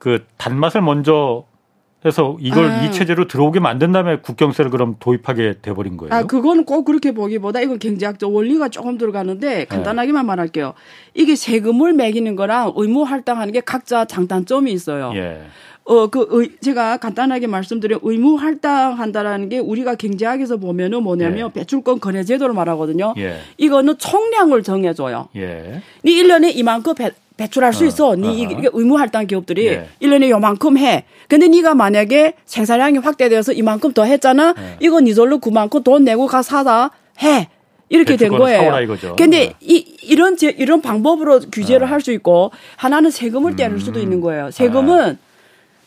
그 0.01 0.25
단맛을 0.37 0.81
먼저 0.81 1.43
해서 2.03 2.35
이걸 2.39 2.65
아. 2.65 2.83
이 2.83 2.91
체제로 2.91 3.27
들어오게 3.27 3.59
만든 3.59 3.91
다음에 3.91 4.17
국경세를 4.17 4.71
그럼 4.71 4.95
도입하게 4.99 5.55
돼버린 5.61 5.97
거예요. 5.97 6.13
아, 6.13 6.23
그거는 6.23 6.65
꼭 6.65 6.83
그렇게 6.85 7.11
보기보다 7.11 7.61
이건 7.61 7.77
경제학적 7.77 8.33
원리가 8.33 8.69
조금 8.69 8.97
들어가는데 8.97 9.65
간단하게만 9.65 10.25
말할게요. 10.25 10.73
이게 11.13 11.35
세금을 11.35 11.93
매기는 11.93 12.35
거랑 12.35 12.73
의무 12.75 13.03
할당하는 13.03 13.53
게 13.53 13.59
각자 13.61 14.05
장단점이 14.05 14.71
있어요. 14.71 15.11
예. 15.15 15.41
어, 15.83 16.07
그, 16.07 16.27
의- 16.31 16.51
제가 16.61 16.97
간단하게 16.97 17.47
말씀드린 17.47 17.97
의무 18.01 18.35
할당한다라는 18.35 19.49
게 19.49 19.59
우리가 19.59 19.95
경제학에서 19.95 20.57
보면은 20.57 21.03
뭐냐면 21.03 21.49
예. 21.55 21.59
배출권 21.59 21.99
거래 21.99 22.23
제도를 22.23 22.53
말하거든요. 22.55 23.13
예. 23.17 23.37
이거는 23.57 23.97
총량을 23.97 24.63
정해줘요. 24.63 25.29
예. 25.35 25.81
네 26.03 26.11
1년에 26.11 26.55
이만큼 26.55 26.93
배, 26.95 27.11
배출할 27.37 27.73
수 27.73 27.83
어, 27.83 27.87
있어. 27.87 28.15
네. 28.15 28.33
이게 28.33 28.69
의무 28.71 28.97
할당 28.97 29.27
기업들이 29.27 29.67
예. 29.67 29.89
1년에 30.01 30.29
요만큼 30.29 30.77
해. 30.77 31.05
근데 31.27 31.47
네가 31.47 31.75
만약에 31.75 32.33
생산량이 32.45 32.99
확대되어서 32.99 33.53
이만큼 33.53 33.93
더 33.93 34.03
했잖아. 34.03 34.53
예. 34.57 34.77
이건 34.79 35.07
이절로 35.07 35.39
그만큼 35.39 35.83
돈 35.83 36.03
내고 36.03 36.27
가 36.27 36.41
사다 36.41 36.91
해. 37.23 37.49
이렇게 37.89 38.15
된 38.15 38.29
거예요. 38.29 38.79
이거죠. 38.81 39.15
근데 39.17 39.41
예. 39.43 39.53
이 39.59 39.77
이런 40.03 40.37
제, 40.37 40.49
이런 40.49 40.81
방법으로 40.81 41.41
규제를 41.51 41.87
예. 41.87 41.89
할수 41.89 42.11
있고 42.11 42.51
하나는 42.77 43.11
세금을 43.11 43.55
수도 43.79 43.99
음. 43.99 44.03
있는 44.03 44.21
거예요. 44.21 44.49
세금은 44.51 45.17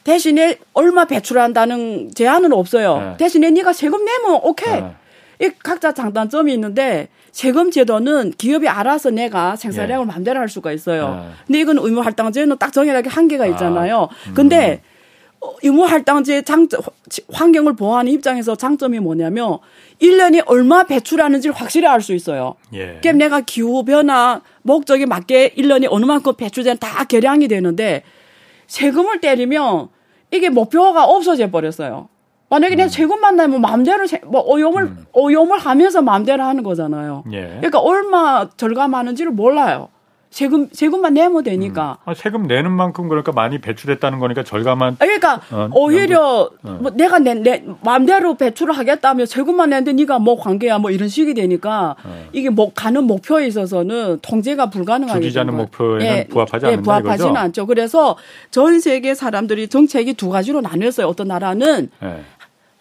대신에 0.04 0.58
얼마 0.74 1.06
배출한다는 1.06 2.10
제한은 2.14 2.52
없어요. 2.52 3.12
예. 3.12 3.16
대신에 3.16 3.50
네가 3.50 3.72
세금 3.72 4.04
내면 4.04 4.40
오케이. 4.42 4.74
예. 4.74 4.94
이 5.40 5.50
각자 5.62 5.92
장단점이 5.92 6.52
있는데 6.54 7.08
세금 7.34 7.72
제도는 7.72 8.30
기업이 8.38 8.68
알아서 8.68 9.10
내가 9.10 9.56
생산량을 9.56 10.06
마음대로 10.06 10.38
할 10.38 10.48
수가 10.48 10.70
있어요. 10.70 11.20
예. 11.20 11.34
근데 11.48 11.60
이건 11.60 11.78
의무 11.78 12.00
할당제는 12.00 12.58
딱 12.58 12.72
정해나게 12.72 13.08
한계가 13.08 13.46
있잖아요. 13.48 14.08
음. 14.28 14.34
근데 14.34 14.82
어, 15.40 15.52
의무 15.64 15.82
할당제 15.84 16.42
장점 16.42 16.80
환경을 17.32 17.74
보호하는 17.74 18.12
입장에서 18.12 18.54
장점이 18.54 19.00
뭐냐면 19.00 19.58
1년에 20.00 20.44
얼마 20.46 20.84
배출하는지를 20.84 21.56
확실히 21.56 21.88
알 21.88 22.00
수 22.00 22.14
있어요. 22.14 22.54
예. 22.72 23.00
그럼 23.02 23.18
내가 23.18 23.40
기후 23.40 23.84
변화 23.84 24.40
목적에 24.62 25.04
맞게 25.04 25.54
1년에 25.58 25.88
어느 25.90 26.04
만큼 26.04 26.34
배출된 26.36 26.78
다 26.78 27.02
계량이 27.02 27.48
되는데 27.48 28.04
세금을 28.68 29.20
때리면 29.20 29.88
이게 30.30 30.50
목표가 30.50 31.04
없어져 31.04 31.50
버렸어요. 31.50 32.08
만약에 32.54 32.74
음. 32.74 32.76
내가 32.76 32.88
세금만 32.88 33.34
내면 33.36 33.60
마음대로 33.60 34.06
세- 34.06 34.20
뭐 34.24 34.40
오염을 34.42 34.92
오염을 35.12 35.58
하면서 35.58 36.02
마음대로 36.02 36.44
하는 36.44 36.62
거잖아요. 36.62 37.24
예. 37.32 37.40
그러니까 37.60 37.80
얼마 37.80 38.46
절감하는지를 38.56 39.32
몰라요. 39.32 39.88
세금 40.30 40.66
세금만 40.72 41.14
내면 41.14 41.44
되니까. 41.44 41.98
아, 42.04 42.12
세금 42.12 42.48
내는 42.48 42.72
만큼 42.72 43.08
그러니까 43.08 43.30
많이 43.30 43.60
배출했다는 43.60 44.18
거니까 44.18 44.42
절감한 44.42 44.94
아, 44.98 45.04
그러니까 45.04 45.40
어, 45.52 45.68
오히려 45.72 46.50
어. 46.64 46.78
뭐 46.82 46.90
내가 46.90 47.20
내, 47.20 47.34
내 47.34 47.64
마음대로 47.84 48.34
배출을 48.34 48.76
하겠다면 48.76 49.26
세금만 49.26 49.70
내는데 49.70 49.92
네가 49.92 50.18
뭐 50.18 50.36
관계야 50.36 50.78
뭐 50.78 50.90
이런 50.90 51.08
식이 51.08 51.34
되니까 51.34 51.94
이게 52.32 52.50
뭐 52.50 52.72
가는 52.74 53.04
목표에 53.04 53.46
있어서는 53.46 54.18
통제가 54.22 54.70
불가능하게 54.70 55.20
거예요. 55.30 55.44
목표에는 55.52 56.26
부합하지 56.30 56.66
않는다 56.66 56.82
부합하지는 56.82 57.30
이거죠? 57.30 57.40
않죠. 57.44 57.66
그래서 57.66 58.16
전 58.50 58.80
세계 58.80 59.14
사람들이 59.14 59.68
정책이 59.68 60.14
두 60.14 60.30
가지로 60.30 60.60
나뉘었어요. 60.62 61.06
어떤 61.06 61.28
나라는 61.28 61.90
예. 62.02 62.22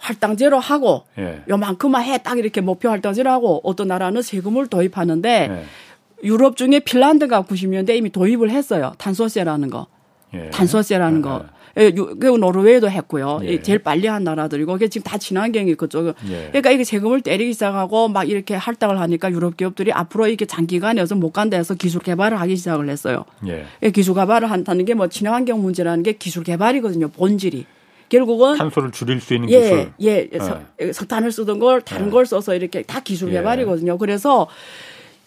할당제로 0.03 0.59
하고 0.59 1.03
예. 1.17 1.41
요만큼만 1.49 2.03
해 2.03 2.17
딱 2.17 2.37
이렇게 2.37 2.61
목표 2.61 2.89
할당제로 2.89 3.29
하고 3.31 3.61
어떤 3.63 3.87
나라는 3.87 4.21
세금을 4.21 4.67
도입하는데 4.67 5.29
예. 5.49 5.63
유럽 6.27 6.55
중에 6.57 6.79
핀란드가 6.81 7.43
90년대 7.43 7.95
이미 7.95 8.09
도입을 8.09 8.49
했어요. 8.49 8.93
탄소세라는 8.97 9.69
거. 9.69 9.87
예. 10.33 10.49
탄소세라는 10.51 11.17
예, 11.19 11.21
거. 11.21 11.45
예, 11.79 11.85
유- 11.95 12.15
그리고 12.19 12.37
노르웨이도 12.37 12.89
했고요. 12.89 13.39
예. 13.43 13.53
이 13.53 13.63
제일 13.63 13.79
빨리 13.79 14.07
한 14.07 14.23
나라들이고 14.23 14.73
그게 14.73 14.87
지금 14.89 15.03
다 15.03 15.17
친환경이 15.17 15.75
그쪽. 15.75 16.07
예. 16.29 16.47
그러니까 16.49 16.71
이게 16.71 16.83
세금을 16.83 17.21
때리기 17.21 17.53
시작하고 17.53 18.09
막 18.09 18.29
이렇게 18.29 18.55
할당을 18.55 18.99
하니까 18.99 19.31
유럽 19.31 19.57
기업들이 19.57 19.91
앞으로 19.91 20.27
이게 20.27 20.45
장기간에 20.45 21.01
여서 21.01 21.15
못 21.15 21.31
간다 21.31 21.57
해서 21.57 21.73
기술 21.75 22.01
개발을 22.01 22.39
하기 22.41 22.55
시작을 22.57 22.89
했어요. 22.89 23.25
예. 23.47 23.65
예, 23.83 23.89
기술 23.91 24.15
개발을 24.15 24.51
한다는 24.51 24.85
게 24.85 24.93
뭐 24.93 25.07
친환경 25.07 25.61
문제라는 25.61 26.03
게 26.03 26.13
기술 26.13 26.43
개발이거든요. 26.43 27.09
본질이. 27.09 27.65
결국은 28.17 28.55
탄소를 28.57 28.91
줄일 28.91 29.19
수 29.19 29.33
있는 29.33 29.49
예, 29.49 29.59
기술. 29.61 29.91
예, 30.01 30.29
석- 30.39 30.61
석탄을 30.93 31.31
쓰던 31.31 31.57
걸 31.59 31.81
다른 31.81 32.07
예. 32.07 32.11
걸 32.11 32.25
써서 32.27 32.53
이렇게 32.53 32.83
다 32.83 32.99
기술 32.99 33.29
예. 33.29 33.33
개발이거든요. 33.39 33.97
그래서 33.97 34.47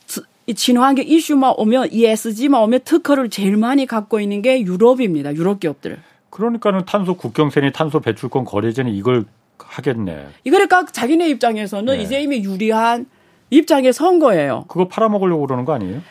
스- 0.06 0.22
이 0.46 0.54
친환경 0.54 1.04
이슈만 1.06 1.54
오면 1.56 1.88
ESG만 1.90 2.62
오면 2.62 2.80
특허를 2.84 3.28
제일 3.28 3.56
많이 3.56 3.86
갖고 3.86 4.20
있는 4.20 4.40
게 4.40 4.60
유럽입니다. 4.60 5.34
유럽 5.34 5.58
기업들. 5.58 5.98
그러니까는 6.30 6.84
탄소 6.86 7.14
국경세니 7.16 7.72
탄소 7.72 7.98
배출권 8.00 8.44
거래제니 8.44 8.96
이걸 8.96 9.24
하겠네. 9.58 10.26
이거니까 10.44 10.86
자기네 10.86 11.28
입장에서는 11.30 11.96
예. 11.96 12.00
이제 12.02 12.20
이미 12.22 12.44
유리한 12.44 13.06
입장에 13.50 13.90
선 13.90 14.20
거예요. 14.20 14.64
그거 14.68 14.86
팔아먹으려고 14.86 15.44
그러는 15.46 15.64
거 15.64 15.72
아니에요? 15.72 16.02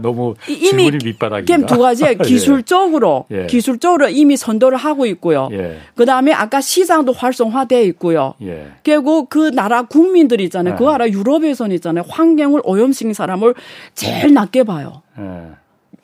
너무 0.00 0.34
이- 0.48 0.52
이미 0.54 0.68
질문이 0.84 0.98
밑바닥이다. 1.04 1.66
두 1.66 1.78
가지 1.78 2.04
기술적으로 2.24 3.26
예. 3.30 3.46
기술적으로 3.46 4.08
이미 4.08 4.36
선도를 4.36 4.78
하고 4.78 5.06
있고요. 5.06 5.48
예. 5.52 5.78
그다음에 5.94 6.32
아까 6.32 6.60
시장도 6.60 7.12
활성화돼 7.12 7.82
있고요. 7.84 8.34
예. 8.42 8.68
결국 8.82 9.28
그 9.28 9.50
나라 9.50 9.82
국민들 9.82 10.40
있잖아요. 10.40 10.74
네. 10.74 10.78
그 10.78 10.84
나라 10.90 11.08
유럽에서는 11.08 11.74
있잖아요. 11.76 12.04
환경을 12.08 12.62
오염시킨 12.64 13.12
사람을 13.14 13.54
제일 13.94 14.32
낮게 14.34 14.64
봐요. 14.64 15.02
예. 15.18 15.24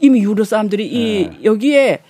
이미 0.00 0.20
유럽 0.22 0.46
사람들이 0.46 0.86
이 0.86 1.28
네. 1.30 1.38
여기에 1.44 2.00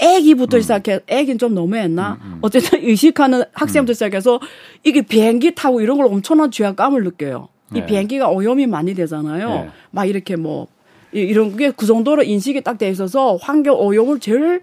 애기부터 0.00 0.58
음. 0.58 0.60
시작해 0.60 1.00
애기는 1.08 1.38
좀 1.38 1.54
너무했나 1.54 2.18
어쨌든 2.40 2.84
의식하는 2.84 3.42
학생부터 3.52 3.94
시작해서 3.94 4.38
이게 4.84 5.02
비행기 5.02 5.54
타고 5.56 5.80
이런 5.80 5.96
걸 5.96 6.06
엄청난 6.06 6.50
죄악감을 6.52 7.02
느껴요. 7.02 7.48
이 7.74 7.80
네. 7.80 7.86
비행기가 7.86 8.28
오염이 8.28 8.66
많이 8.66 8.94
되잖아요. 8.94 9.48
네. 9.48 9.68
막 9.90 10.04
이렇게 10.04 10.36
뭐 10.36 10.68
이- 11.12 11.20
이런 11.20 11.56
게 11.56 11.70
그 11.70 11.86
정도로 11.86 12.22
인식이 12.22 12.60
딱 12.62 12.78
돼 12.78 12.88
있어서 12.90 13.36
환경 13.40 13.76
오염을 13.78 14.20
제일 14.20 14.60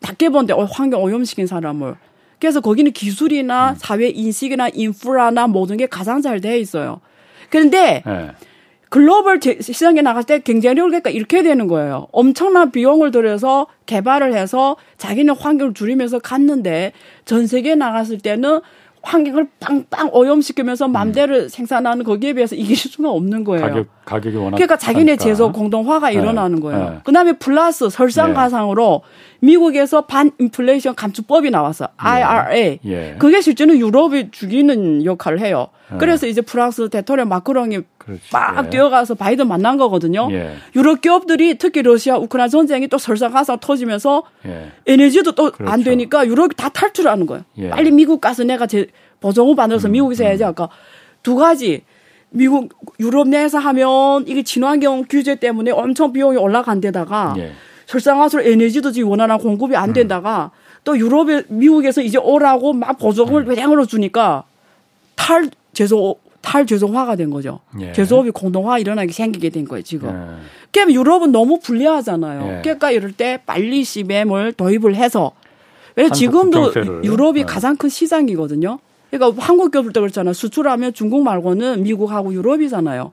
낮게 0.00 0.28
본데 0.30 0.52
어, 0.54 0.64
환경 0.64 1.02
오염시킨 1.02 1.46
사람을 1.46 1.94
그래서 2.40 2.60
거기는 2.60 2.92
기술이나 2.92 3.74
사회 3.78 4.08
인식이나 4.08 4.68
인프라나 4.72 5.46
모든 5.48 5.76
게 5.76 5.86
가장 5.86 6.22
잘 6.22 6.40
돼 6.40 6.58
있어요. 6.60 7.00
그런데 7.50 8.02
예. 8.06 8.30
글로벌 8.90 9.40
제- 9.40 9.58
시장에 9.60 10.00
나갈 10.02 10.22
때 10.24 10.38
경쟁력을 10.38 10.88
그러니까 10.88 11.10
이렇게 11.10 11.42
되는 11.42 11.66
거예요. 11.66 12.06
엄청난 12.12 12.70
비용을 12.70 13.10
들여서 13.10 13.66
개발을 13.86 14.34
해서 14.34 14.76
자기는 14.96 15.34
환경을 15.34 15.74
줄이면서 15.74 16.20
갔는데 16.20 16.92
전 17.26 17.46
세계에 17.46 17.74
나갔을 17.74 18.18
때는 18.18 18.60
환경을 19.02 19.48
빵빵 19.60 20.10
오염시키면서 20.12 20.88
맘대로 20.88 21.48
생산하는 21.48 22.04
거기에 22.04 22.32
비해서 22.34 22.54
이길 22.56 22.76
수가 22.76 23.10
없는 23.10 23.44
거예요. 23.44 23.66
가격 23.66 23.86
가격이 24.08 24.36
워낙 24.36 24.56
그러니까 24.56 24.76
자기네 24.78 25.12
하니까. 25.12 25.22
제조 25.22 25.52
공동화가 25.52 26.08
네. 26.08 26.14
일어나는 26.14 26.60
거예요. 26.60 26.90
네. 26.90 26.98
그다음에 27.04 27.32
플러스 27.34 27.90
설상가상으로 27.90 29.02
미국에서 29.40 30.02
반인플레이션 30.06 30.94
감축법이 30.94 31.50
나왔어. 31.50 31.88
IRA. 31.96 32.78
예. 32.86 33.16
그게 33.18 33.40
실제는 33.42 33.78
유럽이 33.78 34.30
죽이는 34.30 35.04
역할을 35.04 35.40
해요. 35.40 35.68
네. 35.90 35.98
그래서 35.98 36.26
이제 36.26 36.40
프랑스 36.40 36.88
대통령 36.88 37.28
마크롱이 37.28 37.80
그렇지. 37.98 38.22
막 38.32 38.64
예. 38.64 38.70
뛰어가서 38.70 39.14
바이든 39.14 39.46
만난 39.46 39.76
거거든요. 39.76 40.28
예. 40.32 40.54
유럽 40.74 41.02
기업들이 41.02 41.58
특히 41.58 41.82
러시아 41.82 42.16
우크라이나 42.16 42.48
전쟁이 42.48 42.88
또 42.88 42.96
설상가상 42.96 43.58
터지면서 43.60 44.22
예. 44.46 44.72
에너지도 44.86 45.32
또안 45.32 45.52
그렇죠. 45.52 45.84
되니까 45.84 46.26
유럽이 46.26 46.50
다 46.56 46.70
탈출하는 46.70 47.26
거예요. 47.26 47.44
예. 47.58 47.68
빨리 47.68 47.90
미국 47.90 48.22
가서 48.22 48.42
내가 48.44 48.66
제 48.66 48.86
보정을 49.20 49.54
받아서 49.54 49.88
미국에서 49.88 50.24
해야지 50.24 50.44
아까 50.44 50.70
두 51.22 51.36
가지 51.36 51.82
미국 52.30 52.74
유럽 53.00 53.28
내에서 53.28 53.58
하면 53.58 54.26
이게 54.26 54.42
친환경 54.42 55.04
규제 55.08 55.34
때문에 55.36 55.70
엄청 55.70 56.12
비용이 56.12 56.36
올라간 56.36 56.80
데다가 56.80 57.34
예. 57.38 57.52
설상가스로 57.86 58.42
에너지도 58.42 58.92
지금 58.92 59.10
원활한 59.10 59.38
공급이 59.38 59.74
안 59.76 59.92
된다가 59.92 60.50
또 60.84 60.96
유럽에 60.98 61.44
미국에서 61.48 62.02
이제 62.02 62.18
오라고 62.18 62.74
막 62.74 62.98
보조금을 62.98 63.44
배량으로 63.46 63.86
주니까 63.86 64.44
탈 65.14 65.50
제조 65.72 66.16
탈 66.40 66.66
제조화가 66.66 67.16
된 67.16 67.30
거죠. 67.30 67.60
예. 67.80 67.92
제조업이 67.92 68.30
공동화 68.30 68.78
일어나게 68.78 69.12
생기게 69.12 69.50
된 69.50 69.66
거예요 69.66 69.82
지금. 69.82 70.08
예. 70.08 70.44
그러면 70.70 70.94
유럽은 70.94 71.32
너무 71.32 71.60
불리하잖아요. 71.60 72.58
예. 72.58 72.60
그러니까 72.62 72.90
이럴 72.90 73.12
때 73.12 73.40
빨리 73.46 73.84
CBM을 73.84 74.52
도입을 74.52 74.94
해서 74.94 75.32
왜냐 75.96 76.10
지금도. 76.10 76.72
유럽이 77.02 77.40
네. 77.40 77.44
가장 77.44 77.76
큰 77.76 77.88
시장이거든요. 77.88 78.78
그러니까 79.10 79.42
한국 79.42 79.70
기업들도 79.70 80.00
그렇잖아요. 80.00 80.32
수출하면 80.34 80.92
중국 80.92 81.22
말고는 81.22 81.82
미국하고 81.82 82.32
유럽이잖아요. 82.34 83.12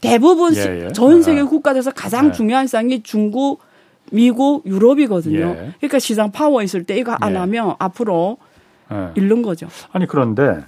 대부분 0.00 0.54
시- 0.54 0.60
예, 0.68 0.86
예. 0.86 0.92
전 0.92 1.22
세계 1.22 1.40
아. 1.42 1.44
국가에서 1.44 1.92
가장 1.92 2.28
예. 2.28 2.32
중요한 2.32 2.66
시장이 2.66 3.02
중국, 3.04 3.60
미국, 4.10 4.66
유럽이거든요. 4.66 5.38
예. 5.38 5.72
그러니까 5.78 5.98
시장 6.00 6.32
파워 6.32 6.62
있을 6.62 6.82
때 6.84 6.96
이거 6.96 7.16
안 7.20 7.34
예. 7.34 7.36
하면 7.38 7.74
앞으로 7.78 8.38
예. 8.90 9.10
잃는 9.14 9.42
거죠. 9.42 9.68
아니 9.92 10.06
그런데 10.06 10.64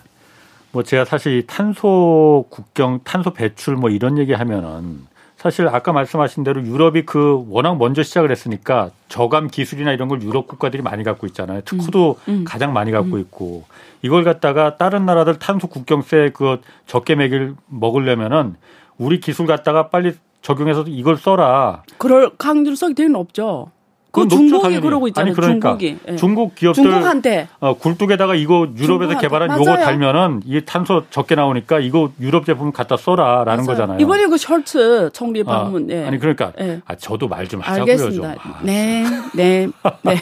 뭐 0.70 0.85
제가 0.85 1.05
사실 1.05 1.39
이 1.39 1.47
탄소 1.47 2.45
국경, 2.51 3.01
탄소 3.03 3.33
배출 3.33 3.74
뭐 3.74 3.91
이런 3.91 4.16
얘기 4.18 4.33
하면은 4.33 5.01
사실 5.41 5.66
아까 5.68 5.95
말씀하신 5.95 6.45
대로 6.45 6.62
유럽이 6.62 7.07
그 7.07 7.47
워낙 7.49 7.78
먼저 7.78 8.03
시작을 8.03 8.30
했으니까 8.30 8.91
저감 9.09 9.49
기술이나 9.49 9.91
이런 9.91 10.09
걸 10.09 10.20
유럽 10.20 10.47
국가들이 10.47 10.82
많이 10.82 11.03
갖고 11.03 11.26
있잖아요. 11.28 11.62
특허도 11.62 12.18
음. 12.28 12.45
가장 12.47 12.74
많이 12.74 12.91
갖고 12.91 13.16
있고 13.16 13.64
이걸 14.03 14.22
갖다가 14.22 14.76
다른 14.76 15.07
나라들 15.07 15.38
탄소 15.38 15.66
국경세 15.66 16.32
그 16.34 16.61
적게 16.86 17.14
매길 17.14 17.55
먹으려면은 17.68 18.57
우리 18.99 19.18
기술 19.18 19.47
갖다가 19.47 19.88
빨리 19.88 20.12
적용해서 20.43 20.84
이걸 20.88 21.16
써라. 21.16 21.84
그럴 21.97 22.36
가능성이 22.36 22.95
되는 22.95 23.16
없죠. 23.16 23.70
그 24.13 24.27
중국이 24.29 24.63
당연히. 24.63 24.81
그러고 24.83 25.07
있잖아요. 25.09 25.29
아니 25.31 25.37
그러니까 25.37 25.69
중국이. 25.79 25.99
예. 26.09 26.17
중국 26.17 26.55
기업들 26.55 26.83
중국한테 26.83 27.49
어, 27.61 27.75
굴뚝에다가 27.77 28.35
이거 28.35 28.67
유럽에서. 28.77 29.19
개발한 29.19 29.51
요거 29.59 29.65
맞아요. 29.71 29.85
달면은 29.85 30.41
이 30.45 30.61
탄소 30.65 31.05
적게 31.11 31.35
나오니까 31.35 31.79
이거 31.81 32.11
유럽 32.21 32.45
제품 32.47 32.73
갖다 32.73 32.97
써라라는 32.97 33.65
맞아요. 33.65 33.67
거잖아요. 33.67 33.99
이번에 34.01 34.27
그 34.27 34.37
셜츠 34.37 35.11
총리 35.13 35.43
아, 35.43 35.45
방문. 35.45 35.89
예. 35.91 36.07
아니 36.07 36.19
그러니까 36.19 36.53
예. 36.61 36.81
아, 36.87 36.95
저도 36.97 37.29
말 37.29 37.47
좀 37.47 37.61
하자고요 37.61 37.83
알겠습니다. 37.93 38.35
좀. 38.35 38.53
아, 38.53 38.61
네, 38.63 39.05
네, 39.35 39.69
네. 40.03 40.21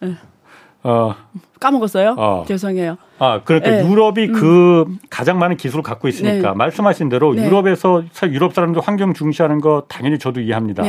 어, 0.82 1.14
까먹었어요? 1.58 2.14
어. 2.16 2.44
죄송해요. 2.46 2.96
아 3.18 3.40
그러니까 3.44 3.72
예. 3.78 3.88
유럽이 3.88 4.28
그 4.28 4.84
가장 5.10 5.38
많은 5.38 5.56
기술을 5.56 5.82
갖고 5.82 6.06
있으니까 6.06 6.50
네. 6.50 6.56
말씀하신 6.56 7.08
대로 7.08 7.34
네. 7.34 7.44
유럽에서 7.46 8.02
사- 8.12 8.28
유럽 8.28 8.54
사람들 8.54 8.82
환경 8.82 9.14
중시하는 9.14 9.60
거 9.60 9.84
당연히 9.88 10.18
저도 10.18 10.40
이해합니다. 10.40 10.84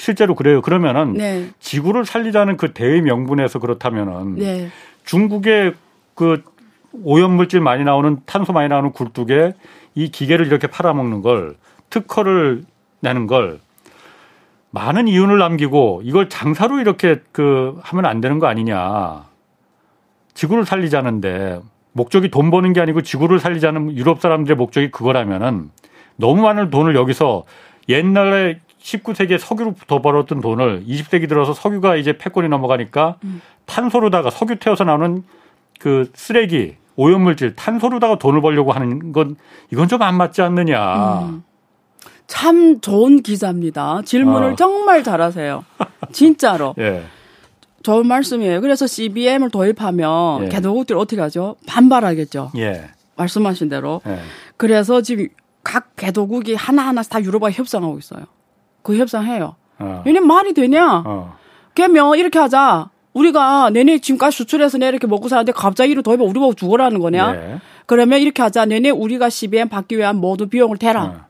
네, 0.00 0.04
실제로 0.04 0.34
그래요. 0.34 0.62
그러면은 0.62 1.12
네, 1.12 1.50
지구를 1.60 2.06
살리자는 2.06 2.56
그 2.56 2.72
대의 2.72 3.02
명분에서 3.02 3.58
그렇다면은 3.58 4.36
네. 4.36 4.68
중국의 5.04 5.74
그 6.14 6.42
오염물질 7.04 7.60
많이 7.60 7.84
나오는 7.84 8.18
탄소 8.24 8.52
많이 8.52 8.68
나오는 8.68 8.90
굴뚝에 8.92 9.52
이 9.94 10.10
기계를 10.10 10.46
이렇게 10.46 10.66
팔아먹는 10.66 11.22
걸 11.22 11.56
특허를 11.90 12.64
내는 13.00 13.26
걸 13.26 13.60
많은 14.70 15.06
이윤을 15.08 15.38
남기고 15.38 16.02
이걸 16.04 16.28
장사로 16.28 16.80
이렇게 16.80 17.20
그 17.32 17.78
하면 17.82 18.06
안 18.06 18.20
되는 18.20 18.38
거 18.38 18.46
아니냐. 18.46 19.24
지구를 20.34 20.64
살리자는데 20.64 21.60
목적이 21.92 22.30
돈 22.30 22.50
버는 22.50 22.72
게 22.72 22.80
아니고 22.80 23.02
지구를 23.02 23.40
살리자는 23.40 23.96
유럽 23.96 24.20
사람들의 24.20 24.56
목적이 24.56 24.90
그거라면은 24.90 25.70
너무 26.16 26.42
많은 26.42 26.70
돈을 26.70 26.94
여기서 26.94 27.44
옛날에 27.88 28.60
19세기에 28.82 29.38
석유로 29.38 29.74
더 29.86 30.00
벌었던 30.00 30.40
돈을 30.40 30.84
20세기 30.86 31.28
들어서 31.28 31.52
석유가 31.52 31.96
이제 31.96 32.16
패권이 32.16 32.48
넘어가니까 32.48 33.16
탄소로다가 33.66 34.30
석유 34.30 34.56
태워서 34.56 34.84
나오는 34.84 35.22
그 35.78 36.10
쓰레기 36.14 36.76
오염물질 36.96 37.54
탄소로다가 37.56 38.18
돈을 38.18 38.40
벌려고 38.40 38.72
하는 38.72 39.12
건 39.12 39.36
이건 39.70 39.88
좀 39.88 40.02
안 40.02 40.16
맞지 40.16 40.42
않느냐. 40.42 41.20
음. 41.22 41.42
참 42.26 42.80
좋은 42.80 43.22
기자입니다. 43.22 44.02
질문을 44.04 44.52
어. 44.52 44.56
정말 44.56 45.02
잘하세요. 45.02 45.64
진짜로. 46.12 46.74
예. 46.78 47.02
좋은 47.82 48.06
말씀이에요. 48.06 48.60
그래서 48.60 48.86
CBM을 48.86 49.50
도입하면 49.50 50.44
예. 50.44 50.48
개도국들이 50.48 50.98
어떻게 50.98 51.20
하죠? 51.22 51.56
반발하겠죠. 51.66 52.52
예. 52.56 52.90
말씀하신 53.16 53.68
대로. 53.68 54.00
예. 54.06 54.18
그래서 54.56 55.00
지금 55.02 55.28
각 55.64 55.96
개도국이 55.96 56.54
하나하나 56.54 57.02
다 57.02 57.22
유럽과 57.22 57.50
협상하고 57.50 57.98
있어요. 57.98 58.24
그 58.82 58.96
협상해요. 58.96 59.56
어. 59.78 60.02
왜냐면 60.04 60.28
말이 60.28 60.52
되냐? 60.54 61.02
어. 61.06 61.36
그러면 61.74 62.16
이렇게 62.18 62.38
하자. 62.38 62.90
우리가 63.12 63.70
내내 63.70 63.98
지금까지 63.98 64.36
수출해서 64.36 64.78
내 64.78 64.88
이렇게 64.88 65.06
먹고 65.06 65.28
사는데 65.28 65.52
갑자기 65.52 65.92
이로 65.92 66.02
도입해 66.02 66.22
우리 66.22 66.38
보고 66.38 66.54
죽어라는 66.54 67.00
거냐? 67.00 67.34
예. 67.34 67.60
그러면 67.86 68.20
이렇게 68.20 68.40
하자. 68.42 68.66
내내 68.66 68.90
우리가 68.90 69.30
CBM 69.30 69.68
받기 69.68 69.98
위한 69.98 70.16
모든 70.16 70.48
비용을 70.48 70.76
대라. 70.76 71.26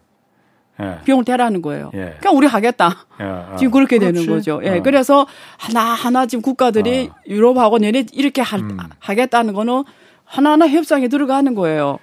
예. 0.80 0.98
비용을 1.04 1.24
대라는 1.24 1.62
거예요. 1.62 1.90
예. 1.94 2.16
그냥 2.20 2.36
우리 2.36 2.46
하겠다. 2.46 3.06
예. 3.20 3.24
아, 3.24 3.56
지금 3.58 3.70
그렇게 3.72 3.98
되는 3.98 4.12
그렇지. 4.12 4.28
거죠. 4.28 4.60
예. 4.64 4.78
어. 4.78 4.82
그래서 4.82 5.26
하나하나 5.56 6.26
지금 6.26 6.42
국가들이 6.42 7.10
어. 7.12 7.16
유럽하고 7.26 7.78
내내 7.78 8.04
이렇게 8.12 8.42
하, 8.42 8.56
음. 8.58 8.76
하겠다는 8.98 9.54
거는 9.54 9.84
하나하나 10.24 10.68
협상에 10.68 11.08
들어가는 11.08 11.54
거예요. 11.54 11.98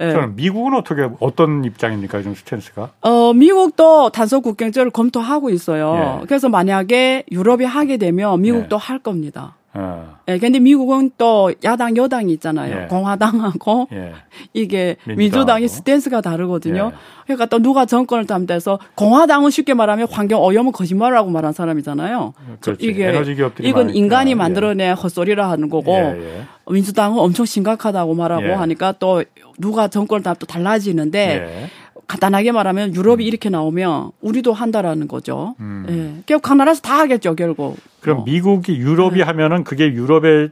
예. 0.00 0.12
저는 0.12 0.36
미국은 0.36 0.74
어떻게 0.74 1.08
어떤 1.20 1.64
입장입니까? 1.64 2.22
좀 2.22 2.34
스탠스가? 2.34 2.90
어, 3.00 3.32
미국도 3.32 4.10
단속 4.10 4.44
국경제를 4.44 4.90
검토하고 4.90 5.50
있어요. 5.50 6.20
예. 6.22 6.26
그래서 6.26 6.48
만약에 6.48 7.24
유럽이 7.30 7.64
하게 7.64 7.96
되면 7.96 8.40
미국도 8.40 8.76
예. 8.76 8.80
할 8.80 8.98
겁니다. 9.00 9.56
어. 9.80 10.16
예, 10.26 10.38
근데 10.38 10.58
미국은 10.58 11.12
또 11.16 11.52
야당, 11.62 11.96
여당이 11.96 12.32
있잖아요. 12.34 12.82
예. 12.82 12.86
공화당하고 12.86 13.86
예. 13.92 14.12
이게. 14.52 14.96
민주당이 15.06 15.68
스탠스가 15.68 16.20
다르거든요. 16.20 16.90
예. 16.92 16.98
그러니까 17.24 17.46
또 17.46 17.60
누가 17.60 17.86
정권을 17.86 18.26
담대해서 18.26 18.80
공화당은 18.96 19.50
쉽게 19.50 19.74
말하면 19.74 20.08
환경 20.10 20.42
오염은 20.42 20.72
거짓말이라고 20.72 21.30
말한 21.30 21.52
사람이잖아요. 21.52 22.34
그렇지. 22.60 22.84
이게 22.84 23.06
에너지 23.08 23.34
기업들이 23.36 23.68
이건 23.68 23.86
많으니까. 23.86 23.98
인간이 24.04 24.30
예. 24.32 24.34
만들어낸 24.34 24.94
헛소리라 24.94 25.48
하는 25.48 25.68
거고 25.68 25.92
예, 25.92 26.38
예. 26.38 26.42
민주당은 26.70 27.18
엄청 27.18 27.46
심각하다고 27.46 28.14
말하고 28.14 28.48
예. 28.48 28.52
하니까 28.52 28.92
또 28.98 29.22
누가 29.58 29.88
정권을 29.88 30.22
담또 30.24 30.46
달라지는데 30.46 31.18
예. 31.64 31.70
간단하게 32.08 32.52
말하면 32.52 32.94
유럽이 32.94 33.24
이렇게 33.24 33.50
나오면 33.50 34.12
우리도 34.22 34.54
한다라는 34.54 35.06
거죠. 35.08 35.54
음. 35.60 35.86
예. 35.88 36.22
결국 36.26 36.42
각 36.42 36.56
나라에서 36.56 36.80
다 36.80 36.98
하겠죠, 37.00 37.36
결국. 37.36 37.76
그럼 38.00 38.20
어. 38.20 38.24
미국이 38.24 38.76
유럽이 38.76 39.18
네. 39.18 39.22
하면은 39.24 39.62
그게 39.62 39.84
유럽에 39.92 40.48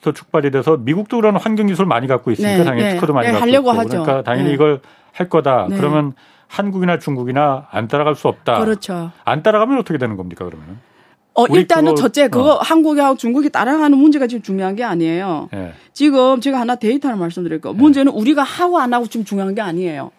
서 0.00 0.12
축발이 0.12 0.50
돼서 0.50 0.78
미국도 0.78 1.18
그런 1.18 1.36
환경 1.36 1.66
기술 1.66 1.84
많이 1.84 2.06
갖고 2.06 2.30
있으니까 2.30 2.56
네, 2.56 2.64
당연히 2.64 2.82
네. 2.88 2.94
특허도 2.94 3.12
많이 3.12 3.26
네, 3.26 3.32
갖고 3.32 3.42
하려고 3.46 3.70
있고 3.70 3.78
하죠. 3.80 3.88
그러니까 3.90 4.22
당연히 4.22 4.48
네. 4.48 4.54
이걸 4.54 4.80
할 5.12 5.28
거다. 5.28 5.66
네. 5.68 5.76
그러면 5.76 6.14
한국이나 6.46 6.98
중국이나 6.98 7.66
안 7.70 7.86
따라갈 7.86 8.14
수 8.14 8.26
없다. 8.28 8.58
그렇죠. 8.64 9.10
안 9.24 9.42
따라가면 9.42 9.78
어떻게 9.78 9.98
되는 9.98 10.16
겁니까 10.16 10.46
그러면은? 10.46 10.78
어, 11.34 11.44
일단은 11.46 11.94
그거- 11.94 12.02
첫째 12.02 12.28
그거 12.28 12.54
어. 12.54 12.58
한국하고 12.60 13.16
중국이 13.18 13.50
따라가는 13.50 13.96
문제가 13.96 14.26
지금 14.26 14.40
중요한 14.42 14.74
게 14.74 14.82
아니에요. 14.84 15.50
예. 15.54 15.74
지금 15.92 16.40
제가 16.40 16.58
하나 16.58 16.76
데이터를 16.76 17.16
말씀드릴게요. 17.18 17.74
문제는 17.74 18.10
우리가 18.12 18.42
하고 18.42 18.78
안 18.78 18.94
하고 18.94 19.06
좀 19.06 19.24
중요한 19.26 19.54
게 19.54 19.60
아니에요. 19.60 20.10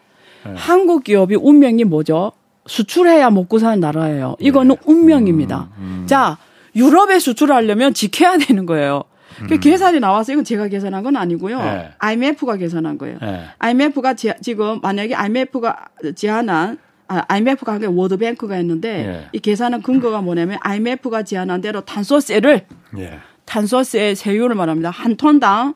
네. 0.46 0.54
한국 0.56 1.04
기업이 1.04 1.36
운명이 1.36 1.84
뭐죠? 1.84 2.32
수출해야 2.68 3.30
먹고 3.30 3.60
사는 3.60 3.80
나라예요. 3.80 4.36
이거는 4.40 4.76
운명입니다. 4.86 5.70
음. 5.78 6.04
자, 6.08 6.38
유럽에 6.76 7.20
수출하려면 7.20 7.94
지켜야 7.94 8.38
되는 8.38 8.66
거예요. 8.66 9.04
그 9.48 9.56
음. 9.56 9.60
계산이 9.60 10.00
나와서 10.00 10.34
이건 10.34 10.44
제가 10.44 10.68
계산한 10.68 11.04
건 11.04 11.16
아니고요. 11.16 11.60
네. 11.60 11.90
IMF가 11.98 12.58
계산한 12.58 12.98
거예요. 12.98 13.18
예. 13.24 13.46
IMF가 13.60 14.14
지, 14.14 14.32
지금 14.42 14.80
만약에 14.82 15.16
IMF가 15.16 15.88
제안한 16.16 16.78
아, 17.08 17.26
IMF가 17.28 17.74
아니라 17.74 17.92
월드뱅크가 17.92 18.56
했는데 18.56 18.90
예. 19.08 19.28
이 19.34 19.40
계산한 19.40 19.82
근거가 19.82 20.22
뭐냐면 20.22 20.60
IMF가 20.62 21.24
제안한 21.24 21.62
대로 21.62 21.82
탄소세를 21.82 22.66
예. 22.98 23.20
탄소세 23.46 24.16
세율을 24.16 24.56
말합니다. 24.56 24.92
한 24.92 25.18
톤당 25.18 25.74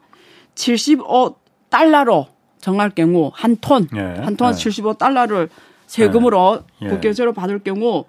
75달러로 0.56 2.28
정할 2.66 2.90
경우 2.90 3.30
한 3.36 3.58
톤, 3.62 3.88
예. 3.96 4.00
한톤 4.00 4.54
예. 4.54 4.58
75달러를 4.58 5.50
세금으로 5.86 6.64
예. 6.82 6.88
국경세로 6.88 7.32
받을 7.32 7.60
경우 7.60 8.06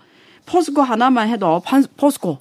포스코 0.46 0.80
하나만 0.80 1.28
해도 1.28 1.60
판- 1.62 1.84
포스코 1.98 2.38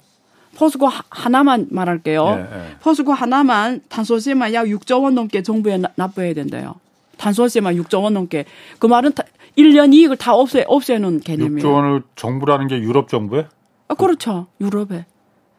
포스코 0.56 0.86
하- 0.86 1.02
하나만 1.10 1.66
말할게요. 1.70 2.24
예, 2.26 2.56
예. 2.58 2.76
포스코 2.80 3.12
하나만 3.12 3.82
탄소세만 3.90 4.54
약 4.54 4.64
6조 4.64 5.02
원 5.02 5.14
넘게 5.14 5.42
정부에 5.42 5.76
나- 5.76 5.90
납부해야 5.96 6.32
된대요. 6.32 6.76
탄소세만 7.18 7.74
6조 7.76 8.02
원 8.02 8.14
넘게. 8.14 8.46
그 8.78 8.86
말은 8.86 9.12
다 9.12 9.22
1년 9.58 9.92
이익을 9.92 10.16
다 10.16 10.34
없애 10.34 10.64
없애는 10.66 11.20
개념이에요. 11.20 11.58
6조 11.68 11.70
원을 11.74 12.02
정부라는 12.16 12.68
게 12.68 12.78
유럽 12.78 13.10
정부에? 13.10 13.46
아, 13.88 13.94
그렇죠. 13.94 14.46
유럽에. 14.62 15.04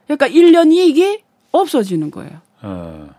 그러니까 0.08 0.28
1년 0.28 0.74
이익이 0.74 1.22
없어지는 1.52 2.10
거예요. 2.10 2.32
어. 2.64 3.10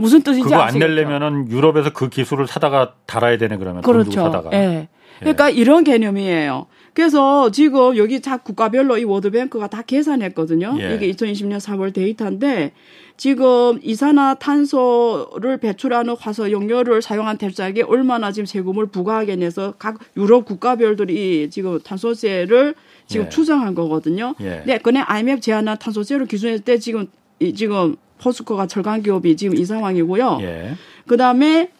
무슨 0.00 0.22
뜻인지 0.22 0.44
그거 0.48 0.56
안? 0.60 0.78
내려면은 0.78 1.48
유럽에서 1.50 1.92
그 1.92 2.08
기술을 2.08 2.46
사다가 2.46 2.94
달아야 3.06 3.36
되네 3.38 3.56
그러면 3.58 3.82
그렇죠. 3.82 4.10
사다가. 4.22 4.50
예. 4.52 4.88
그러니까 5.18 5.50
이런 5.50 5.84
개념이에요. 5.84 6.66
그래서 6.94 7.50
지금 7.50 7.96
여기 7.98 8.20
각 8.20 8.42
국가별로 8.42 8.96
이 8.98 9.04
워드뱅크가 9.04 9.66
다 9.68 9.82
계산했거든요. 9.82 10.76
예. 10.80 10.94
이게 10.94 11.10
2020년 11.12 11.58
4월 11.60 11.92
데이터인데 11.92 12.72
지금 13.16 13.78
이산화탄소를 13.82 15.58
배출하는 15.58 16.16
화석 16.18 16.50
연료를 16.50 17.02
사용한 17.02 17.38
탭사에게 17.38 17.88
얼마나 17.88 18.32
지금 18.32 18.46
세금을 18.46 18.86
부과하겠냐서 18.86 19.74
각 19.78 19.98
유럽 20.16 20.44
국가별들이 20.46 21.48
지금 21.50 21.78
탄소세를 21.80 22.74
지금 23.06 23.26
예. 23.26 23.28
추정한 23.28 23.74
거거든요. 23.74 24.34
예. 24.40 24.62
네, 24.66 24.78
근데 24.78 25.00
IMF 25.00 25.40
제안한 25.40 25.78
탄소세를 25.78 26.26
기준했을 26.26 26.64
때 26.64 26.78
지금 26.78 27.06
이- 27.40 27.54
지금 27.54 27.96
포스코가 28.20 28.66
철강 28.66 29.02
기업이 29.02 29.36
지금 29.36 29.56
이 29.56 29.64
상황이고요. 29.64 30.38
예. 30.42 30.74
그다음에 31.06 31.70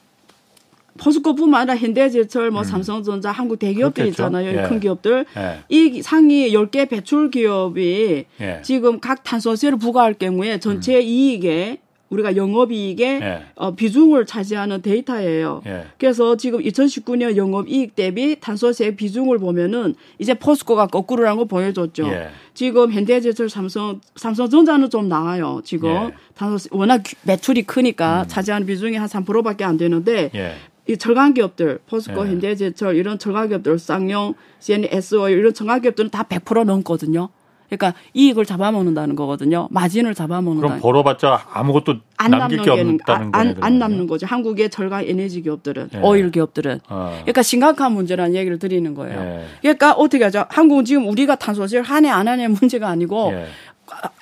포스코뿐만 0.99 1.63
아니라 1.63 1.77
현대제철, 1.77 2.51
뭐 2.51 2.65
삼성전자, 2.65 3.31
한국 3.31 3.59
대기업들 3.59 4.03
음. 4.03 4.13
그렇겠죠. 4.13 4.23
있잖아요. 4.23 4.59
예. 4.59 4.69
큰 4.69 4.81
기업들. 4.81 5.25
예. 5.37 5.59
이 5.69 6.03
상위 6.03 6.53
10개 6.53 6.89
배출 6.89 7.31
기업이 7.31 8.25
예. 8.41 8.61
지금 8.63 9.01
각 9.01 9.23
탄소세를 9.23 9.79
부과할 9.79 10.15
경우에 10.15 10.59
전체 10.59 11.01
이익에 11.01 11.79
우리가 12.11 12.37
영업이익에 12.37 13.19
음. 13.19 13.23
예. 13.23 13.43
어, 13.55 13.75
비중을 13.75 14.27
차지하는 14.27 14.83
데이터예요. 14.83 15.63
예. 15.67 15.87
그래서 15.97 16.37
지금 16.37 16.61
2019년 16.61 17.37
영업이익 17.37 17.95
대비 17.95 18.39
탄소세 18.39 18.97
비중을 18.97 19.39
보면은 19.39 19.95
이제 20.19 20.35
포스코가 20.35 20.89
거꾸로라는 20.89 21.39
걸 21.39 21.47
보여줬죠. 21.47 22.09
예. 22.09 22.31
지금 22.53 22.93
현대제철, 22.93 23.49
삼성, 23.49 24.01
삼성전자는 24.17 24.91
좀 24.91 25.09
나아요. 25.09 25.61
지금 25.65 25.89
예. 25.91 26.15
탄소세 26.35 26.69
워낙 26.73 27.03
매출이 27.23 27.63
크니까 27.63 28.27
차지하는 28.27 28.67
비중이 28.67 28.97
한 28.97 29.09
3%밖에 29.09 29.65
안 29.65 29.77
되는데 29.77 30.31
예. 30.35 30.55
이 30.89 30.97
철강 30.97 31.35
기업들, 31.35 31.79
포스코, 31.87 32.27
예. 32.27 32.31
현대제철 32.31 32.97
이런 32.97 33.19
철강 33.19 33.49
기업들, 33.49 33.79
쌍용, 33.79 34.35
CNSO 34.59 35.29
이런 35.29 35.55
철강 35.55 35.81
기업들은 35.83 36.11
다 36.11 36.25
100% 36.25 36.65
넘거든요. 36.65 37.29
그러니까 37.71 37.95
이익을 38.15 38.45
잡아먹는다는 38.45 39.15
거거든요. 39.15 39.69
마진을 39.71 40.15
잡아먹는다. 40.15 40.67
그럼 40.67 40.81
벌어봤자 40.81 41.47
아무것도 41.53 41.95
안 42.17 42.33
남길 42.33 42.59
게게 42.59 42.71
없다는 42.71 42.99
안, 43.07 43.33
거네. 43.33 43.49
안, 43.49 43.57
안 43.61 43.79
남는 43.79 44.09
거죠. 44.09 44.27
한국의 44.27 44.71
철강 44.71 45.05
에너지 45.07 45.41
기업들은, 45.41 45.91
예. 45.95 45.99
오일 46.01 46.33
기업들은. 46.33 46.81
어. 46.89 47.13
그러니까 47.21 47.43
심각한 47.43 47.93
문제라는 47.93 48.35
얘기를 48.35 48.59
드리는 48.59 48.93
거예요. 48.95 49.21
예. 49.21 49.47
그러니까 49.63 49.93
어떻게 49.93 50.25
하죠? 50.25 50.45
한국은 50.49 50.85
지금 50.85 51.09
우리가 51.09 51.37
탄소세를 51.37 51.85
하네 51.85 52.11
안 52.11 52.27
하네 52.27 52.49
문제가 52.49 52.89
아니고 52.89 53.31
예. 53.33 53.47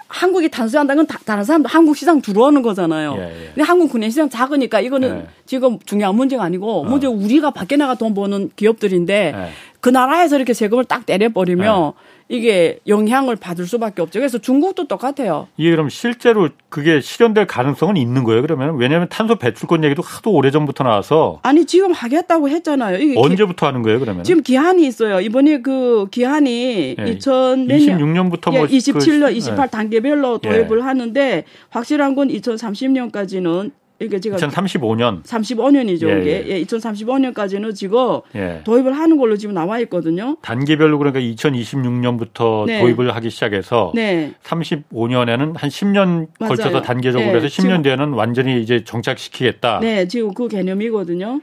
한국이 0.08 0.48
탄소한다는 0.50 1.04
건 1.04 1.06
다, 1.06 1.18
다른 1.24 1.44
사람도 1.44 1.68
한국 1.68 1.96
시장 1.96 2.22
들어오는 2.22 2.62
거잖아요. 2.62 3.14
예, 3.18 3.22
예. 3.22 3.46
근데 3.48 3.62
한국 3.62 3.90
국내 3.90 4.08
시장 4.08 4.28
작으니까 4.28 4.80
이거는 4.80 5.18
예. 5.18 5.26
지금 5.44 5.78
중요한 5.84 6.14
문제가 6.14 6.42
아니고 6.44 6.84
문제 6.84 7.06
우리가 7.06 7.50
밖에 7.50 7.76
나가 7.76 7.94
돈 7.94 8.14
버는 8.14 8.50
기업들인데 8.56 9.32
예. 9.36 9.48
그 9.80 9.90
나라에서 9.90 10.36
이렇게 10.36 10.54
세금을 10.54 10.84
딱 10.84 11.06
때려버리면 11.06 11.92
이게 12.30 12.78
영향을 12.86 13.36
받을 13.36 13.66
수밖에 13.66 14.02
없죠. 14.02 14.18
그래서 14.18 14.36
중국도 14.36 14.86
똑같아요. 14.86 15.48
이게 15.56 15.70
그럼 15.70 15.88
실제로 15.88 16.50
그게 16.68 17.00
실현될 17.00 17.46
가능성은 17.46 17.96
있는 17.96 18.22
거예요. 18.22 18.42
그러면 18.42 18.76
왜냐하면 18.76 19.08
탄소 19.08 19.36
배출권 19.36 19.82
얘기도 19.84 20.02
하도 20.02 20.32
오래 20.32 20.50
전부터 20.50 20.84
나와서 20.84 21.40
아니 21.42 21.64
지금 21.64 21.92
하겠다고 21.92 22.50
했잖아요. 22.50 22.98
이게 22.98 23.14
기- 23.14 23.18
언제부터 23.18 23.66
하는 23.66 23.80
거예요? 23.82 23.98
그러면 23.98 24.24
지금 24.24 24.42
기한이 24.42 24.86
있어요. 24.86 25.20
이번에 25.20 25.62
그 25.62 26.06
기한이 26.10 26.96
예. 26.98 27.04
2000몇 27.16 27.66
년? 27.66 27.98
26년부터 27.98 28.52
예, 28.52 28.58
뭐 28.58 28.66
27년, 28.66 29.20
그- 29.28 29.32
28 29.32 29.70
단계별로 29.70 30.40
예. 30.44 30.48
도입을 30.48 30.84
하는데 30.84 31.44
확실한 31.70 32.14
건 32.14 32.28
2030년까지는 32.28 33.70
이게 34.00 34.20
제가 34.20 34.36
2035년 34.36 35.24
35년이죠. 35.24 36.08
예, 36.08 36.20
이게 36.20 36.44
예. 36.46 36.50
예, 36.58 36.62
2035년까지는 36.62 37.74
지금 37.74 38.20
예. 38.36 38.60
도입을 38.62 38.92
하는 38.96 39.18
걸로 39.18 39.36
지금 39.36 39.54
나와 39.54 39.80
있거든요. 39.80 40.36
단계별로 40.42 40.98
그러니까 40.98 41.18
2026년부터 41.20 42.66
네. 42.66 42.80
도입을 42.80 43.12
하기 43.16 43.28
시작해서 43.30 43.90
네. 43.96 44.34
35년에는 44.44 45.56
한 45.56 45.68
10년 45.70 46.28
맞아요. 46.38 46.48
걸쳐서 46.54 46.82
단계적으로 46.82 47.30
네, 47.32 47.36
해서 47.38 47.48
지금- 47.48 47.70
10년 47.70 47.82
뒤에는 47.82 48.12
완전히 48.12 48.62
이제 48.62 48.84
정착시키겠다. 48.84 49.80
네, 49.80 50.06
지금 50.06 50.32
그 50.32 50.46
개념이거든요. 50.46 51.40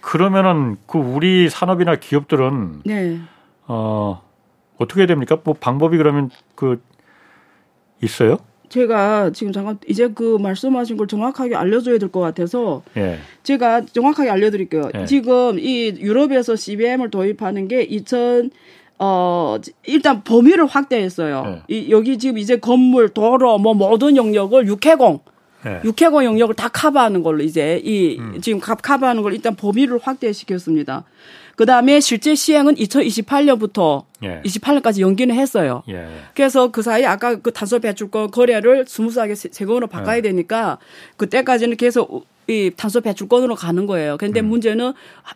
그러면은 0.00 0.76
그 0.86 0.96
우리 0.96 1.50
산업이나 1.50 1.96
기업들은 1.96 2.82
네. 2.86 3.18
어 3.66 4.22
어떻게 4.78 5.04
됩니까? 5.04 5.36
뭐 5.44 5.54
방법이 5.58 5.98
그러면 5.98 6.30
그 6.54 6.80
있어요? 8.02 8.38
제가 8.68 9.30
지금 9.32 9.52
잠깐 9.52 9.78
이제 9.88 10.08
그 10.14 10.36
말씀하신 10.38 10.96
걸 10.96 11.06
정확하게 11.06 11.54
알려줘야 11.56 11.98
될 11.98 12.08
것 12.10 12.20
같아서 12.20 12.82
예. 12.96 13.18
제가 13.42 13.86
정확하게 13.86 14.30
알려드릴게요. 14.30 14.90
네. 14.94 15.04
지금 15.06 15.58
이 15.58 15.94
유럽에서 15.98 16.56
CBM을 16.56 17.10
도입하는 17.10 17.68
게 17.68 17.82
2000, 17.82 18.50
어 18.98 19.56
일단 19.86 20.22
범위를 20.24 20.66
확대했어요. 20.66 21.42
네. 21.44 21.62
이, 21.68 21.90
여기 21.90 22.18
지금 22.18 22.38
이제 22.38 22.56
건물, 22.58 23.08
도로 23.10 23.58
뭐 23.58 23.74
모든 23.74 24.16
영역을 24.16 24.66
육해공 24.66 25.20
네. 25.64 25.80
육해공 25.84 26.24
영역을 26.24 26.54
다 26.54 26.68
커버하는 26.68 27.22
걸로 27.22 27.42
이제 27.42 27.80
이 27.84 28.18
음. 28.18 28.40
지금 28.40 28.58
가- 28.60 28.74
커버하는 28.74 29.22
걸 29.22 29.34
일단 29.34 29.54
범위를 29.54 29.98
확대시켰습니다. 30.02 31.04
그 31.58 31.66
다음에 31.66 31.98
실제 31.98 32.36
시행은 32.36 32.76
2028년부터 32.76 34.04
예. 34.22 34.40
28년까지 34.44 35.00
연기는 35.00 35.34
했어요. 35.34 35.82
예. 35.88 36.06
그래서 36.32 36.70
그 36.70 36.82
사이 36.82 37.04
아까 37.04 37.34
그 37.40 37.52
탄소 37.52 37.80
배출권 37.80 38.30
거래를 38.30 38.84
스무스하게 38.86 39.34
세- 39.34 39.48
세금으로 39.50 39.88
네. 39.88 39.90
바꿔야 39.92 40.20
되니까 40.22 40.78
그때까지는 41.16 41.76
계속 41.76 42.26
이 42.46 42.70
탄소 42.76 43.00
배출권으로 43.00 43.56
가는 43.56 43.86
거예요. 43.86 44.16
근데 44.18 44.38
음. 44.38 44.46
문제는 44.50 44.92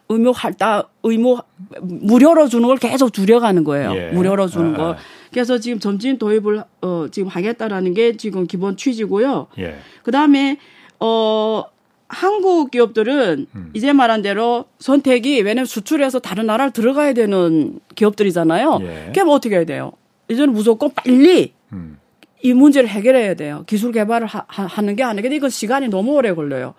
의무 0.09 0.31
할당 0.35 0.85
의무 1.03 1.39
무료로 1.81 2.47
주는 2.47 2.69
걸 2.69 2.77
계속 2.77 3.13
줄여가는 3.13 3.65
거예요. 3.65 3.93
예. 3.97 4.11
무료로 4.13 4.47
주는 4.47 4.75
아, 4.75 4.79
거. 4.79 4.91
아. 4.93 4.97
그래서 5.33 5.59
지금 5.59 5.81
점진 5.81 6.19
도입을 6.19 6.63
어 6.83 7.07
지금 7.11 7.27
하겠다라는 7.31 7.95
게 7.95 8.17
지금 8.17 8.47
기본 8.47 8.77
취지고요. 8.77 9.49
예. 9.59 9.75
그다음에 10.05 10.59
어 11.01 11.65
한국 12.13 12.71
기업들은 12.71 13.47
음. 13.55 13.71
이제 13.73 13.93
말한 13.95 14.21
대로 14.21 14.67
선택이 14.79 15.41
왜냐면 15.41 15.65
수출해서 15.65 16.19
다른 16.19 16.45
나라를 16.47 16.71
들어가야 16.73 17.15
되는 17.15 17.81
기업들이잖아요. 17.95 18.79
예. 18.83 19.13
그럼 19.15 19.31
어떻게 19.31 19.57
해야 19.57 19.65
돼요? 19.65 19.93
이제는 20.29 20.53
무조건 20.53 20.91
빨리 20.95 21.55
음. 21.73 21.99
이 22.43 22.53
문제를 22.53 22.89
해결해야 22.91 23.35
돼요. 23.35 23.65
기술 23.67 23.93
개발을 23.93 24.27
하, 24.27 24.83
는게 24.83 25.03
아니라 25.03 25.23
근데 25.23 25.37
이건 25.37 25.49
시간이 25.49 25.89
너무 25.89 26.13
오래 26.13 26.35
걸려요. 26.35 26.75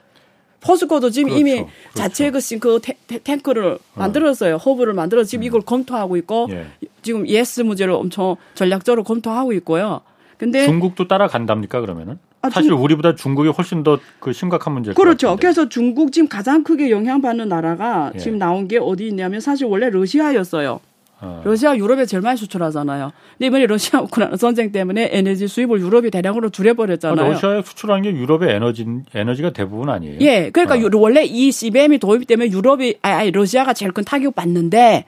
포스코도 0.61 1.09
지금 1.09 1.29
그렇죠. 1.29 1.39
이미 1.41 1.55
그렇죠. 1.55 1.69
자체 1.95 2.29
그, 2.31 2.39
싱- 2.39 2.59
그 2.59 2.79
태- 2.81 2.95
태- 3.07 3.17
탱크를 3.19 3.79
만들었어요. 3.95 4.57
허브를 4.57 4.93
만들어서 4.93 5.27
지금 5.27 5.43
이걸 5.43 5.61
검토하고 5.61 6.15
있고 6.17 6.47
예. 6.51 6.67
지금 7.01 7.27
예스 7.27 7.61
문제를 7.61 7.93
엄청 7.93 8.35
전략적으로 8.53 9.03
검토하고 9.03 9.51
있고요. 9.53 10.01
근데 10.37 10.65
중국도 10.65 11.07
따라간답니까 11.07 11.81
그러면은? 11.81 12.19
아, 12.43 12.49
사실 12.49 12.69
중- 12.71 12.83
우리보다 12.83 13.15
중국이 13.15 13.49
훨씬 13.49 13.83
더 13.83 13.97
그 14.19 14.33
심각한 14.33 14.73
문제일 14.73 14.93
것 14.93 15.01
그렇죠. 15.01 15.35
그래서 15.39 15.67
중국 15.69 16.11
지금 16.11 16.27
가장 16.27 16.63
크게 16.63 16.91
영향받는 16.91 17.47
나라가 17.47 18.11
예. 18.15 18.19
지금 18.19 18.37
나온 18.37 18.67
게 18.67 18.77
어디 18.77 19.07
있냐면 19.07 19.39
사실 19.39 19.65
원래 19.65 19.89
러시아였어요. 19.89 20.79
어. 21.21 21.41
러시아 21.45 21.77
유럽에 21.77 22.05
제일 22.05 22.19
많이 22.21 22.35
수출하잖아요. 22.37 23.13
근데 23.37 23.47
이번에 23.47 23.65
러시아 23.65 24.01
우크라이나 24.01 24.35
전쟁 24.35 24.73
때문에 24.73 25.07
에너지 25.13 25.47
수입을 25.47 25.79
유럽이 25.79 26.11
대량으로 26.11 26.47
아, 26.47 26.49
줄여버렸잖아요. 26.49 27.31
러시아에 27.31 27.61
수출한 27.61 28.01
게 28.01 28.11
유럽의 28.11 28.53
에너지 28.53 28.85
에너지가 29.15 29.51
대부분 29.51 29.89
아니에요? 29.89 30.17
예, 30.19 30.49
그러니까 30.49 30.75
어. 30.75 30.79
유- 30.79 30.89
원래 30.99 31.23
이 31.23 31.49
CBM이 31.49 31.99
도입 31.99 32.27
때문에 32.27 32.51
유럽이 32.51 32.95
아니, 33.01 33.13
아니 33.15 33.31
러시아가 33.31 33.71
제일 33.73 33.93
큰 33.93 34.03
타격 34.03 34.35
받는데 34.35 35.05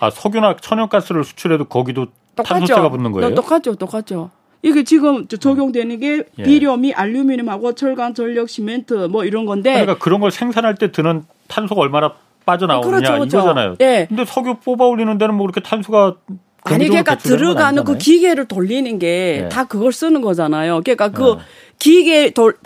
아 0.00 0.08
석유나 0.08 0.56
천연가스를 0.56 1.22
수출해도 1.24 1.64
거기도 1.66 2.06
똑같죠. 2.34 2.54
탄소세가 2.60 2.88
붙는 2.88 3.12
거예요? 3.12 3.28
네, 3.28 3.34
똑같죠, 3.34 3.74
똑같죠. 3.74 4.30
이게 4.62 4.82
지금 4.84 5.26
저- 5.28 5.36
적용되는 5.36 6.00
게 6.00 6.24
예. 6.38 6.42
비료미, 6.42 6.92
알루미늄하고 6.94 7.74
철강, 7.74 8.14
전력, 8.14 8.48
시멘트 8.48 8.94
뭐 9.10 9.24
이런 9.24 9.46
건데 9.46 9.70
그러니까 9.72 9.98
그런 9.98 10.20
걸 10.20 10.30
생산할 10.30 10.74
때 10.74 10.90
드는 10.90 11.22
탄소가 11.48 11.80
얼마나 11.80 12.12
빠져나오느냐 12.44 12.90
그렇죠, 12.90 13.12
그렇죠. 13.12 13.38
이거잖아요. 13.38 13.76
예. 13.80 14.06
근데 14.08 14.24
석유 14.24 14.54
뽑아 14.64 14.86
올리는 14.86 15.16
데는 15.18 15.34
뭐 15.34 15.46
그렇게 15.46 15.60
탄소가 15.60 16.16
아니 16.64 16.88
그러니까 16.88 17.16
들어가는 17.16 17.84
그. 17.84 17.98
기계를 17.98 18.46
돌리는 18.46 18.98
게 18.98 19.42
예. 19.44 19.48
다 19.48 19.64
그걸 19.64 19.92
쓰는 19.92 20.20
거잖아요. 20.22 20.80
그러니까 20.82 21.10
그 21.10 21.36
예. 21.38 21.42
기계 21.78 22.30
돌 22.30 22.56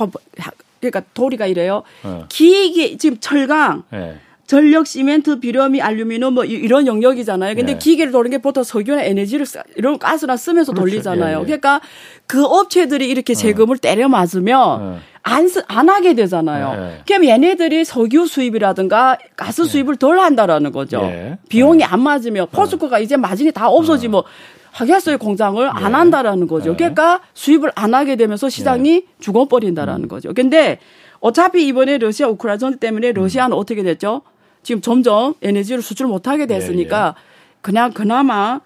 그러니까 0.81 1.03
도리가 1.15 1.47
이래요. 1.47 1.83
예. 2.07 2.25
기계 2.29 2.97
지금 2.97 3.19
철강 3.21 3.85
예. 3.93 4.17
전력, 4.53 4.87
시멘트, 4.87 5.41
비료미, 5.41 5.81
알루미늄 5.81 6.35
뭐 6.35 6.45
이- 6.45 6.51
이런 6.51 6.87
영역이잖아요. 6.87 7.55
근데 7.55 7.73
예. 7.73 7.79
기계를 7.79 8.13
돌리는 8.13 8.37
게 8.37 8.43
보통 8.43 8.63
석유나 8.63 9.03
에너지를 9.03 9.47
쓰- 9.47 9.63
이런 9.77 9.99
가스나 9.99 10.37
쓰면서 10.37 10.73
그렇죠. 10.73 10.91
돌리잖아요. 10.91 11.39
예, 11.39 11.41
예. 11.41 11.45
그러니까 11.47 11.81
그 12.27 12.45
업체들이 12.45 13.09
이렇게 13.09 13.33
세금을 13.33 13.79
때려 13.79 14.11
맞으면 14.11 14.97
예. 14.97 14.99
안, 15.23 15.49
쓰, 15.49 15.63
안 15.69 15.89
하게 15.89 16.13
되잖아요. 16.13 16.75
예, 16.77 16.85
예. 16.99 17.03
그럼 17.09 17.25
얘네들이 17.25 17.87
석유 17.87 18.27
수입이라든가 18.27 19.17
가스 19.37 19.65
수입을 19.65 19.97
덜 19.97 20.19
한다라는 20.19 20.71
거죠. 20.71 21.01
예. 21.05 21.39
비용이 21.49 21.83
안 21.83 22.03
맞으면 22.03 22.49
포스코가 22.53 22.99
이제 22.99 23.17
마진이 23.17 23.53
다 23.53 23.71
없어지면 23.71 24.23
하겠어요 24.71 25.17
공장을 25.17 25.67
안 25.67 25.95
한다라는 25.95 26.47
거죠. 26.47 26.73
예. 26.73 26.77
그러니까 26.77 27.23
수입을 27.33 27.73
안 27.75 27.95
하게 27.95 28.17
되면서 28.17 28.51
시장이 28.51 29.05
죽어버린다라는 29.19 30.09
거죠. 30.09 30.35
근데 30.35 30.79
어차피 31.21 31.67
이번에 31.69 31.97
러시아 31.97 32.29
우크라이나 32.29 32.59
전쟁 32.59 32.79
때문에 32.81 33.13
러시아는 33.13 33.57
어떻게 33.57 33.83
됐죠? 33.83 34.21
지금 34.63 34.81
점점 34.81 35.35
에너지를 35.43 35.83
수출 35.83 36.07
못하게 36.07 36.47
됐으니까 36.47 37.15
그냥 37.61 37.93
그나마 37.93 38.61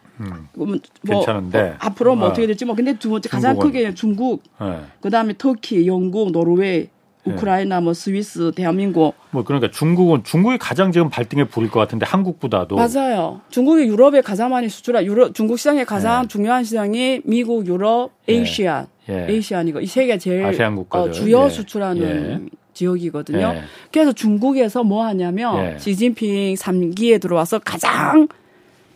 뭐, 0.54 0.66
음. 0.68 0.78
괜찮은데. 1.06 1.62
뭐 1.62 1.74
앞으로 1.78 2.14
뭐 2.16 2.26
어. 2.26 2.30
어떻게 2.30 2.46
될지 2.46 2.64
뭐 2.64 2.74
근데 2.74 2.94
두 2.98 3.10
번째 3.10 3.28
가장 3.28 3.54
중국은. 3.54 3.72
크게 3.72 3.94
중국 3.94 4.42
예. 4.62 4.80
그다음에 5.00 5.34
터키, 5.36 5.86
영국, 5.86 6.32
노르웨이, 6.32 6.88
우크라이나, 7.26 7.80
뭐 7.80 7.92
스위스, 7.92 8.52
대한민국 8.54 9.14
뭐 9.30 9.44
그러니까 9.44 9.70
중국은 9.70 10.22
중국이 10.24 10.58
가장 10.58 10.92
지금 10.92 11.10
발등에 11.10 11.44
불일 11.44 11.70
것 11.70 11.80
같은데 11.80 12.06
한국보다도 12.06 12.76
맞아요. 12.76 13.40
중국이 13.50 13.82
유럽에 13.84 14.20
가장 14.22 14.50
많이 14.50 14.68
수출하 14.68 15.04
유럽 15.04 15.34
중국 15.34 15.58
시장의 15.58 15.84
가장 15.84 16.28
중요한 16.28 16.64
시장이 16.64 17.22
미국, 17.24 17.66
유럽, 17.66 18.12
예. 18.28 18.34
에이시안, 18.34 18.86
예. 19.10 19.26
에이시안이고 19.28 19.80
이세개 19.80 20.18
제일. 20.18 20.44
어, 20.90 21.10
주요 21.10 21.44
예. 21.44 21.48
수출하는 21.50 22.48
지역이거든요. 22.76 23.38
예. 23.56 23.62
그래서 23.90 24.12
중국에서 24.12 24.84
뭐 24.84 25.04
하냐면 25.06 25.74
예. 25.74 25.78
시진핑 25.78 26.54
3기에 26.54 27.20
들어와서 27.20 27.58
가장 27.58 28.28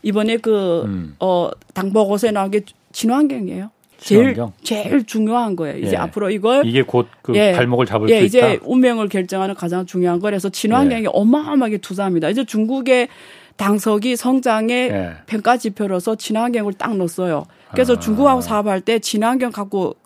이번에 0.02 0.36
그 0.36 0.82
음. 0.84 1.16
어, 1.18 1.50
당보고서에 1.74 2.30
나온 2.30 2.50
게 2.50 2.60
친환경이에요. 2.92 3.70
제일 3.98 4.20
친환경? 4.34 4.52
제일 4.62 5.04
중요한 5.04 5.56
거예요. 5.56 5.78
이제 5.78 5.92
예. 5.92 5.96
앞으로 5.96 6.30
이걸 6.30 6.64
이게 6.66 6.82
곧그 6.82 7.34
예. 7.34 7.52
발목을 7.52 7.86
잡을 7.86 8.08
예, 8.10 8.20
수 8.20 8.24
이제 8.26 8.38
있다. 8.38 8.50
예. 8.52 8.58
운명을 8.62 9.08
결정하는 9.08 9.54
가장 9.54 9.84
중요한 9.86 10.20
거라서 10.20 10.48
친환경이 10.48 11.06
어마어마하게 11.08 11.78
투자합니다. 11.78 12.28
이제 12.30 12.44
중국의 12.44 13.08
당석이 13.56 14.16
성장의 14.16 14.90
예. 14.90 15.10
평가 15.26 15.56
지표로서 15.58 16.16
친환경을 16.16 16.74
딱 16.74 16.96
넣었어요. 16.96 17.44
그래서 17.72 17.94
아. 17.94 17.98
중국하고 17.98 18.40
사업할 18.40 18.80
때 18.80 18.98
친환경 19.00 19.52
갖고 19.52 19.96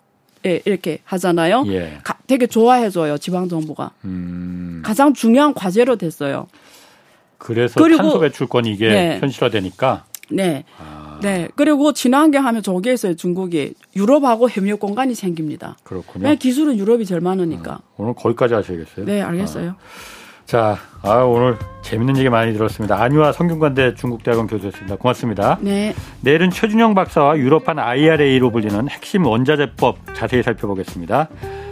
예, 0.45 0.61
이렇게 0.65 0.99
하잖아요. 1.05 1.63
예. 1.67 1.97
가- 2.03 2.14
되게 2.27 2.47
좋아해줘요 2.47 3.17
지방 3.17 3.47
정부가 3.49 3.91
음. 4.05 4.81
가장 4.85 5.13
중요한 5.13 5.53
과제로 5.53 5.95
됐어요. 5.95 6.47
그래서 7.37 7.79
그리고- 7.79 8.01
탄소 8.03 8.19
배출권이 8.19 8.71
이게 8.71 8.89
네. 8.89 9.19
현실화되니까 9.19 10.05
네, 10.31 10.63
아, 10.79 11.19
네. 11.21 11.47
그리고 11.55 11.93
친환경 11.93 12.47
하면 12.47 12.63
저게 12.63 12.93
있어요. 12.93 13.15
중국이 13.15 13.75
유럽하고 13.95 14.49
협력 14.49 14.79
공간이 14.79 15.13
생깁니다. 15.13 15.77
그렇군요. 15.83 16.25
왜냐 16.25 16.35
기술은 16.35 16.77
유럽이 16.77 17.05
제일 17.05 17.21
많으니까. 17.21 17.79
오늘 17.97 18.15
거기까지 18.15 18.55
하셔야겠어요. 18.55 19.05
네, 19.05 19.21
알겠어요. 19.21 19.75
자, 20.45 20.77
아, 21.03 21.17
오늘 21.23 21.57
재밌는 21.83 22.17
얘기 22.17 22.29
많이 22.29 22.53
들었습니다. 22.53 23.01
안유아 23.01 23.31
성균관대 23.33 23.95
중국대학원 23.95 24.47
교수였습니다. 24.47 24.95
고맙습니다. 24.95 25.57
네. 25.61 25.93
내일은 26.21 26.49
최준영 26.51 26.93
박사와 26.95 27.37
유럽판 27.37 27.77
IRA로 27.79 28.51
불리는 28.51 28.89
핵심 28.89 29.25
원자재법 29.25 29.97
자세히 30.15 30.41
살펴보겠습니다. 30.43 31.29